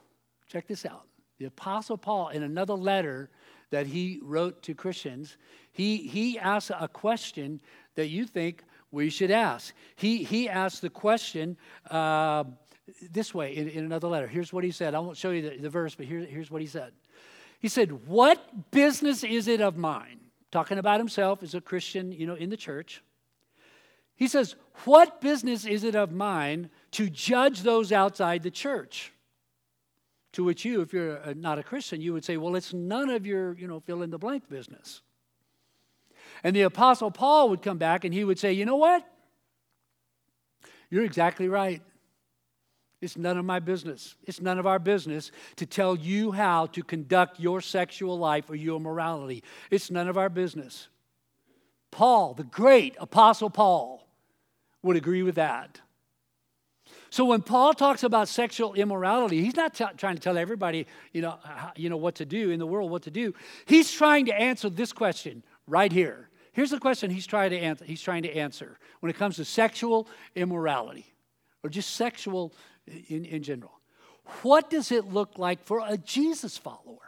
check 0.49 0.67
this 0.67 0.85
out. 0.85 1.07
The 1.39 1.45
Apostle 1.45 1.99
Paul, 1.99 2.31
in 2.31 2.43
another 2.43 2.75
letter 2.75 3.31
that 3.71 3.87
he 3.87 4.21
wrote 4.23 4.63
to 4.63 4.75
Christians, 4.75 5.37
he, 5.73 5.99
he 5.99 6.39
asked 6.39 6.71
a 6.79 6.89
question 6.89 7.61
that 7.95 8.09
you 8.09 8.25
think 8.25 8.63
we 8.91 9.11
should 9.11 9.31
ask. 9.31 9.75
He, 9.97 10.23
he 10.23 10.49
asked 10.49 10.83
the 10.83 10.91
question 10.91 11.57
uh, 11.91 12.45
this 13.11 13.35
way 13.35 13.57
in, 13.57 13.69
in, 13.69 13.85
another 13.85 14.09
letter. 14.09 14.27
Here's 14.27 14.53
what 14.53 14.65
he 14.65 14.71
said. 14.71 14.95
I 14.95 15.01
won't 15.01 15.17
show 15.17 15.31
you 15.31 15.51
the, 15.51 15.57
the 15.59 15.71
verse, 15.71 15.95
but 15.95 16.07
here, 16.07 16.21
here's 16.21 16.51
what 16.51 16.63
he 16.63 16.69
said. 16.69 16.93
He 17.59 17.69
said, 17.69 18.07
What 18.07 18.71
business 18.71 19.25
is 19.25 19.49
it 19.49 19.61
of 19.61 19.77
mine? 19.77 20.21
Talking 20.53 20.79
about 20.79 21.01
himself 21.01 21.43
as 21.43 21.55
a 21.55 21.61
Christian, 21.61 22.13
you 22.13 22.27
know, 22.27 22.35
in 22.35 22.51
the 22.51 22.57
church. 22.57 23.03
He 24.15 24.29
says, 24.29 24.55
What 24.85 25.21
business 25.21 25.67
is 25.67 25.85
it 25.85 25.95
of 25.95 26.13
mine 26.13 26.71
to 26.93 27.11
judge 27.11 27.63
those 27.63 27.93
outside 27.93 28.43
the 28.43 28.51
church? 28.51 29.13
To 30.37 30.45
which 30.45 30.67
you, 30.67 30.83
if 30.83 30.93
you're 30.93 31.19
not 31.35 31.59
a 31.59 31.63
Christian, 31.63 32.03
you 32.03 32.13
would 32.13 32.23
say, 32.23 32.37
well, 32.37 32.57
it's 32.57 32.75
none 32.75 33.09
of 33.09 33.25
your, 33.25 33.55
you 33.55 33.67
know, 33.67 33.81
fill 33.81 34.03
in 34.03 34.11
the 34.11 34.19
blank 34.19 34.51
business. 34.51 35.01
And 36.45 36.55
the 36.55 36.61
Apostle 36.61 37.11
Paul 37.11 37.49
would 37.49 37.63
come 37.63 37.79
back 37.79 38.05
and 38.05 38.13
he 38.13 38.23
would 38.23 38.39
say, 38.39 38.53
you 38.53 38.67
know 38.67 38.77
what? 38.77 39.03
You're 40.91 41.05
exactly 41.05 41.49
right. 41.49 41.81
It's 43.01 43.17
none 43.17 43.39
of 43.39 43.47
my 43.47 43.61
business. 43.61 44.15
It's 44.25 44.43
none 44.43 44.59
of 44.59 44.67
our 44.67 44.79
business 44.79 45.33
to 45.57 45.65
tell 45.65 45.97
you 45.97 46.33
how 46.33 46.67
to 46.67 46.83
conduct 46.83 47.41
your 47.41 47.63
sexual 47.63 48.19
life 48.19 48.51
or 48.51 48.57
your 48.57 48.79
morality. 48.79 49.43
It's 49.71 49.91
none 49.91 50.07
of 50.07 50.19
our 50.19 50.29
business. 50.29 50.89
Paul, 51.91 52.35
the 52.35 52.45
great 52.45 52.95
Apostle 53.01 53.49
Paul, 53.49 54.07
would 54.83 54.97
agree 54.97 55.23
with 55.23 55.37
that. 55.37 55.81
So 57.11 57.25
when 57.25 57.43
Paul 57.43 57.73
talks 57.73 58.03
about 58.03 58.29
sexual 58.29 58.75
immorality, 58.75 59.43
he's 59.43 59.57
not 59.57 59.75
t- 59.75 59.85
trying 59.97 60.17
to 60.17 60.21
tell 60.21 60.37
everybody, 60.37 60.87
you 61.13 61.23
know, 61.23 61.39
how, 61.43 61.73
you 61.77 61.89
know 61.89 61.97
what 61.97 62.17
to 62.17 62.25
do 62.25 62.51
in 62.51 62.59
the 62.59 62.67
world, 62.67 62.91
what 62.91 63.03
to 63.03 63.11
do. 63.11 63.35
He's 63.65 63.91
trying 63.91 64.27
to 64.27 64.35
answer 64.35 64.69
this 64.69 64.93
question 64.93 65.43
right 65.67 65.93
here. 65.93 66.29
Here's 66.53 66.71
the 66.71 66.81
question 66.81 67.11
he's 67.11 67.27
trying 67.27 67.51
to 67.51 67.59
answer. 67.59 67.85
He's 67.85 68.03
trying 68.03 68.23
to 68.23 68.35
answer 68.35 68.79
when 69.01 69.11
it 69.11 69.17
comes 69.17 69.37
to 69.37 69.45
sexual 69.45 70.09
immorality, 70.35 71.07
or 71.63 71.71
just 71.71 71.97
sexual 71.97 72.53
in, 73.09 73.25
in 73.25 73.43
general. 73.43 73.73
What 74.43 74.71
does 74.71 74.91
it 74.91 75.05
look 75.05 75.39
like 75.39 75.63
for 75.65 75.83
a 75.87 75.97
Jesus 75.97 76.57
follower? 76.57 76.99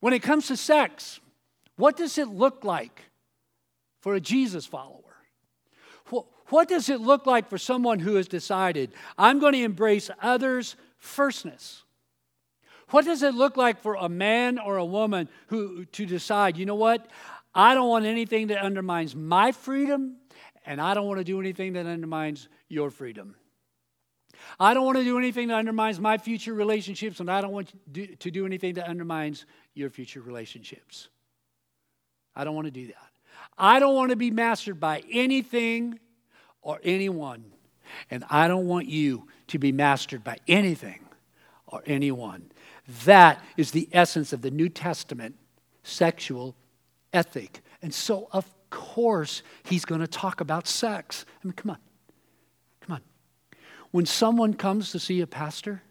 When 0.00 0.12
it 0.12 0.22
comes 0.22 0.48
to 0.48 0.56
sex, 0.56 1.18
what 1.76 1.96
does 1.96 2.18
it 2.18 2.28
look 2.28 2.62
like 2.62 3.04
for 4.04 4.14
a 4.14 4.20
Jesus 4.20 4.66
follower? 4.66 5.00
What 6.48 6.68
does 6.68 6.90
it 6.90 7.00
look 7.00 7.24
like 7.24 7.48
for 7.48 7.56
someone 7.56 8.00
who 8.00 8.16
has 8.16 8.28
decided, 8.28 8.92
I'm 9.16 9.38
going 9.38 9.54
to 9.54 9.62
embrace 9.62 10.10
others' 10.20 10.76
firstness? 10.98 11.84
What 12.90 13.06
does 13.06 13.22
it 13.22 13.34
look 13.34 13.56
like 13.56 13.80
for 13.80 13.94
a 13.94 14.10
man 14.10 14.58
or 14.58 14.76
a 14.76 14.84
woman 14.84 15.30
who 15.46 15.86
to 15.86 16.04
decide, 16.04 16.58
you 16.58 16.66
know 16.66 16.74
what? 16.74 17.08
I 17.54 17.72
don't 17.72 17.88
want 17.88 18.04
anything 18.04 18.48
that 18.48 18.58
undermines 18.58 19.16
my 19.16 19.52
freedom, 19.52 20.16
and 20.66 20.82
I 20.82 20.92
don't 20.92 21.06
want 21.06 21.20
to 21.20 21.24
do 21.24 21.40
anything 21.40 21.72
that 21.72 21.86
undermines 21.86 22.50
your 22.68 22.90
freedom. 22.90 23.36
I 24.60 24.74
don't 24.74 24.84
want 24.84 24.98
to 24.98 25.04
do 25.04 25.16
anything 25.16 25.48
that 25.48 25.54
undermines 25.54 25.98
my 25.98 26.18
future 26.18 26.52
relationships, 26.52 27.20
and 27.20 27.30
I 27.30 27.40
don't 27.40 27.52
want 27.52 27.72
to 27.94 28.30
do 28.30 28.44
anything 28.44 28.74
that 28.74 28.86
undermines 28.86 29.46
your 29.72 29.88
future 29.88 30.20
relationships. 30.20 31.08
I 32.36 32.44
don't 32.44 32.54
want 32.54 32.66
to 32.66 32.70
do 32.70 32.88
that. 32.88 33.13
I 33.56 33.78
don't 33.78 33.94
want 33.94 34.10
to 34.10 34.16
be 34.16 34.30
mastered 34.30 34.80
by 34.80 35.02
anything 35.10 35.98
or 36.62 36.80
anyone. 36.82 37.44
And 38.10 38.24
I 38.28 38.48
don't 38.48 38.66
want 38.66 38.86
you 38.86 39.28
to 39.48 39.58
be 39.58 39.72
mastered 39.72 40.24
by 40.24 40.38
anything 40.48 41.00
or 41.66 41.82
anyone. 41.86 42.50
That 43.04 43.42
is 43.56 43.70
the 43.70 43.88
essence 43.92 44.32
of 44.32 44.42
the 44.42 44.50
New 44.50 44.68
Testament 44.68 45.36
sexual 45.82 46.56
ethic. 47.12 47.60
And 47.82 47.94
so, 47.94 48.28
of 48.32 48.48
course, 48.70 49.42
he's 49.64 49.84
going 49.84 50.00
to 50.00 50.06
talk 50.06 50.40
about 50.40 50.66
sex. 50.66 51.24
I 51.42 51.46
mean, 51.46 51.52
come 51.52 51.70
on. 51.70 51.78
Come 52.80 52.96
on. 52.96 53.02
When 53.90 54.06
someone 54.06 54.54
comes 54.54 54.90
to 54.92 54.98
see 54.98 55.20
a 55.20 55.26
pastor, 55.26 55.82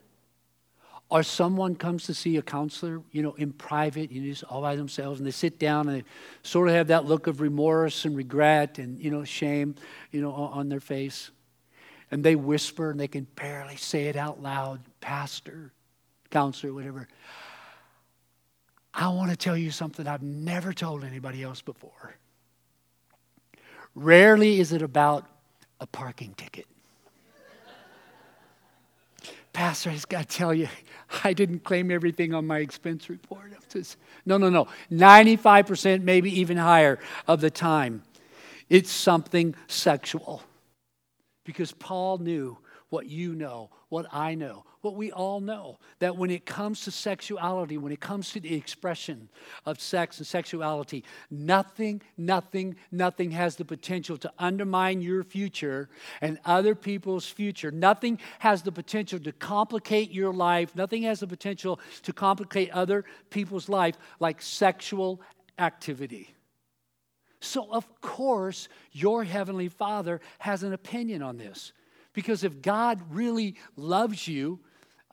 or 1.10 1.22
someone 1.22 1.76
comes 1.76 2.06
to 2.06 2.14
see 2.14 2.38
a 2.38 2.42
counselor, 2.42 3.02
you 3.12 3.22
know, 3.22 3.34
in 3.34 3.54
private, 3.54 4.12
you 4.12 4.22
know, 4.22 4.28
just 4.28 4.44
all 4.46 4.62
by 4.62 4.76
themselves, 4.76 5.20
and 5.20 5.28
they 5.28 5.32
sit 5.32 5.60
down 5.60 5.88
and 5.88 6.00
they 6.00 6.04
sort 6.42 6.70
of 6.70 6.74
have 6.74 6.88
that 6.88 7.06
look 7.06 7.28
of 7.28 7.40
remorse 7.40 8.06
and 8.06 8.18
regret 8.18 8.80
and, 8.80 9.00
you 9.00 9.12
know, 9.12 9.24
shame, 9.24 9.76
you 10.12 10.22
know, 10.22 10.32
on 10.32 10.70
their 10.70 10.80
face. 10.80 11.30
And 12.10 12.24
they 12.24 12.36
whisper 12.36 12.92
and 12.92 13.00
they 13.00 13.08
can 13.08 13.28
barely 13.36 13.76
say 13.76 14.06
it 14.06 14.16
out 14.16 14.42
loud, 14.42 14.82
pastor, 15.02 15.72
counselor, 16.30 16.74
whatever. 16.74 17.08
I 18.94 19.10
want 19.10 19.32
to 19.32 19.38
tell 19.38 19.58
you 19.58 19.72
something 19.72 20.08
I've 20.08 20.22
never 20.22 20.74
told 20.74 21.04
anybody 21.04 21.42
else 21.42 21.62
before. 21.62 22.16
Rarely 23.96 24.60
is 24.60 24.72
it 24.72 24.82
about 24.82 25.28
a 25.80 25.88
parking 25.88 26.34
ticket. 26.36 26.66
Pastor, 29.54 29.92
I 29.92 29.94
just 29.94 30.10
got 30.10 30.28
to 30.28 30.38
tell 30.38 30.54
you, 30.54 30.68
I 31.24 31.34
didn't 31.34 31.64
claim 31.64 31.92
everything 31.92 32.34
on 32.34 32.46
my 32.46 32.60
expense 32.60 33.10
report. 33.10 33.54
Just, 33.70 33.98
no, 34.26 34.38
no, 34.38 34.50
no. 34.50 34.68
95%, 34.92 36.02
maybe 36.02 36.40
even 36.40 36.58
higher 36.58 37.00
of 37.28 37.40
the 37.40 37.52
time, 37.52 38.04
it's 38.70 38.92
something 38.92 39.56
sexual. 39.68 40.42
Because 41.46 41.72
Paul 41.72 42.18
knew 42.18 42.58
what 42.90 43.08
you 43.08 43.36
know, 43.36 43.70
what 43.90 44.08
I 44.12 44.36
know, 44.36 44.66
what 44.84 44.96
we 44.96 45.14
all 45.14 45.40
know 45.40 45.80
that 46.00 46.18
when 46.18 46.30
it 46.30 46.46
comes 46.46 46.82
to 46.82 46.92
sexuality, 46.92 47.78
when 47.78 47.94
it 47.94 48.02
comes 48.02 48.32
to 48.32 48.40
the 48.42 48.54
expression 48.54 49.30
of 49.66 49.80
sex 49.80 50.18
and 50.18 50.28
sexuality, 50.28 51.06
nothing, 51.32 52.02
nothing, 52.18 52.76
nothing 52.92 53.32
has 53.32 53.56
the 53.56 53.64
potential 53.64 54.18
to 54.18 54.32
undermine 54.38 55.02
your 55.02 55.24
future 55.24 55.88
and 56.20 56.38
other 56.44 56.76
people's 56.76 57.26
future. 57.26 57.72
Nothing 57.72 58.20
has 58.40 58.62
the 58.62 58.74
potential 58.74 59.20
to 59.20 59.32
complicate 59.32 60.12
your 60.12 60.34
life. 60.34 60.76
Nothing 60.76 61.04
has 61.04 61.22
the 61.22 61.28
potential 61.28 61.80
to 62.02 62.12
complicate 62.12 62.70
other 62.72 63.06
people's 63.30 63.70
life 63.70 63.98
like 64.20 64.42
sexual 64.42 65.22
activity. 65.58 66.36
So, 67.40 67.72
of 67.72 68.02
course, 68.02 68.68
your 68.92 69.24
Heavenly 69.24 69.70
Father 69.70 70.20
has 70.40 70.64
an 70.64 70.74
opinion 70.74 71.22
on 71.22 71.38
this. 71.38 71.72
Because 72.14 72.44
if 72.44 72.62
God 72.62 73.02
really 73.10 73.56
loves 73.76 74.28
you, 74.28 74.60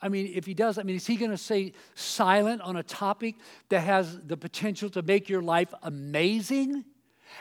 I 0.02 0.08
mean, 0.08 0.32
if 0.34 0.46
he 0.46 0.54
does, 0.54 0.78
I 0.78 0.82
mean, 0.82 0.96
is 0.96 1.06
he 1.06 1.16
going 1.16 1.30
to 1.30 1.36
say 1.36 1.72
silent 1.94 2.62
on 2.62 2.76
a 2.76 2.82
topic 2.82 3.36
that 3.68 3.80
has 3.80 4.18
the 4.20 4.36
potential 4.36 4.88
to 4.90 5.02
make 5.02 5.28
your 5.28 5.42
life 5.42 5.74
amazing 5.82 6.84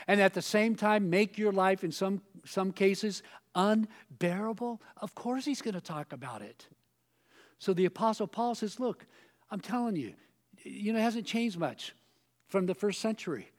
and 0.06 0.20
at 0.20 0.34
the 0.34 0.42
same 0.42 0.74
time 0.74 1.08
make 1.08 1.38
your 1.38 1.52
life, 1.52 1.84
in 1.84 1.90
some, 1.90 2.20
some 2.44 2.72
cases, 2.72 3.22
unbearable? 3.54 4.80
Of 4.98 5.14
course, 5.14 5.44
he's 5.44 5.62
going 5.62 5.74
to 5.74 5.80
talk 5.80 6.12
about 6.12 6.42
it. 6.42 6.66
So 7.58 7.72
the 7.72 7.86
Apostle 7.86 8.26
Paul 8.26 8.54
says, 8.54 8.78
Look, 8.78 9.06
I'm 9.50 9.60
telling 9.60 9.96
you, 9.96 10.14
you 10.62 10.92
know, 10.92 10.98
it 10.98 11.02
hasn't 11.02 11.26
changed 11.26 11.58
much 11.58 11.94
from 12.48 12.66
the 12.66 12.74
first 12.74 13.00
century. 13.00 13.50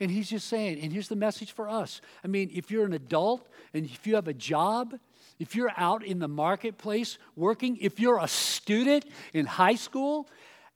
And 0.00 0.10
he's 0.10 0.30
just 0.30 0.48
saying, 0.48 0.80
and 0.80 0.92
here's 0.92 1.08
the 1.08 1.16
message 1.16 1.52
for 1.52 1.68
us. 1.68 2.00
I 2.24 2.26
mean, 2.26 2.50
if 2.54 2.70
you're 2.70 2.86
an 2.86 2.94
adult 2.94 3.46
and 3.74 3.84
if 3.84 4.06
you 4.06 4.14
have 4.14 4.28
a 4.28 4.34
job 4.34 4.98
if 5.40 5.56
you're 5.56 5.72
out 5.78 6.04
in 6.04 6.18
the 6.18 6.28
marketplace 6.28 7.16
working, 7.34 7.78
if 7.80 7.98
you're 7.98 8.18
a 8.18 8.28
student 8.28 9.06
in 9.32 9.46
high 9.46 9.74
school, 9.74 10.28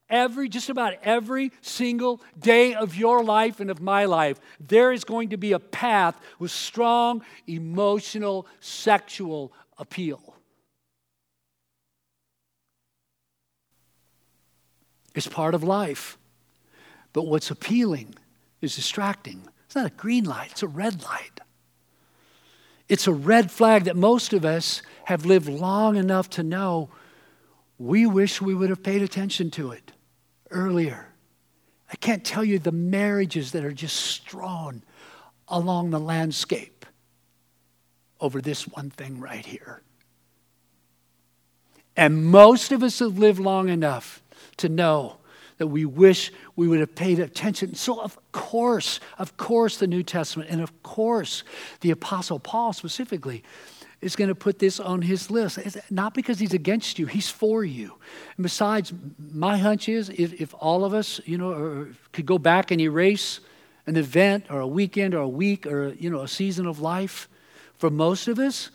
every, 0.09 0.49
just 0.49 0.71
about 0.71 0.95
every 1.03 1.53
single 1.61 2.23
day 2.39 2.75
of 2.75 2.97
your 2.97 3.23
life 3.23 3.61
and 3.61 3.71
of 3.71 3.83
my 3.83 4.07
life, 4.07 4.41
there 4.59 4.91
is 4.91 5.05
going 5.05 5.29
to 5.29 5.37
be 5.37 5.53
a 5.53 5.59
path 5.59 6.19
with 6.39 6.51
strong 6.51 7.23
emotional, 7.47 8.47
sexual 8.61 9.53
appeal. 9.77 10.35
It's 15.15 15.29
part 15.29 15.55
of 15.55 15.63
life. 15.63 16.17
But 17.13 17.27
what's 17.27 17.51
appealing 17.51 18.15
is 18.65 18.77
distracting. 18.77 19.47
It's 19.67 19.77
not 19.77 19.87
a 19.87 19.95
green 19.95 20.25
light, 20.25 20.51
it's 20.53 20.63
a 20.63 20.69
red 20.69 21.03
light. 21.03 21.41
It's 22.89 23.07
a 23.07 23.13
red 23.13 23.51
flag 23.51 23.85
that 23.85 23.97
most 23.97 24.33
of 24.33 24.45
us 24.45 24.83
have 25.05 25.25
lived 25.25 25.49
long 25.49 25.97
enough 25.97 26.29
to 26.31 26.43
know 26.43 26.91
we 27.79 28.07
wish 28.07 28.41
we 28.41 28.55
would 28.55 28.71
have 28.71 28.83
paid 28.83 29.03
attention 29.03 29.51
to 29.53 29.71
it 29.71 29.93
earlier. 30.51 31.09
I 31.91 31.97
can't 31.97 32.25
tell 32.25 32.45
you 32.45 32.59
the 32.59 32.73
marriages 32.73 33.53
that 33.53 33.65
are 33.65 33.73
just 33.73 33.97
strewn 33.97 34.83
along 35.49 35.91
the 35.91 36.01
landscape 36.01 36.87
over 38.21 38.41
this 38.41 38.67
one 38.69 38.91
thing 38.91 39.21
right 39.21 39.45
here. 39.45 39.83
And 41.97 42.27
most 42.27 42.73
of 42.73 42.83
us 42.83 42.99
have 42.99 43.19
lived 43.19 43.39
long 43.39 43.69
enough 43.69 44.23
to 44.57 44.69
know 44.69 45.19
that 45.59 45.69
we 45.69 45.85
wish 45.85 46.33
we 46.57 46.69
would 46.69 46.81
have 46.81 46.95
paid 46.95 47.19
attention. 47.19 47.75
So, 47.75 48.01
of 48.01 48.19
course, 48.33 49.01
of 49.19 49.37
course, 49.37 49.79
the 49.79 49.87
New 49.87 50.03
Testament, 50.03 50.51
and 50.51 50.61
of 50.61 50.83
course, 50.83 51.45
the 51.81 51.91
Apostle 51.91 52.39
Paul 52.39 52.73
specifically, 52.73 53.45
is 54.01 54.17
going 54.17 54.29
to 54.29 54.35
put 54.35 54.59
this 54.59 54.79
on 54.79 55.01
his 55.01 55.31
list. 55.31 55.57
It's 55.59 55.79
not 55.91 56.13
because 56.13 56.39
he's 56.39 56.53
against 56.53 56.99
you, 56.99 57.07
he's 57.07 57.31
for 57.31 57.65
you. 57.65 57.95
And 58.37 58.43
besides, 58.43 58.93
my 59.33 59.57
hunch 59.57 59.89
is 59.89 60.11
if, 60.11 60.41
if 60.41 60.55
all 60.59 60.85
of 60.85 60.93
us, 60.93 61.21
you 61.25 61.39
know, 61.39 61.89
could 62.13 62.27
go 62.27 62.37
back 62.37 62.71
and 62.71 62.81
erase 62.81 63.41
an 63.87 63.97
event 63.97 64.47
or 64.51 64.61
a 64.61 64.67
weekend 64.67 65.15
or 65.15 65.21
a 65.21 65.29
week 65.29 65.67
or, 65.67 65.95
you 65.95 66.11
know, 66.11 66.21
a 66.21 66.29
season 66.29 66.67
of 66.67 66.81
life, 66.81 67.29
for 67.79 67.91
most 67.91 68.29
of 68.29 68.39
us, 68.39 68.71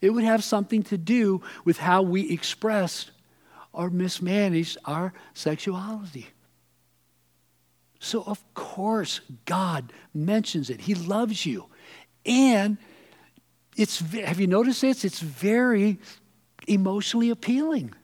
it 0.00 0.10
would 0.10 0.24
have 0.24 0.44
something 0.44 0.82
to 0.82 0.98
do 0.98 1.40
with 1.64 1.78
how 1.78 2.02
we 2.02 2.30
expressed 2.30 3.10
or 3.74 3.90
mismanaged 3.90 4.78
our 4.84 5.12
sexuality. 5.34 6.28
So, 7.98 8.22
of 8.26 8.42
course, 8.54 9.20
God 9.44 9.92
mentions 10.14 10.70
it. 10.70 10.82
He 10.82 10.94
loves 10.94 11.44
you. 11.44 11.66
And 12.24 12.78
it's, 13.76 13.98
have 13.98 14.40
you 14.40 14.46
noticed 14.46 14.80
this? 14.82 15.04
It's 15.04 15.20
very 15.20 15.98
emotionally 16.68 17.30
appealing. 17.30 17.94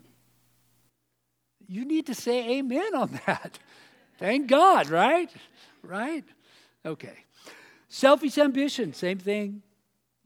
You 1.68 1.85
need 1.85 2.07
to 2.07 2.14
say 2.14 2.59
amen 2.59 2.95
on 2.95 3.21
that. 3.27 3.59
Thank 4.18 4.49
God, 4.49 4.89
right? 4.91 5.31
Right? 5.83 6.25
Okay. 6.85 7.25
Selfish 7.89 8.39
ambition, 8.39 8.93
same 8.93 9.18
thing. 9.18 9.62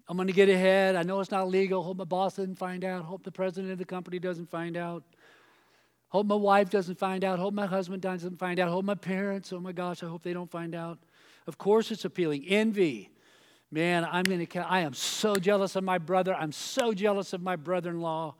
I'm 0.07 0.17
going 0.17 0.27
to 0.27 0.35
get 0.35 0.49
ahead. 0.49 0.97
I 0.97 1.03
know 1.03 1.21
it's 1.21 1.31
not 1.31 1.49
legal. 1.49 1.83
Hope 1.83 1.97
my 1.97 2.05
boss 2.05 2.37
doesn't 2.37 2.59
find 2.59 2.85
out. 2.85 3.05
Hope 3.05 3.23
the 3.23 3.33
president 3.33 3.73
of 3.73 3.79
the 3.79 3.85
company 3.85 4.19
doesn't 4.19 4.51
find 4.51 4.77
out. 4.77 5.03
Hope 6.15 6.27
my 6.27 6.37
wife 6.37 6.71
doesn't 6.71 6.97
find 6.97 7.25
out. 7.25 7.41
Hope 7.41 7.55
my 7.55 7.67
husband 7.67 8.01
doesn't 8.01 8.39
find 8.39 8.61
out. 8.61 8.69
Hope 8.69 8.85
my 8.85 8.95
parents, 8.95 9.53
oh 9.53 9.59
my 9.59 9.73
gosh, 9.73 10.01
I 10.05 10.07
hope 10.07 10.23
they 10.23 10.33
don't 10.33 10.49
find 10.49 10.73
out. 10.73 11.01
Of 11.49 11.59
course, 11.59 11.91
it's 11.91 12.05
appealing. 12.05 12.45
Envy. 12.47 13.11
Man, 13.73 14.07
I'm 14.09 14.23
going 14.23 14.47
to, 14.47 14.59
I 14.61 14.83
am 14.83 14.95
so 14.95 15.35
jealous 15.35 15.75
of 15.75 15.83
my 15.83 15.99
brother. 15.99 16.33
I'm 16.33 16.53
so 16.53 16.95
jealous 16.95 17.33
of 17.33 17.43
my 17.43 17.57
brother 17.57 17.91
in 17.91 18.01
law. 18.01 18.37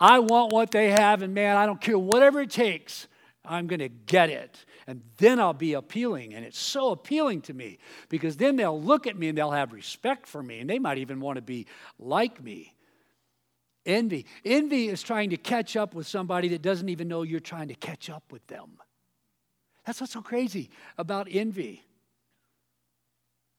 I 0.00 0.20
want 0.20 0.54
what 0.54 0.70
they 0.70 0.88
have, 0.88 1.20
and 1.20 1.34
man, 1.34 1.58
I 1.58 1.66
don't 1.66 1.78
care 1.78 1.98
whatever 1.98 2.40
it 2.40 2.50
takes. 2.50 3.06
I'm 3.44 3.66
going 3.66 3.80
to 3.80 3.90
get 3.90 4.30
it. 4.30 4.64
And 4.86 5.02
then 5.18 5.40
I'll 5.40 5.52
be 5.52 5.74
appealing. 5.74 6.32
And 6.32 6.42
it's 6.42 6.58
so 6.58 6.92
appealing 6.92 7.42
to 7.42 7.52
me 7.52 7.80
because 8.08 8.38
then 8.38 8.56
they'll 8.56 8.80
look 8.80 9.06
at 9.06 9.14
me 9.14 9.28
and 9.28 9.36
they'll 9.36 9.50
have 9.50 9.74
respect 9.74 10.26
for 10.26 10.42
me, 10.42 10.60
and 10.60 10.70
they 10.70 10.78
might 10.78 10.96
even 10.96 11.20
want 11.20 11.36
to 11.36 11.42
be 11.42 11.66
like 11.98 12.42
me. 12.42 12.72
Envy. 13.88 14.26
Envy 14.44 14.88
is 14.88 15.02
trying 15.02 15.30
to 15.30 15.38
catch 15.38 15.74
up 15.74 15.94
with 15.94 16.06
somebody 16.06 16.48
that 16.48 16.60
doesn't 16.60 16.90
even 16.90 17.08
know 17.08 17.22
you're 17.22 17.40
trying 17.40 17.68
to 17.68 17.74
catch 17.74 18.10
up 18.10 18.22
with 18.30 18.46
them. 18.46 18.78
That's 19.86 19.98
what's 20.02 20.12
so 20.12 20.20
crazy 20.20 20.68
about 20.98 21.26
envy. 21.30 21.82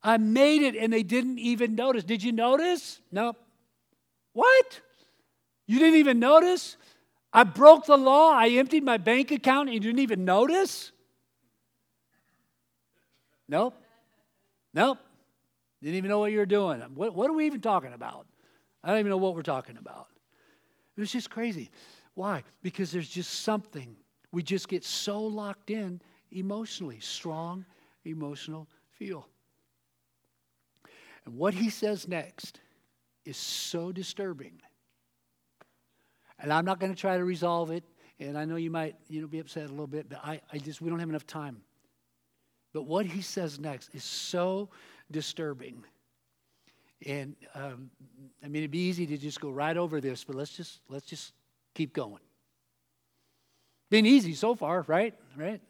I 0.04 0.18
made 0.18 0.62
it 0.62 0.76
and 0.76 0.94
they 0.94 1.02
didn't 1.02 1.40
even 1.40 1.74
notice. 1.74 2.04
Did 2.04 2.22
you 2.22 2.32
notice? 2.32 3.02
No. 3.12 3.34
What? 4.34 4.82
You 5.66 5.80
didn't 5.80 5.96
even 5.96 6.20
notice? 6.20 6.78
I 7.34 7.44
broke 7.44 7.88
the 7.88 7.98
law. 7.98 8.32
I 8.32 8.50
emptied 8.50 8.84
my 8.84 8.98
bank 8.98 9.32
account 9.32 9.70
and 9.70 9.74
you 9.74 9.80
didn't 9.80 10.00
even 10.00 10.26
notice? 10.26 10.92
Nope. 13.48 13.74
Nope. 14.76 15.00
Didn't 15.82 15.96
even 15.96 16.10
know 16.10 16.20
what 16.20 16.32
you 16.32 16.38
were 16.38 16.46
doing. 16.46 16.82
What, 16.94 17.16
what 17.16 17.32
are 17.32 17.34
we 17.34 17.48
even 17.48 17.62
talking 17.62 17.94
about? 17.94 18.28
I 18.84 18.90
don't 18.90 19.00
even 19.00 19.10
know 19.10 19.18
what 19.18 19.34
we're 19.34 19.42
talking 19.42 19.78
about. 19.78 20.09
It 21.00 21.04
was 21.04 21.14
just 21.14 21.30
crazy. 21.30 21.72
Why? 22.16 22.44
Because 22.62 22.92
there's 22.92 23.08
just 23.08 23.44
something. 23.44 23.96
We 24.34 24.44
just 24.44 24.68
get 24.68 24.84
so 24.84 25.22
locked 25.22 25.70
in 25.70 26.02
emotionally, 26.30 27.00
strong 27.00 27.66
emotional 28.04 28.68
feel. 28.98 29.26
And 31.26 31.38
what 31.38 31.54
he 31.54 31.70
says 31.70 32.06
next 32.06 32.60
is 33.24 33.38
so 33.38 33.94
disturbing. 33.94 34.60
And 36.38 36.52
I'm 36.52 36.66
not 36.66 36.82
going 36.82 36.94
to 36.94 37.00
try 37.00 37.16
to 37.16 37.24
resolve 37.24 37.72
it. 37.72 37.86
And 38.20 38.38
I 38.38 38.44
know 38.44 38.58
you 38.58 38.70
might 38.70 38.98
you 39.08 39.22
know, 39.22 39.28
be 39.28 39.40
upset 39.40 39.68
a 39.68 39.70
little 39.70 39.88
bit, 39.88 40.10
but 40.10 40.20
I, 40.22 40.42
I 40.52 40.58
just, 40.58 40.82
we 40.82 40.90
don't 40.90 41.00
have 41.00 41.08
enough 41.08 41.26
time. 41.26 41.62
But 42.74 42.82
what 42.84 43.06
he 43.06 43.22
says 43.22 43.58
next 43.58 43.96
is 43.96 44.04
so 44.04 44.68
disturbing. 45.10 45.82
And 47.06 47.36
um, 47.56 47.90
I 48.44 48.48
mean, 48.48 48.64
it'd 48.64 48.72
be 48.72 48.88
easy 48.88 49.08
to 49.08 49.18
just 49.18 49.40
go 49.40 49.50
right 49.50 49.78
over 49.78 50.02
this, 50.02 50.24
but 50.24 50.36
let's 50.36 50.56
just 50.56 50.82
let's 50.90 51.06
just 51.06 51.34
keep 51.74 51.94
going. 51.94 52.22
Been 53.90 54.06
easy 54.06 54.34
so 54.34 54.54
far, 54.54 54.84
right? 54.88 55.16
Right? 55.36 55.62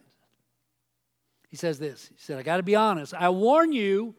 He 1.50 1.56
says 1.56 1.80
this. 1.80 2.08
He 2.10 2.16
said, 2.18 2.38
I 2.38 2.44
got 2.44 2.58
to 2.58 2.64
be 2.64 2.76
honest. 2.76 3.14
I 3.14 3.30
warn 3.30 3.72
you, 3.72 4.14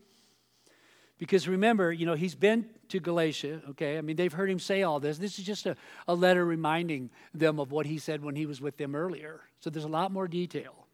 because 1.18 1.46
remember, 1.46 1.92
you 1.92 2.06
know, 2.06 2.14
he's 2.14 2.34
been 2.34 2.66
to 2.88 2.98
Galatia, 2.98 3.60
okay? 3.70 3.98
I 3.98 4.00
mean, 4.00 4.16
they've 4.16 4.32
heard 4.32 4.50
him 4.50 4.58
say 4.58 4.82
all 4.82 4.98
this. 4.98 5.18
This 5.18 5.38
is 5.38 5.44
just 5.44 5.66
a, 5.66 5.76
a 6.08 6.14
letter 6.14 6.44
reminding 6.44 7.10
them 7.34 7.60
of 7.60 7.70
what 7.70 7.86
he 7.86 7.98
said 7.98 8.24
when 8.24 8.34
he 8.34 8.46
was 8.46 8.60
with 8.60 8.76
them 8.78 8.96
earlier. 8.96 9.42
So 9.60 9.70
there's 9.70 9.84
a 9.84 9.88
lot 9.88 10.10
more 10.10 10.26
detail. 10.26 10.86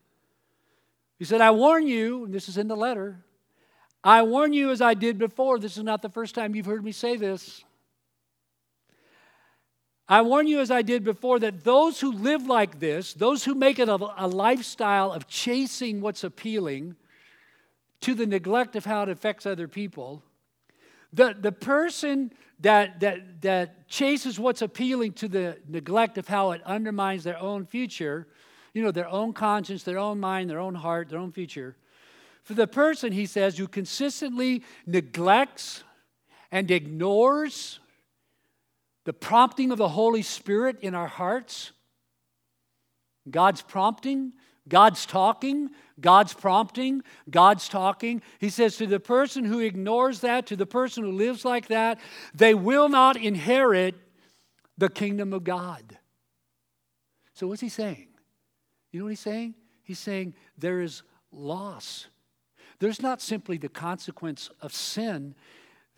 He 1.19 1.25
said, 1.25 1.41
I 1.41 1.53
warn 1.53 1.87
you, 1.87 2.25
and 2.25 2.35
this 2.35 2.49
is 2.49 2.59
in 2.59 2.69
the 2.69 2.77
letter, 2.77 3.25
I 4.07 4.23
warn 4.23 4.53
you 4.53 4.71
as 4.71 4.81
I 4.81 4.95
did 4.95 5.19
before, 5.19 5.59
this 5.59 5.77
is 5.77 5.83
not 5.83 6.01
the 6.01 6.09
first 6.09 6.37
time 6.37 6.55
you've 6.55 6.65
heard 6.65 6.85
me 6.85 6.93
say 6.93 7.17
this. 7.17 7.65
I 10.09 10.23
warn 10.23 10.47
you 10.47 10.61
as 10.61 10.71
I 10.71 10.83
did 10.83 11.03
before 11.03 11.41
that 11.41 11.65
those 11.65 11.99
who 11.99 12.13
live 12.13 12.47
like 12.47 12.79
this, 12.79 13.15
those 13.15 13.43
who 13.43 13.57
make 13.57 13.81
it 13.81 13.89
a, 13.89 13.99
a, 14.17 14.29
lifestyle 14.29 15.11
of 15.11 15.27
chasing 15.27 16.01
what's 16.01 16.23
appealing 16.23 16.95
to 18.03 18.15
the 18.15 18.27
neglect 18.27 18.77
of 18.77 18.85
how 18.85 19.03
it 19.03 19.09
affects 19.09 19.45
other 19.45 19.67
people, 19.67 20.23
the, 21.13 21.35
the 21.37 21.51
person 21.51 22.33
that, 22.61 23.01
that, 23.01 23.43
that 23.43 23.89
chases 23.89 24.39
what's 24.39 24.63
appealing 24.63 25.15
to 25.15 25.27
the 25.27 25.59
neglect 25.67 26.17
of 26.17 26.29
how 26.29 26.53
it 26.53 26.63
undermines 26.63 27.25
their 27.25 27.41
own 27.41 27.67
future, 27.67 28.29
you 28.73 28.85
know, 28.85 28.93
their 28.93 29.09
own 29.09 29.33
conscience, 29.33 29.83
their 29.83 29.99
own 29.99 30.21
mind, 30.21 30.49
their 30.49 30.61
own 30.61 30.77
heart, 30.77 31.09
their 31.09 31.19
own 31.19 31.33
future, 31.33 31.75
for 32.47 32.55
the 32.55 32.68
person, 32.68 33.11
he 33.11 33.26
says, 33.26 33.59
who 33.59 33.66
consistently 33.66 34.62
neglects 34.86 35.82
and 36.53 36.70
ignores 36.70 37.80
the 39.03 39.12
prompting 39.12 39.72
of 39.72 39.78
the 39.78 39.88
Holy 39.88 40.22
Spirit 40.22 40.76
in 40.80 40.94
our 40.94 41.09
hearts, 41.09 41.72
God's 43.28 43.62
prompting, 43.62 44.32
God's 44.68 45.07
talking, 45.07 45.70
God's 46.01 46.34
prompting, 46.34 47.03
God's 47.28 47.68
talking. 47.68 48.22
He 48.38 48.49
says 48.49 48.76
to 48.76 48.86
the 48.86 49.01
person 49.01 49.44
who 49.44 49.59
ignores 49.59 50.20
that, 50.20 50.47
to 50.47 50.55
the 50.55 50.66
person 50.66 51.03
who 51.03 51.11
lives 51.11 51.44
like 51.44 51.66
that, 51.66 51.99
they 52.32 52.55
will 52.55 52.88
not 52.88 53.16
inherit 53.16 53.97
the 54.78 54.88
kingdom 54.88 55.32
of 55.32 55.42
God. 55.42 55.99
So, 57.34 57.49
what's 57.49 57.61
he 57.61 57.70
saying? 57.70 58.07
You 58.92 59.01
know 59.01 59.07
what 59.07 59.11
he's 59.11 59.18
saying? 59.18 59.57
He's 59.82 59.99
saying 59.99 60.34
there 60.57 60.80
is 60.80 61.03
loss 61.32 62.07
there's 62.79 63.01
not 63.01 63.20
simply 63.20 63.57
the 63.57 63.68
consequence 63.68 64.51
of 64.61 64.72
sin, 64.72 65.35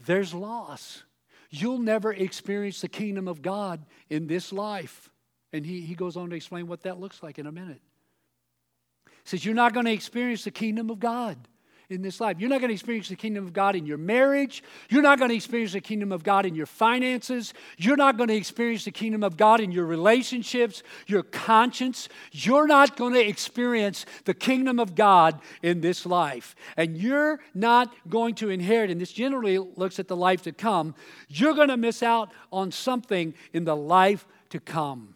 there's 0.01 0.33
loss. 0.33 1.03
You'll 1.51 1.79
never 1.79 2.12
experience 2.12 2.83
the 2.83 2.89
kingdom 2.89 3.26
of 3.26 3.41
God 3.41 3.85
in 4.11 4.26
this 4.26 4.53
life. 4.53 5.11
And 5.53 5.64
he, 5.64 5.81
he 5.81 5.95
goes 5.95 6.16
on 6.16 6.29
to 6.31 6.37
explain 6.37 6.66
what 6.66 6.83
that 6.83 7.01
looks 7.01 7.22
like 7.22 7.39
in 7.39 7.47
a 7.47 7.53
minute. 7.53 7.81
He 9.07 9.12
says, 9.24 9.45
You're 9.45 9.55
not 9.55 9.72
going 9.72 9.87
to 9.87 9.93
experience 9.93 10.45
the 10.45 10.51
kingdom 10.51 10.91
of 10.91 11.01
God 11.01 11.39
in 11.91 12.03
this 12.03 12.20
life. 12.20 12.36
You're 12.39 12.51
not 12.51 12.61
going 12.61 12.68
to 12.68 12.74
experience 12.74 13.09
the 13.09 13.16
kingdom 13.16 13.47
of 13.47 13.55
God 13.55 13.74
in 13.74 13.86
your 13.86 13.97
marriage. 13.97 14.62
You're 14.91 15.03
not 15.03 15.18
going 15.18 15.30
to 15.30 15.34
experience 15.34 15.72
the 15.72 15.80
kingdom 15.80 16.12
of 16.12 16.22
God 16.22 16.45
in 16.45 16.55
your 16.55 16.66
finances. 16.66 17.55
You're 17.78 17.97
not 17.97 18.18
going 18.18 18.28
to 18.28 18.34
experience 18.34 18.84
the 18.84 18.91
kingdom 18.91 19.22
of 19.22 19.39
God 19.39 19.61
in 19.61 19.72
your 19.72 19.86
relationships, 19.86 20.82
your 21.07 21.22
conscience. 21.22 22.11
You're 22.30 22.66
not 22.66 22.97
going 22.97 23.14
to 23.14 23.26
experience 23.26 24.05
the 24.26 24.34
kingdom 24.34 24.78
of 24.78 24.95
God 24.95 25.41
in 25.62 25.80
this 25.80 26.05
life. 26.05 26.55
And 26.76 26.99
you're 26.99 27.41
not 27.55 27.95
going 28.09 28.34
to 28.36 28.51
inherit, 28.51 28.91
and 28.91 29.01
this 29.01 29.12
generally 29.12 29.59
looks 29.59 29.99
at 29.99 30.09
the 30.09 30.16
life 30.16 30.43
to 30.43 30.53
come, 30.53 30.95
you're 31.28 31.55
going 31.55 31.68
to 31.68 31.78
miss 31.78 32.03
out 32.03 32.32
on 32.53 32.70
something 32.70 33.32
in 33.55 33.64
the 33.64 33.76
life 33.76 34.26
to 34.51 34.61
come. 34.61 35.14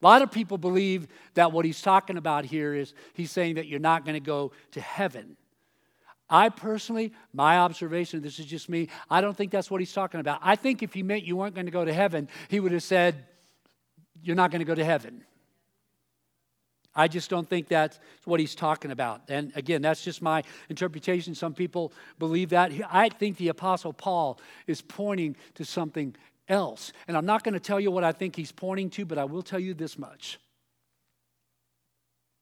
A 0.00 0.06
lot 0.06 0.22
of 0.22 0.30
people 0.30 0.58
believe 0.58 1.08
that 1.34 1.52
what 1.52 1.64
he's 1.64 1.82
talking 1.82 2.16
about 2.16 2.44
here 2.44 2.74
is 2.74 2.94
he's 3.14 3.30
saying 3.30 3.56
that 3.56 3.66
you're 3.66 3.80
not 3.80 4.04
going 4.04 4.14
to 4.14 4.20
go 4.20 4.52
to 4.72 4.80
heaven. 4.80 5.36
I 6.30 6.50
personally, 6.50 7.12
my 7.32 7.58
observation, 7.58 8.20
this 8.20 8.38
is 8.38 8.46
just 8.46 8.68
me, 8.68 8.88
I 9.10 9.20
don't 9.20 9.36
think 9.36 9.50
that's 9.50 9.70
what 9.70 9.80
he's 9.80 9.92
talking 9.92 10.20
about. 10.20 10.40
I 10.42 10.56
think 10.56 10.82
if 10.82 10.92
he 10.92 11.02
meant 11.02 11.24
you 11.24 11.36
weren't 11.36 11.54
going 11.54 11.66
to 11.66 11.72
go 11.72 11.84
to 11.84 11.92
heaven, 11.92 12.28
he 12.48 12.60
would 12.60 12.72
have 12.72 12.82
said, 12.82 13.24
You're 14.22 14.36
not 14.36 14.50
going 14.50 14.60
to 14.60 14.66
go 14.66 14.74
to 14.74 14.84
heaven. 14.84 15.24
I 16.94 17.06
just 17.06 17.30
don't 17.30 17.48
think 17.48 17.68
that's 17.68 18.00
what 18.24 18.40
he's 18.40 18.56
talking 18.56 18.90
about. 18.90 19.22
And 19.28 19.52
again, 19.54 19.82
that's 19.82 20.02
just 20.02 20.20
my 20.20 20.42
interpretation. 20.68 21.34
Some 21.34 21.54
people 21.54 21.92
believe 22.18 22.50
that. 22.50 22.72
I 22.90 23.08
think 23.08 23.36
the 23.36 23.48
Apostle 23.48 23.92
Paul 23.92 24.40
is 24.66 24.82
pointing 24.82 25.36
to 25.54 25.64
something 25.64 26.16
else. 26.48 26.92
And 27.06 27.16
I'm 27.16 27.26
not 27.26 27.44
going 27.44 27.54
to 27.54 27.60
tell 27.60 27.80
you 27.80 27.90
what 27.90 28.04
I 28.04 28.12
think 28.12 28.36
he's 28.36 28.52
pointing 28.52 28.90
to, 28.90 29.04
but 29.04 29.18
I 29.18 29.24
will 29.24 29.42
tell 29.42 29.60
you 29.60 29.74
this 29.74 29.98
much. 29.98 30.38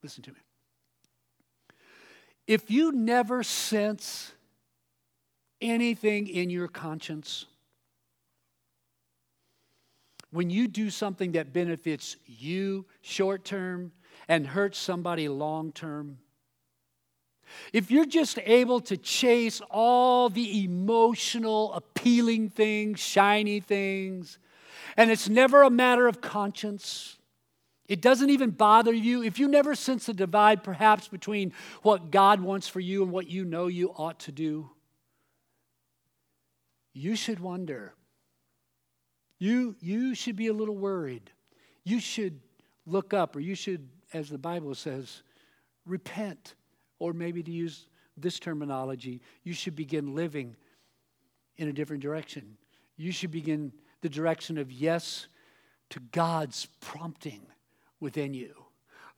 Listen 0.02 0.22
to 0.24 0.30
me. 0.30 0.38
If 2.46 2.70
you 2.70 2.92
never 2.92 3.42
sense 3.42 4.32
anything 5.60 6.28
in 6.28 6.48
your 6.48 6.68
conscience, 6.68 7.46
when 10.30 10.50
you 10.50 10.68
do 10.68 10.90
something 10.90 11.32
that 11.32 11.52
benefits 11.52 12.16
you 12.26 12.84
short 13.00 13.44
term 13.44 13.92
and 14.28 14.46
hurts 14.46 14.78
somebody 14.78 15.28
long 15.28 15.72
term, 15.72 16.18
if 17.72 17.90
you're 17.90 18.06
just 18.06 18.38
able 18.44 18.80
to 18.80 18.96
chase 18.96 19.60
all 19.70 20.28
the 20.28 20.64
emotional, 20.64 21.72
appealing 21.74 22.48
things, 22.48 23.00
shiny 23.00 23.60
things, 23.60 24.38
and 24.96 25.10
it's 25.10 25.28
never 25.28 25.62
a 25.62 25.70
matter 25.70 26.06
of 26.06 26.20
conscience, 26.20 27.18
it 27.88 28.00
doesn't 28.00 28.30
even 28.30 28.50
bother 28.50 28.92
you. 28.92 29.22
If 29.22 29.38
you 29.38 29.48
never 29.48 29.74
sense 29.74 30.06
the 30.06 30.14
divide, 30.14 30.64
perhaps, 30.64 31.08
between 31.08 31.52
what 31.82 32.10
God 32.10 32.40
wants 32.40 32.68
for 32.68 32.80
you 32.80 33.02
and 33.02 33.12
what 33.12 33.28
you 33.28 33.44
know 33.44 33.66
you 33.68 33.90
ought 33.90 34.18
to 34.20 34.32
do, 34.32 34.70
you 36.92 37.14
should 37.14 37.40
wonder. 37.40 37.94
You, 39.38 39.76
you 39.80 40.14
should 40.14 40.36
be 40.36 40.46
a 40.46 40.52
little 40.52 40.76
worried. 40.76 41.30
You 41.84 42.00
should 42.00 42.40
look 42.86 43.12
up, 43.12 43.36
or 43.36 43.40
you 43.40 43.54
should, 43.54 43.88
as 44.12 44.30
the 44.30 44.38
Bible 44.38 44.74
says, 44.74 45.22
repent 45.84 46.54
or 46.98 47.12
maybe 47.12 47.42
to 47.42 47.50
use 47.50 47.88
this 48.16 48.38
terminology, 48.38 49.20
you 49.44 49.52
should 49.52 49.76
begin 49.76 50.14
living 50.14 50.56
in 51.56 51.68
a 51.68 51.72
different 51.72 52.02
direction. 52.02 52.56
You 52.96 53.12
should 53.12 53.30
begin 53.30 53.72
the 54.00 54.08
direction 54.08 54.58
of 54.58 54.72
yes 54.72 55.28
to 55.90 56.00
God's 56.12 56.66
prompting 56.80 57.46
within 58.00 58.34
you. 58.34 58.54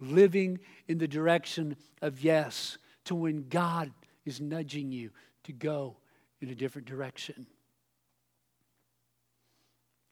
Living 0.01 0.59
in 0.87 0.99
the 0.99 1.09
direction 1.09 1.77
of 2.03 2.21
yes 2.21 2.79
to 3.05 3.15
when 3.15 3.49
God 3.49 3.93
is 4.25 4.41
nudging 4.41 4.93
you 4.93 5.11
to 5.45 5.53
go 5.53 5.97
in 6.41 6.51
a 6.51 6.55
different 6.55 6.87
direction. 6.87 7.47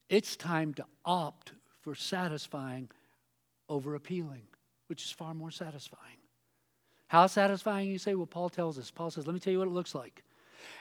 It's 0.08 0.36
time 0.36 0.74
to 0.74 0.84
opt 1.04 1.52
for 1.80 1.94
satisfying 1.94 2.88
over 3.68 3.94
appealing, 3.94 4.42
which 4.86 5.04
is 5.04 5.10
far 5.10 5.34
more 5.34 5.50
satisfying. 5.50 6.18
How 7.08 7.26
satisfying, 7.26 7.88
you 7.88 7.98
say? 7.98 8.14
Well, 8.14 8.26
Paul 8.26 8.48
tells 8.48 8.78
us. 8.78 8.90
Paul 8.90 9.10
says, 9.10 9.26
let 9.26 9.34
me 9.34 9.40
tell 9.40 9.52
you 9.52 9.60
what 9.60 9.68
it 9.68 9.74
looks 9.74 9.94
like. 9.94 10.22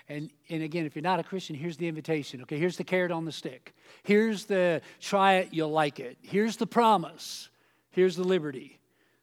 And, 0.07 0.29
and 0.49 0.63
again, 0.63 0.85
if 0.85 0.95
you're 0.95 1.03
not 1.03 1.19
a 1.19 1.23
Christian, 1.23 1.55
here's 1.55 1.77
the 1.77 1.87
invitation. 1.87 2.41
Okay, 2.43 2.57
here's 2.57 2.77
the 2.77 2.83
carrot 2.83 3.11
on 3.11 3.25
the 3.25 3.31
stick. 3.31 3.75
Here's 4.03 4.45
the 4.45 4.81
try 4.99 5.35
it, 5.35 5.49
you'll 5.51 5.71
like 5.71 5.99
it. 5.99 6.17
Here's 6.21 6.57
the 6.57 6.67
promise. 6.67 7.49
Here's 7.91 8.15
the 8.15 8.23
liberty. 8.23 8.79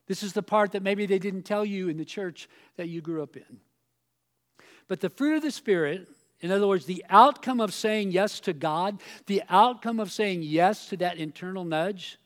This 0.07 0.23
is 0.23 0.33
the 0.33 0.43
part 0.43 0.73
that 0.73 0.83
maybe 0.83 1.05
they 1.05 1.19
didn't 1.19 1.43
tell 1.43 1.63
you 1.63 1.89
in 1.89 1.97
the 1.97 2.05
church 2.05 2.49
that 2.75 2.89
you 2.89 3.01
grew 3.01 3.23
up 3.23 3.37
in. 3.37 3.59
But 4.87 4.99
the 4.99 5.09
fruit 5.09 5.37
of 5.37 5.41
the 5.41 5.51
Spirit, 5.51 6.09
in 6.41 6.51
other 6.51 6.67
words, 6.67 6.85
the 6.85 7.05
outcome 7.09 7.61
of 7.61 7.73
saying 7.73 8.11
yes 8.11 8.39
to 8.41 8.53
God, 8.53 9.01
the 9.27 9.43
outcome 9.49 9.99
of 9.99 10.11
saying 10.11 10.43
yes 10.43 10.87
to 10.87 10.97
that 10.97 11.17
internal 11.17 11.63
nudge, 11.63 12.17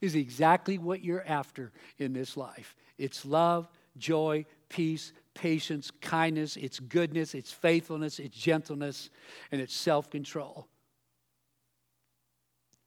is 0.00 0.14
exactly 0.14 0.78
what 0.78 1.04
you're 1.04 1.24
after 1.26 1.72
in 1.98 2.12
this 2.12 2.36
life. 2.36 2.74
It's 2.98 3.24
love, 3.24 3.68
joy, 3.98 4.44
peace, 4.68 5.12
patience, 5.34 5.90
kindness, 6.00 6.56
its 6.56 6.80
goodness, 6.80 7.34
its 7.34 7.52
faithfulness, 7.52 8.18
its 8.18 8.36
gentleness, 8.36 9.10
and 9.52 9.60
its 9.60 9.74
self 9.74 10.10
control. 10.10 10.66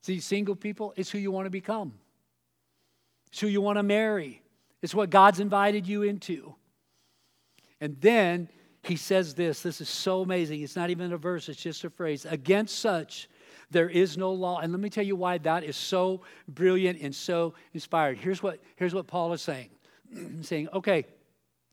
See, 0.01 0.19
single 0.19 0.55
people, 0.55 0.93
it's 0.95 1.11
who 1.11 1.19
you 1.19 1.31
want 1.31 1.45
to 1.45 1.51
become, 1.51 1.93
it's 3.27 3.39
who 3.39 3.47
you 3.47 3.61
want 3.61 3.77
to 3.77 3.83
marry, 3.83 4.41
it's 4.81 4.95
what 4.95 5.09
God's 5.09 5.39
invited 5.39 5.87
you 5.87 6.03
into. 6.03 6.55
And 7.79 7.99
then 7.99 8.47
he 8.83 8.95
says 8.95 9.33
this 9.33 9.61
this 9.61 9.81
is 9.81 9.89
so 9.89 10.21
amazing. 10.21 10.61
It's 10.61 10.75
not 10.75 10.89
even 10.89 11.13
a 11.13 11.17
verse, 11.17 11.49
it's 11.49 11.61
just 11.61 11.83
a 11.83 11.89
phrase. 11.89 12.25
Against 12.25 12.79
such, 12.79 13.29
there 13.69 13.89
is 13.89 14.17
no 14.17 14.31
law. 14.33 14.59
And 14.59 14.71
let 14.73 14.81
me 14.81 14.89
tell 14.89 15.05
you 15.05 15.15
why 15.15 15.37
that 15.39 15.63
is 15.63 15.77
so 15.77 16.21
brilliant 16.47 16.99
and 17.01 17.15
so 17.15 17.53
inspired. 17.73 18.17
Here's 18.17 18.43
what, 18.43 18.59
here's 18.75 18.93
what 18.93 19.07
Paul 19.07 19.33
is 19.33 19.41
saying 19.41 19.69
saying, 20.41 20.69
okay, 20.73 21.05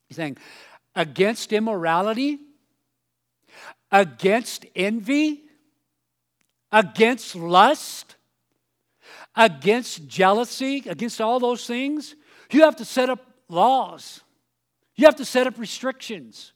he's 0.06 0.16
saying, 0.16 0.36
against 0.94 1.52
immorality, 1.52 2.38
against 3.90 4.66
envy, 4.74 5.42
against 6.72 7.34
lust, 7.34 8.16
against 9.34 10.06
jealousy, 10.06 10.82
against 10.86 11.20
all 11.20 11.40
those 11.40 11.66
things, 11.66 12.14
you 12.50 12.62
have 12.62 12.76
to 12.76 12.84
set 12.84 13.08
up 13.08 13.24
laws. 13.48 14.20
You 14.96 15.06
have 15.06 15.16
to 15.16 15.24
set 15.24 15.46
up 15.46 15.58
restrictions. 15.58 16.52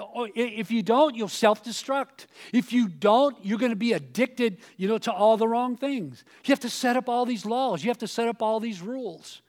Oh, 0.00 0.28
if 0.34 0.70
you 0.70 0.82
don't, 0.82 1.16
you'll 1.16 1.28
self 1.28 1.64
destruct. 1.64 2.26
If 2.52 2.72
you 2.72 2.88
don't, 2.88 3.36
you're 3.44 3.58
going 3.58 3.70
to 3.70 3.76
be 3.76 3.92
addicted 3.94 4.58
you 4.76 4.86
know, 4.86 4.98
to 4.98 5.12
all 5.12 5.36
the 5.36 5.48
wrong 5.48 5.76
things. 5.76 6.24
You 6.44 6.52
have 6.52 6.60
to 6.60 6.70
set 6.70 6.96
up 6.96 7.08
all 7.08 7.24
these 7.24 7.44
laws, 7.44 7.82
you 7.82 7.90
have 7.90 7.98
to 7.98 8.08
set 8.08 8.28
up 8.28 8.42
all 8.42 8.60
these 8.60 8.80
rules. 8.80 9.42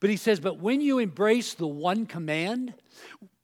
But 0.00 0.10
he 0.10 0.16
says, 0.16 0.40
but 0.40 0.58
when 0.58 0.80
you 0.80 0.98
embrace 0.98 1.54
the 1.54 1.66
one 1.66 2.06
command, 2.06 2.74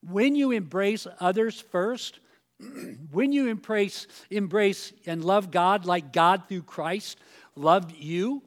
when 0.08 0.34
you 0.34 0.50
embrace 0.50 1.06
others 1.20 1.60
first, 1.60 2.20
when 3.10 3.32
you 3.32 3.48
embrace, 3.48 4.06
embrace 4.30 4.92
and 5.04 5.22
love 5.22 5.50
God 5.50 5.84
like 5.84 6.12
God 6.12 6.44
through 6.48 6.62
Christ 6.62 7.18
loved 7.54 7.94
you, 7.94 8.42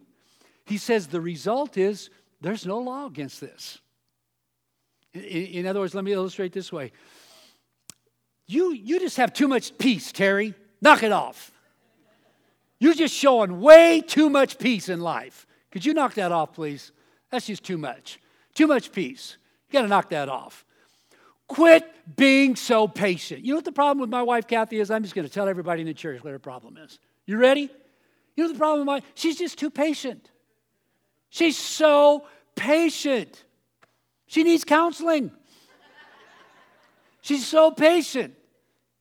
he 0.66 0.78
says 0.78 1.07
the 1.07 1.22
result 1.22 1.78
is 1.78 2.10
there's 2.41 2.66
no 2.66 2.80
law 2.80 3.05
against 3.05 3.39
this. 3.39 3.80
In, 5.14 5.22
in 5.22 5.68
other 5.68 5.80
words, 5.80 5.93
let 5.93 6.03
me 6.03 6.14
illustrate 6.14 6.51
this 6.51 6.72
way. 6.72 6.91
You, 8.47 8.74
you 8.74 8.99
just 8.99 9.18
have 9.18 9.34
too 9.34 9.47
much 9.47 9.78
peace, 9.78 10.12
Terry. 10.12 10.55
Knock 10.82 11.03
it 11.03 11.12
off. 11.12 11.51
You're 12.80 12.95
just 12.95 13.14
showing 13.14 13.62
way 13.62 14.01
too 14.01 14.30
much 14.30 14.57
peace 14.57 14.89
in 14.89 15.01
life. 15.01 15.45
Could 15.72 15.86
you 15.86 15.93
knock 15.93 16.16
that 16.16 16.32
off, 16.32 16.53
please? 16.53 16.91
That's 17.32 17.48
just 17.48 17.64
too 17.64 17.78
much. 17.78 18.20
Too 18.54 18.68
much 18.68 18.92
peace. 18.92 19.38
You 19.70 19.74
got 19.74 19.82
to 19.84 19.88
knock 19.88 20.10
that 20.10 20.30
off. 20.30 20.66
Quit 21.48 21.86
being 22.16 22.56
so 22.56 22.88
patient. 22.88 23.44
You 23.44 23.54
know 23.54 23.58
what 23.58 23.66
the 23.66 23.72
problem 23.72 24.00
with 24.00 24.10
my 24.10 24.22
wife, 24.22 24.48
Kathy, 24.48 24.80
is? 24.80 24.92
I'm 24.92 25.04
just 25.04 25.16
going 25.16 25.28
to 25.28 25.34
tell 25.34 25.48
everybody 25.48 25.82
in 25.82 25.88
the 25.88 25.94
church 25.94 26.24
what 26.24 26.32
her 26.32 26.40
problem 26.40 26.78
is. 26.78 27.00
You 27.26 27.38
ready? 27.38 27.70
You 28.36 28.44
know 28.44 28.54
the 28.54 28.58
problem 28.58 28.80
with 28.80 28.88
my 28.88 29.02
she's 29.16 29.38
just 29.38 29.58
too 29.58 29.70
patient. 29.70 30.30
She's 31.30 31.58
so 31.58 32.26
patient. 32.56 33.44
She 34.28 34.44
needs 34.44 34.64
counseling. 34.64 35.32
She's 37.22 37.46
so 37.46 37.72
patient. 37.72 38.36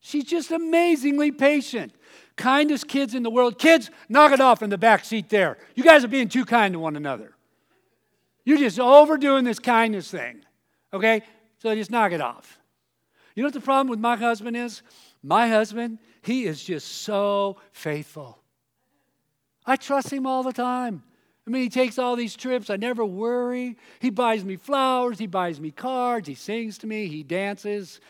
She's 0.01 0.25
just 0.25 0.51
amazingly 0.51 1.33
patient. 1.33 1.93
Kindest 2.37 2.89
kids 2.89 3.15
in 3.15 3.23
the 3.23 3.31
world. 3.31 3.59
Kids, 3.59 3.91
knock 4.09 4.33
it 4.33 4.41
off 4.41 4.63
in 4.63 4.71
the 4.71 4.79
back 4.79 5.05
seat 5.05 5.29
there. 5.29 5.59
You 5.75 5.85
guys 5.85 6.05
are 6.05 6.09
being 6.09 6.29
too 6.29 6.45
kind 6.45 6.73
to 6.73 6.79
one 6.79 6.97
another. 6.97 7.33
You're 8.49 8.57
just 8.57 8.81
overdoing 8.81 9.45
this 9.45 9.59
kindness 9.59 10.11
thing. 10.11 10.41
Okay? 10.95 11.21
So 11.59 11.75
just 11.75 11.91
knock 11.91 12.13
it 12.13 12.23
off. 12.23 12.59
You 13.35 13.43
know 13.43 13.49
what 13.49 13.53
the 13.53 13.61
problem 13.61 13.89
with 13.89 13.99
my 13.99 14.17
husband 14.17 14.57
is? 14.57 14.81
My 15.23 15.49
husband, 15.49 15.99
he 16.23 16.47
is 16.47 16.65
just 16.65 16.89
so 17.03 17.59
faithful. 17.73 18.39
I 19.67 19.77
trust 19.77 20.11
him 20.11 20.27
all 20.27 20.43
the 20.43 20.55
time. 20.55 21.03
I 21.47 21.51
mean, 21.51 21.61
he 21.61 21.69
takes 21.69 21.99
all 21.99 22.17
these 22.17 22.35
trips. 22.35 22.71
I 22.71 22.77
never 22.77 23.05
worry. 23.05 23.77
He 24.01 24.09
buys 24.09 24.43
me 24.47 24.57
flowers. 24.57 25.19
He 25.19 25.27
buys 25.27 25.61
me 25.61 25.71
cards. 25.71 26.27
He 26.27 26.35
sings 26.35 26.79
to 26.79 26.87
me. 26.87 27.07
He 27.09 27.23
dances. 27.23 28.01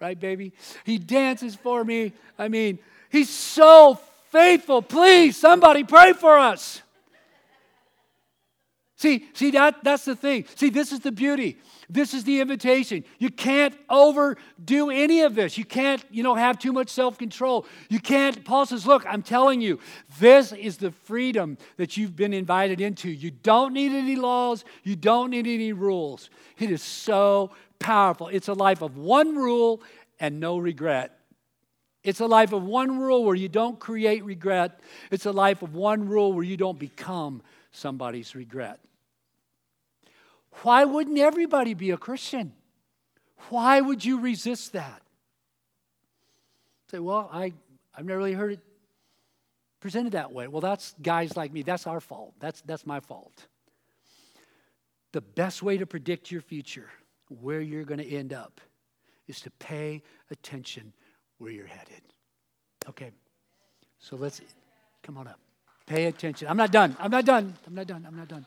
Right, 0.00 0.18
baby? 0.18 0.52
He 0.84 0.98
dances 0.98 1.56
for 1.56 1.84
me. 1.84 2.12
I 2.38 2.46
mean, 2.46 2.78
he's 3.10 3.28
so 3.28 3.98
faithful. 4.28 4.82
Please, 4.82 5.36
somebody 5.36 5.82
pray 5.82 6.12
for 6.12 6.38
us. 6.38 6.80
See, 9.00 9.26
see 9.32 9.50
that 9.52 9.82
that's 9.82 10.04
the 10.04 10.14
thing. 10.14 10.44
See, 10.56 10.68
this 10.68 10.92
is 10.92 11.00
the 11.00 11.10
beauty. 11.10 11.56
This 11.88 12.12
is 12.12 12.24
the 12.24 12.38
invitation. 12.38 13.02
You 13.18 13.30
can't 13.30 13.74
overdo 13.88 14.90
any 14.90 15.22
of 15.22 15.34
this. 15.34 15.56
You 15.56 15.64
can't, 15.64 16.04
you 16.10 16.22
know, 16.22 16.34
have 16.34 16.58
too 16.58 16.70
much 16.70 16.90
self-control. 16.90 17.64
You 17.88 17.98
can't, 17.98 18.44
Paul 18.44 18.66
says, 18.66 18.86
look, 18.86 19.06
I'm 19.06 19.22
telling 19.22 19.62
you, 19.62 19.78
this 20.18 20.52
is 20.52 20.76
the 20.76 20.90
freedom 20.90 21.56
that 21.78 21.96
you've 21.96 22.14
been 22.14 22.34
invited 22.34 22.82
into. 22.82 23.08
You 23.08 23.30
don't 23.30 23.72
need 23.72 23.92
any 23.92 24.16
laws, 24.16 24.66
you 24.82 24.96
don't 24.96 25.30
need 25.30 25.46
any 25.46 25.72
rules. 25.72 26.28
It 26.58 26.70
is 26.70 26.82
so 26.82 27.52
powerful. 27.78 28.28
It's 28.28 28.48
a 28.48 28.52
life 28.52 28.82
of 28.82 28.98
one 28.98 29.34
rule 29.34 29.80
and 30.18 30.40
no 30.40 30.58
regret. 30.58 31.16
It's 32.04 32.20
a 32.20 32.26
life 32.26 32.52
of 32.52 32.64
one 32.64 32.98
rule 32.98 33.24
where 33.24 33.34
you 33.34 33.48
don't 33.48 33.80
create 33.80 34.26
regret. 34.26 34.80
It's 35.10 35.24
a 35.24 35.32
life 35.32 35.62
of 35.62 35.74
one 35.74 36.06
rule 36.06 36.34
where 36.34 36.44
you 36.44 36.58
don't 36.58 36.78
become 36.78 37.40
somebody's 37.72 38.34
regret. 38.34 38.78
Why 40.62 40.84
wouldn't 40.84 41.18
everybody 41.18 41.74
be 41.74 41.90
a 41.90 41.96
Christian? 41.96 42.52
Why 43.48 43.80
would 43.80 44.04
you 44.04 44.20
resist 44.20 44.72
that? 44.72 45.02
Say, 46.90 46.98
well, 46.98 47.30
I, 47.32 47.52
I've 47.94 48.04
never 48.04 48.18
really 48.18 48.32
heard 48.32 48.52
it 48.52 48.60
presented 49.80 50.12
that 50.12 50.32
way. 50.32 50.48
Well, 50.48 50.60
that's 50.60 50.94
guys 51.00 51.36
like 51.36 51.52
me. 51.52 51.62
That's 51.62 51.86
our 51.86 52.00
fault. 52.00 52.34
That's, 52.40 52.60
that's 52.62 52.84
my 52.84 53.00
fault. 53.00 53.46
The 55.12 55.20
best 55.20 55.62
way 55.62 55.78
to 55.78 55.86
predict 55.86 56.30
your 56.30 56.40
future, 56.40 56.88
where 57.40 57.60
you're 57.60 57.84
going 57.84 58.00
to 58.00 58.08
end 58.08 58.32
up, 58.32 58.60
is 59.26 59.40
to 59.42 59.50
pay 59.52 60.02
attention 60.30 60.92
where 61.38 61.50
you're 61.50 61.66
headed. 61.66 62.02
Okay, 62.88 63.10
so 63.98 64.16
let's 64.16 64.40
come 65.02 65.16
on 65.16 65.26
up. 65.26 65.38
Pay 65.86 66.06
attention. 66.06 66.48
I'm 66.48 66.56
not 66.56 66.70
done. 66.70 66.96
I'm 67.00 67.10
not 67.10 67.24
done. 67.24 67.54
I'm 67.66 67.74
not 67.74 67.86
done. 67.86 68.04
I'm 68.06 68.16
not 68.16 68.28
done. 68.28 68.46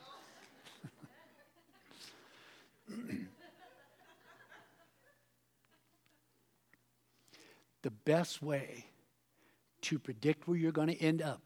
The 7.84 7.92
best 7.92 8.42
way 8.42 8.86
to 9.82 10.00
predict 10.00 10.48
where 10.48 10.58
you're 10.58 10.72
going 10.72 10.88
to 10.88 11.02
end 11.02 11.22
up, 11.22 11.42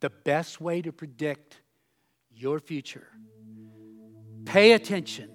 the 0.00 0.10
best 0.10 0.60
way 0.60 0.82
to 0.82 0.92
predict 0.92 1.60
your 2.30 2.58
future, 2.58 3.06
pay 4.44 4.72
attention 4.72 5.30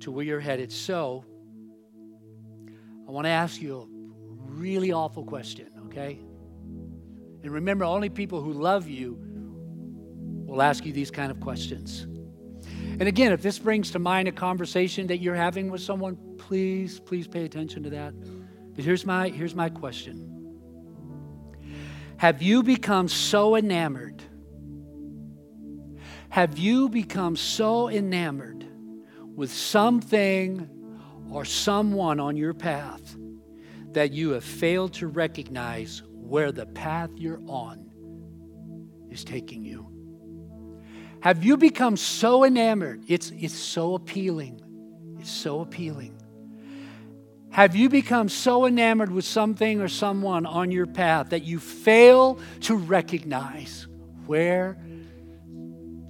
to 0.00 0.10
where 0.10 0.24
you're 0.24 0.40
headed. 0.40 0.70
So, 0.70 1.24
I 3.08 3.10
want 3.10 3.24
to 3.24 3.30
ask 3.30 3.60
you 3.60 3.78
a 3.78 3.86
really 4.50 4.92
awful 4.92 5.24
question, 5.24 5.70
okay? 5.86 6.18
And 7.42 7.50
remember, 7.50 7.84
only 7.84 8.10
people 8.10 8.42
who 8.42 8.52
love 8.52 8.88
you 8.88 9.18
will 10.46 10.60
ask 10.60 10.84
you 10.84 10.92
these 10.92 11.10
kind 11.10 11.30
of 11.30 11.40
questions. 11.40 12.06
And 12.98 13.08
again, 13.08 13.32
if 13.32 13.42
this 13.42 13.58
brings 13.58 13.90
to 13.90 13.98
mind 13.98 14.26
a 14.26 14.32
conversation 14.32 15.06
that 15.08 15.18
you're 15.18 15.34
having 15.34 15.70
with 15.70 15.82
someone, 15.82 16.16
please, 16.38 16.98
please 16.98 17.28
pay 17.28 17.44
attention 17.44 17.82
to 17.82 17.90
that. 17.90 18.14
But 18.74 18.84
here's 18.84 19.04
my, 19.04 19.28
here's 19.28 19.54
my 19.54 19.68
question 19.68 20.32
Have 22.16 22.40
you 22.40 22.62
become 22.62 23.08
so 23.08 23.54
enamored? 23.54 24.22
Have 26.30 26.58
you 26.58 26.88
become 26.88 27.36
so 27.36 27.88
enamored 27.88 28.66
with 29.34 29.52
something 29.52 30.68
or 31.30 31.44
someone 31.44 32.18
on 32.18 32.36
your 32.36 32.54
path 32.54 33.16
that 33.92 34.12
you 34.12 34.30
have 34.30 34.44
failed 34.44 34.94
to 34.94 35.06
recognize 35.06 36.02
where 36.06 36.52
the 36.52 36.66
path 36.66 37.10
you're 37.16 37.42
on 37.46 37.90
is 39.10 39.24
taking 39.24 39.64
you? 39.64 39.95
Have 41.26 41.42
you 41.42 41.56
become 41.56 41.96
so 41.96 42.44
enamored? 42.44 43.02
It's, 43.08 43.32
it's 43.32 43.52
so 43.52 43.96
appealing. 43.96 44.60
It's 45.18 45.28
so 45.28 45.58
appealing. 45.60 46.16
Have 47.50 47.74
you 47.74 47.88
become 47.88 48.28
so 48.28 48.64
enamored 48.64 49.10
with 49.10 49.24
something 49.24 49.80
or 49.80 49.88
someone 49.88 50.46
on 50.46 50.70
your 50.70 50.86
path 50.86 51.30
that 51.30 51.42
you 51.42 51.58
fail 51.58 52.38
to 52.60 52.76
recognize 52.76 53.88
where 54.26 54.78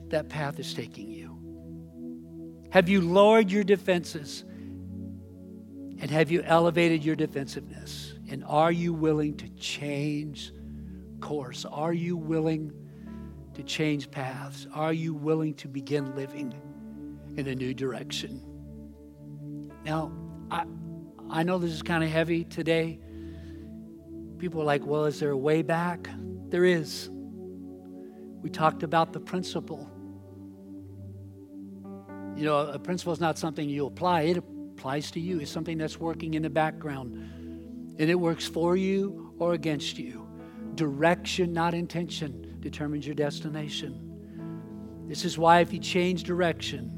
that 0.09 0.29
path 0.29 0.61
is 0.61 0.75
taking 0.75 1.11
you? 1.11 2.69
Have 2.69 2.91
you 2.91 3.01
lowered 3.01 3.51
your 3.51 3.65
defenses? 3.65 4.45
And 5.99 6.11
have 6.11 6.31
you 6.31 6.43
elevated 6.43 7.03
your 7.03 7.17
defensiveness? 7.17 8.13
And 8.29 8.45
are 8.45 8.71
you 8.71 8.93
willing 8.93 9.39
to 9.39 9.49
change 9.49 10.53
course? 11.21 11.65
Are 11.65 11.95
you 11.95 12.19
willing 12.19 12.86
to 13.57 13.63
change 13.63 14.11
paths? 14.11 14.67
Are 14.75 14.93
you 14.93 15.15
willing 15.15 15.55
to 15.55 15.67
begin 15.67 16.15
living 16.15 16.55
in 17.39 17.49
a 17.49 17.55
new 17.55 17.73
direction? 17.73 18.43
Now, 19.83 20.13
I, 20.51 20.65
I 21.31 21.43
know 21.43 21.57
this 21.57 21.73
is 21.73 21.81
kind 21.81 22.05
of 22.05 22.11
heavy 22.11 22.45
today. 22.45 23.01
People 24.37 24.61
are 24.61 24.67
like, 24.67 24.85
well, 24.85 25.07
is 25.07 25.19
there 25.19 25.31
a 25.31 25.37
way 25.37 25.63
back? 25.63 26.07
There 26.51 26.67
is. 26.67 27.09
We 28.43 28.51
talked 28.51 28.83
about 28.83 29.15
the 29.15 29.21
principle. 29.21 29.91
You 32.37 32.45
know, 32.45 32.59
a 32.59 32.79
principle 32.79 33.15
is 33.15 33.21
not 33.21 33.39
something 33.39 33.67
you 33.67 33.87
apply, 33.87 34.23
it 34.23 34.37
applies 34.37 35.11
to 35.13 35.21
you. 35.21 35.41
It's 35.41 35.51
something 35.51 35.79
that's 35.79 35.99
working 35.99 36.35
in 36.35 36.43
the 36.43 36.51
background, 36.51 37.15
and 37.99 38.11
it 38.11 38.17
works 38.17 38.47
for 38.47 38.77
you 38.77 39.33
or 39.39 39.55
against 39.55 39.97
you. 39.97 40.29
Direction, 40.75 41.55
not 41.55 41.73
intention 41.73 42.46
determines 42.71 43.07
your 43.07 43.15
destination. 43.15 45.05
This 45.07 45.25
is 45.25 45.39
why, 45.39 45.61
if 45.61 45.73
you 45.73 45.79
change 45.79 46.25
direction, 46.25 46.91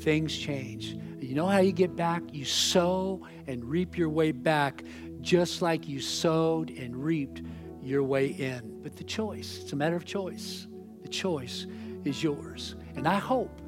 things 0.00 0.34
change. 0.36 0.96
You 1.20 1.34
know 1.34 1.46
how 1.46 1.58
you 1.58 1.72
get 1.72 1.94
back? 1.94 2.22
You 2.32 2.46
sow 2.46 3.26
and 3.46 3.62
reap 3.62 3.98
your 3.98 4.08
way 4.08 4.32
back, 4.32 4.82
just 5.20 5.60
like 5.60 5.86
you 5.86 6.00
sowed 6.00 6.70
and 6.70 6.96
reaped 6.96 7.42
your 7.82 8.02
way 8.02 8.28
in. 8.28 8.80
But 8.82 8.96
the 8.96 9.04
choice, 9.04 9.58
it's 9.60 9.72
a 9.74 9.76
matter 9.76 9.96
of 9.96 10.06
choice. 10.06 10.66
The 11.02 11.08
choice 11.08 11.66
is 12.04 12.22
yours. 12.22 12.74
And 12.94 13.06
I 13.06 13.16
hope, 13.16 13.60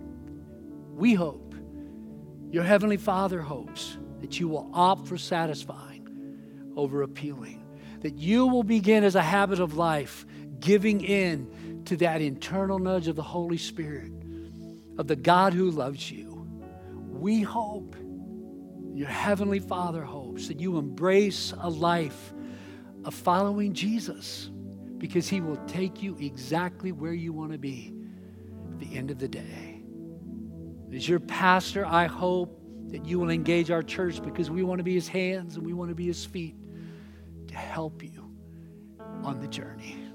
we 0.94 1.12
hope, 1.12 1.54
your 2.50 2.64
Heavenly 2.64 2.96
Father 2.96 3.42
hopes 3.42 3.98
that 4.22 4.40
you 4.40 4.48
will 4.48 4.70
opt 4.72 5.06
for 5.06 5.18
satisfying 5.18 6.08
over 6.74 7.02
appealing, 7.02 7.66
that 8.00 8.16
you 8.16 8.46
will 8.46 8.62
begin 8.62 9.04
as 9.04 9.14
a 9.14 9.22
habit 9.22 9.60
of 9.60 9.76
life 9.76 10.24
giving 10.60 11.02
in 11.02 11.82
to 11.86 11.96
that 11.98 12.20
internal 12.20 12.78
nudge 12.78 13.08
of 13.08 13.16
the 13.16 13.22
Holy 13.22 13.56
Spirit, 13.56 14.12
of 14.98 15.06
the 15.06 15.16
God 15.16 15.52
who 15.52 15.70
loves 15.70 16.10
you. 16.10 16.46
We 17.10 17.42
hope, 17.42 17.96
your 18.94 19.08
Heavenly 19.08 19.60
Father 19.60 20.02
hopes, 20.02 20.48
that 20.48 20.60
you 20.60 20.78
embrace 20.78 21.52
a 21.60 21.68
life 21.68 22.32
of 23.04 23.14
following 23.14 23.72
Jesus 23.72 24.50
because 24.98 25.28
He 25.28 25.40
will 25.40 25.56
take 25.66 26.02
you 26.02 26.16
exactly 26.20 26.92
where 26.92 27.12
you 27.12 27.32
want 27.32 27.52
to 27.52 27.58
be 27.58 27.94
at 28.72 28.80
the 28.80 28.96
end 28.96 29.10
of 29.10 29.18
the 29.18 29.28
day. 29.28 29.82
As 30.92 31.08
your 31.08 31.20
pastor, 31.20 31.86
I 31.86 32.06
hope 32.06 32.60
that 32.88 33.04
you 33.04 33.18
will 33.18 33.30
engage 33.30 33.70
our 33.70 33.82
church 33.82 34.22
because 34.22 34.50
we 34.50 34.62
want 34.62 34.78
to 34.78 34.84
be 34.84 34.94
His 34.94 35.08
hands 35.08 35.56
and 35.56 35.64
we 35.64 35.72
want 35.72 35.90
to 35.90 35.94
be 35.94 36.06
His 36.06 36.24
feet 36.24 36.56
to 37.48 37.54
help 37.54 38.02
you 38.02 38.30
on 39.22 39.40
the 39.40 39.48
journey. 39.48 40.07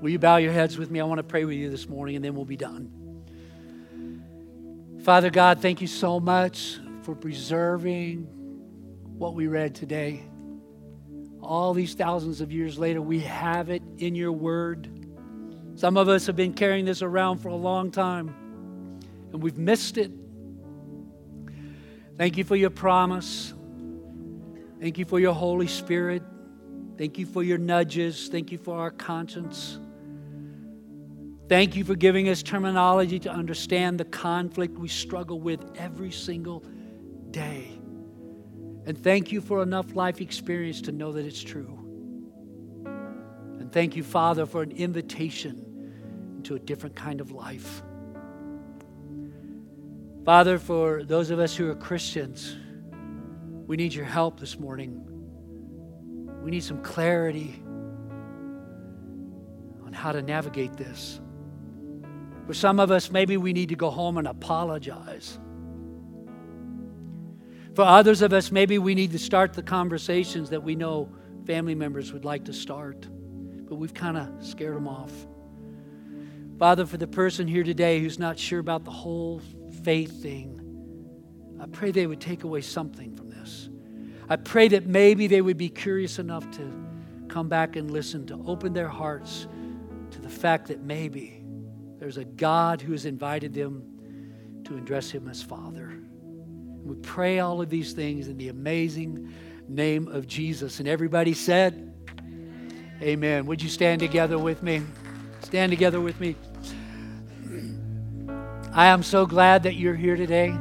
Will 0.00 0.10
you 0.10 0.18
bow 0.18 0.36
your 0.36 0.52
heads 0.52 0.76
with 0.76 0.90
me? 0.90 1.00
I 1.00 1.04
want 1.04 1.18
to 1.18 1.24
pray 1.24 1.44
with 1.44 1.56
you 1.56 1.70
this 1.70 1.88
morning 1.88 2.16
and 2.16 2.24
then 2.24 2.34
we'll 2.34 2.44
be 2.44 2.56
done. 2.56 2.90
Father 5.02 5.30
God, 5.30 5.62
thank 5.62 5.80
you 5.80 5.86
so 5.86 6.20
much 6.20 6.78
for 7.02 7.14
preserving 7.14 8.26
what 9.16 9.34
we 9.34 9.46
read 9.46 9.74
today. 9.74 10.24
All 11.40 11.72
these 11.72 11.94
thousands 11.94 12.40
of 12.40 12.50
years 12.52 12.78
later, 12.78 13.00
we 13.00 13.20
have 13.20 13.70
it 13.70 13.82
in 13.98 14.14
your 14.14 14.32
word. 14.32 14.88
Some 15.76 15.96
of 15.96 16.08
us 16.08 16.26
have 16.26 16.36
been 16.36 16.52
carrying 16.52 16.84
this 16.84 17.02
around 17.02 17.38
for 17.38 17.48
a 17.48 17.56
long 17.56 17.90
time 17.90 18.34
and 19.32 19.42
we've 19.42 19.58
missed 19.58 19.96
it. 19.96 20.10
Thank 22.18 22.36
you 22.36 22.44
for 22.44 22.56
your 22.56 22.70
promise. 22.70 23.54
Thank 24.80 24.98
you 24.98 25.04
for 25.04 25.20
your 25.20 25.34
Holy 25.34 25.68
Spirit. 25.68 26.22
Thank 26.98 27.18
you 27.18 27.26
for 27.26 27.42
your 27.42 27.58
nudges. 27.58 28.28
Thank 28.28 28.50
you 28.50 28.58
for 28.58 28.78
our 28.78 28.90
conscience. 28.90 29.78
Thank 31.48 31.76
you 31.76 31.84
for 31.84 31.94
giving 31.94 32.28
us 32.28 32.42
terminology 32.42 33.20
to 33.20 33.30
understand 33.30 34.00
the 34.00 34.04
conflict 34.04 34.76
we 34.78 34.88
struggle 34.88 35.40
with 35.40 35.60
every 35.76 36.10
single 36.10 36.64
day. 37.30 37.68
And 38.86 38.98
thank 38.98 39.30
you 39.30 39.40
for 39.40 39.62
enough 39.62 39.94
life 39.94 40.20
experience 40.20 40.80
to 40.82 40.92
know 40.92 41.12
that 41.12 41.24
it's 41.24 41.42
true. 41.42 41.78
And 42.84 43.70
thank 43.70 43.94
you, 43.94 44.02
Father, 44.02 44.44
for 44.44 44.62
an 44.62 44.72
invitation 44.72 46.34
into 46.36 46.56
a 46.56 46.58
different 46.58 46.96
kind 46.96 47.20
of 47.20 47.30
life. 47.30 47.82
Father, 50.24 50.58
for 50.58 51.04
those 51.04 51.30
of 51.30 51.38
us 51.38 51.54
who 51.54 51.70
are 51.70 51.76
Christians, 51.76 52.56
we 53.68 53.76
need 53.76 53.94
your 53.94 54.04
help 54.04 54.40
this 54.40 54.58
morning. 54.58 55.04
We 56.42 56.50
need 56.50 56.64
some 56.64 56.82
clarity 56.82 57.62
on 59.84 59.92
how 59.92 60.10
to 60.10 60.22
navigate 60.22 60.76
this. 60.76 61.20
For 62.46 62.54
some 62.54 62.78
of 62.78 62.90
us, 62.90 63.10
maybe 63.10 63.36
we 63.36 63.52
need 63.52 63.70
to 63.70 63.76
go 63.76 63.90
home 63.90 64.18
and 64.18 64.28
apologize. 64.28 65.38
For 67.74 67.82
others 67.82 68.22
of 68.22 68.32
us, 68.32 68.50
maybe 68.52 68.78
we 68.78 68.94
need 68.94 69.12
to 69.12 69.18
start 69.18 69.52
the 69.52 69.62
conversations 69.62 70.50
that 70.50 70.62
we 70.62 70.76
know 70.76 71.10
family 71.44 71.74
members 71.74 72.12
would 72.12 72.24
like 72.24 72.44
to 72.44 72.52
start, 72.52 73.06
but 73.68 73.74
we've 73.74 73.92
kind 73.92 74.16
of 74.16 74.44
scared 74.44 74.76
them 74.76 74.88
off. 74.88 75.12
Father, 76.58 76.86
for 76.86 76.96
the 76.96 77.06
person 77.06 77.46
here 77.46 77.64
today 77.64 78.00
who's 78.00 78.18
not 78.18 78.38
sure 78.38 78.60
about 78.60 78.84
the 78.84 78.90
whole 78.90 79.42
faith 79.82 80.22
thing, 80.22 80.62
I 81.60 81.66
pray 81.66 81.90
they 81.90 82.06
would 82.06 82.20
take 82.20 82.44
away 82.44 82.62
something 82.62 83.14
from 83.14 83.28
this. 83.28 83.68
I 84.28 84.36
pray 84.36 84.68
that 84.68 84.86
maybe 84.86 85.26
they 85.26 85.42
would 85.42 85.58
be 85.58 85.68
curious 85.68 86.18
enough 86.18 86.50
to 86.52 86.72
come 87.28 87.48
back 87.48 87.76
and 87.76 87.90
listen, 87.90 88.26
to 88.28 88.42
open 88.46 88.72
their 88.72 88.88
hearts 88.88 89.46
to 90.12 90.20
the 90.20 90.28
fact 90.28 90.68
that 90.68 90.80
maybe 90.80 91.35
there's 92.06 92.18
a 92.18 92.24
God 92.24 92.80
who 92.80 92.92
has 92.92 93.04
invited 93.04 93.52
them 93.52 94.62
to 94.62 94.76
address 94.76 95.10
Him 95.10 95.26
as 95.26 95.42
Father. 95.42 95.98
We 96.84 96.94
pray 96.98 97.40
all 97.40 97.60
of 97.60 97.68
these 97.68 97.94
things 97.94 98.28
in 98.28 98.36
the 98.36 98.48
amazing 98.48 99.34
name 99.66 100.06
of 100.06 100.28
Jesus. 100.28 100.78
And 100.78 100.88
everybody 100.88 101.34
said, 101.34 101.92
Amen. 102.20 102.96
Amen. 103.02 103.46
Would 103.46 103.60
you 103.60 103.68
stand 103.68 103.98
together 103.98 104.38
with 104.38 104.62
me? 104.62 104.82
Stand 105.40 105.72
together 105.72 106.00
with 106.00 106.20
me. 106.20 106.36
I 108.72 108.86
am 108.86 109.02
so 109.02 109.26
glad 109.26 109.64
that 109.64 109.74
you're 109.74 109.96
here 109.96 110.14
today. 110.14 110.56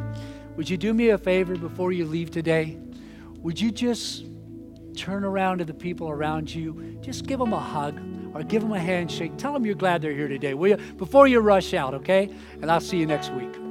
Would 0.56 0.68
you 0.68 0.78
do 0.78 0.96
me 0.96 1.10
a 1.10 1.18
favor 1.20 1.56
before 1.56 1.91
you 1.91 2.06
leave 2.06 2.32
today? 2.32 2.80
Would 3.43 3.62
you 3.62 3.70
just 3.70 4.26
turn 4.98 5.24
around 5.24 5.60
to 5.60 5.66
the 5.66 5.76
people 5.76 6.10
around 6.10 6.52
you? 6.52 6.98
Just 7.02 7.28
give 7.28 7.38
them 7.38 7.54
a 7.54 7.60
hug 7.60 8.02
or 8.36 8.44
give 8.44 8.62
them 8.62 8.74
a 8.74 8.80
handshake. 8.80 9.38
Tell 9.38 9.54
them 9.54 9.66
you're 9.66 9.76
glad 9.76 10.02
they're 10.02 10.12
here 10.12 10.28
today, 10.28 10.54
will 10.54 10.78
you? 10.78 10.78
Before 10.98 11.28
you 11.28 11.40
rush 11.40 11.74
out, 11.74 11.94
okay? 11.96 12.30
And 12.62 12.70
I'll 12.70 12.82
see 12.82 12.98
you 12.98 13.06
next 13.06 13.32
week. 13.32 13.64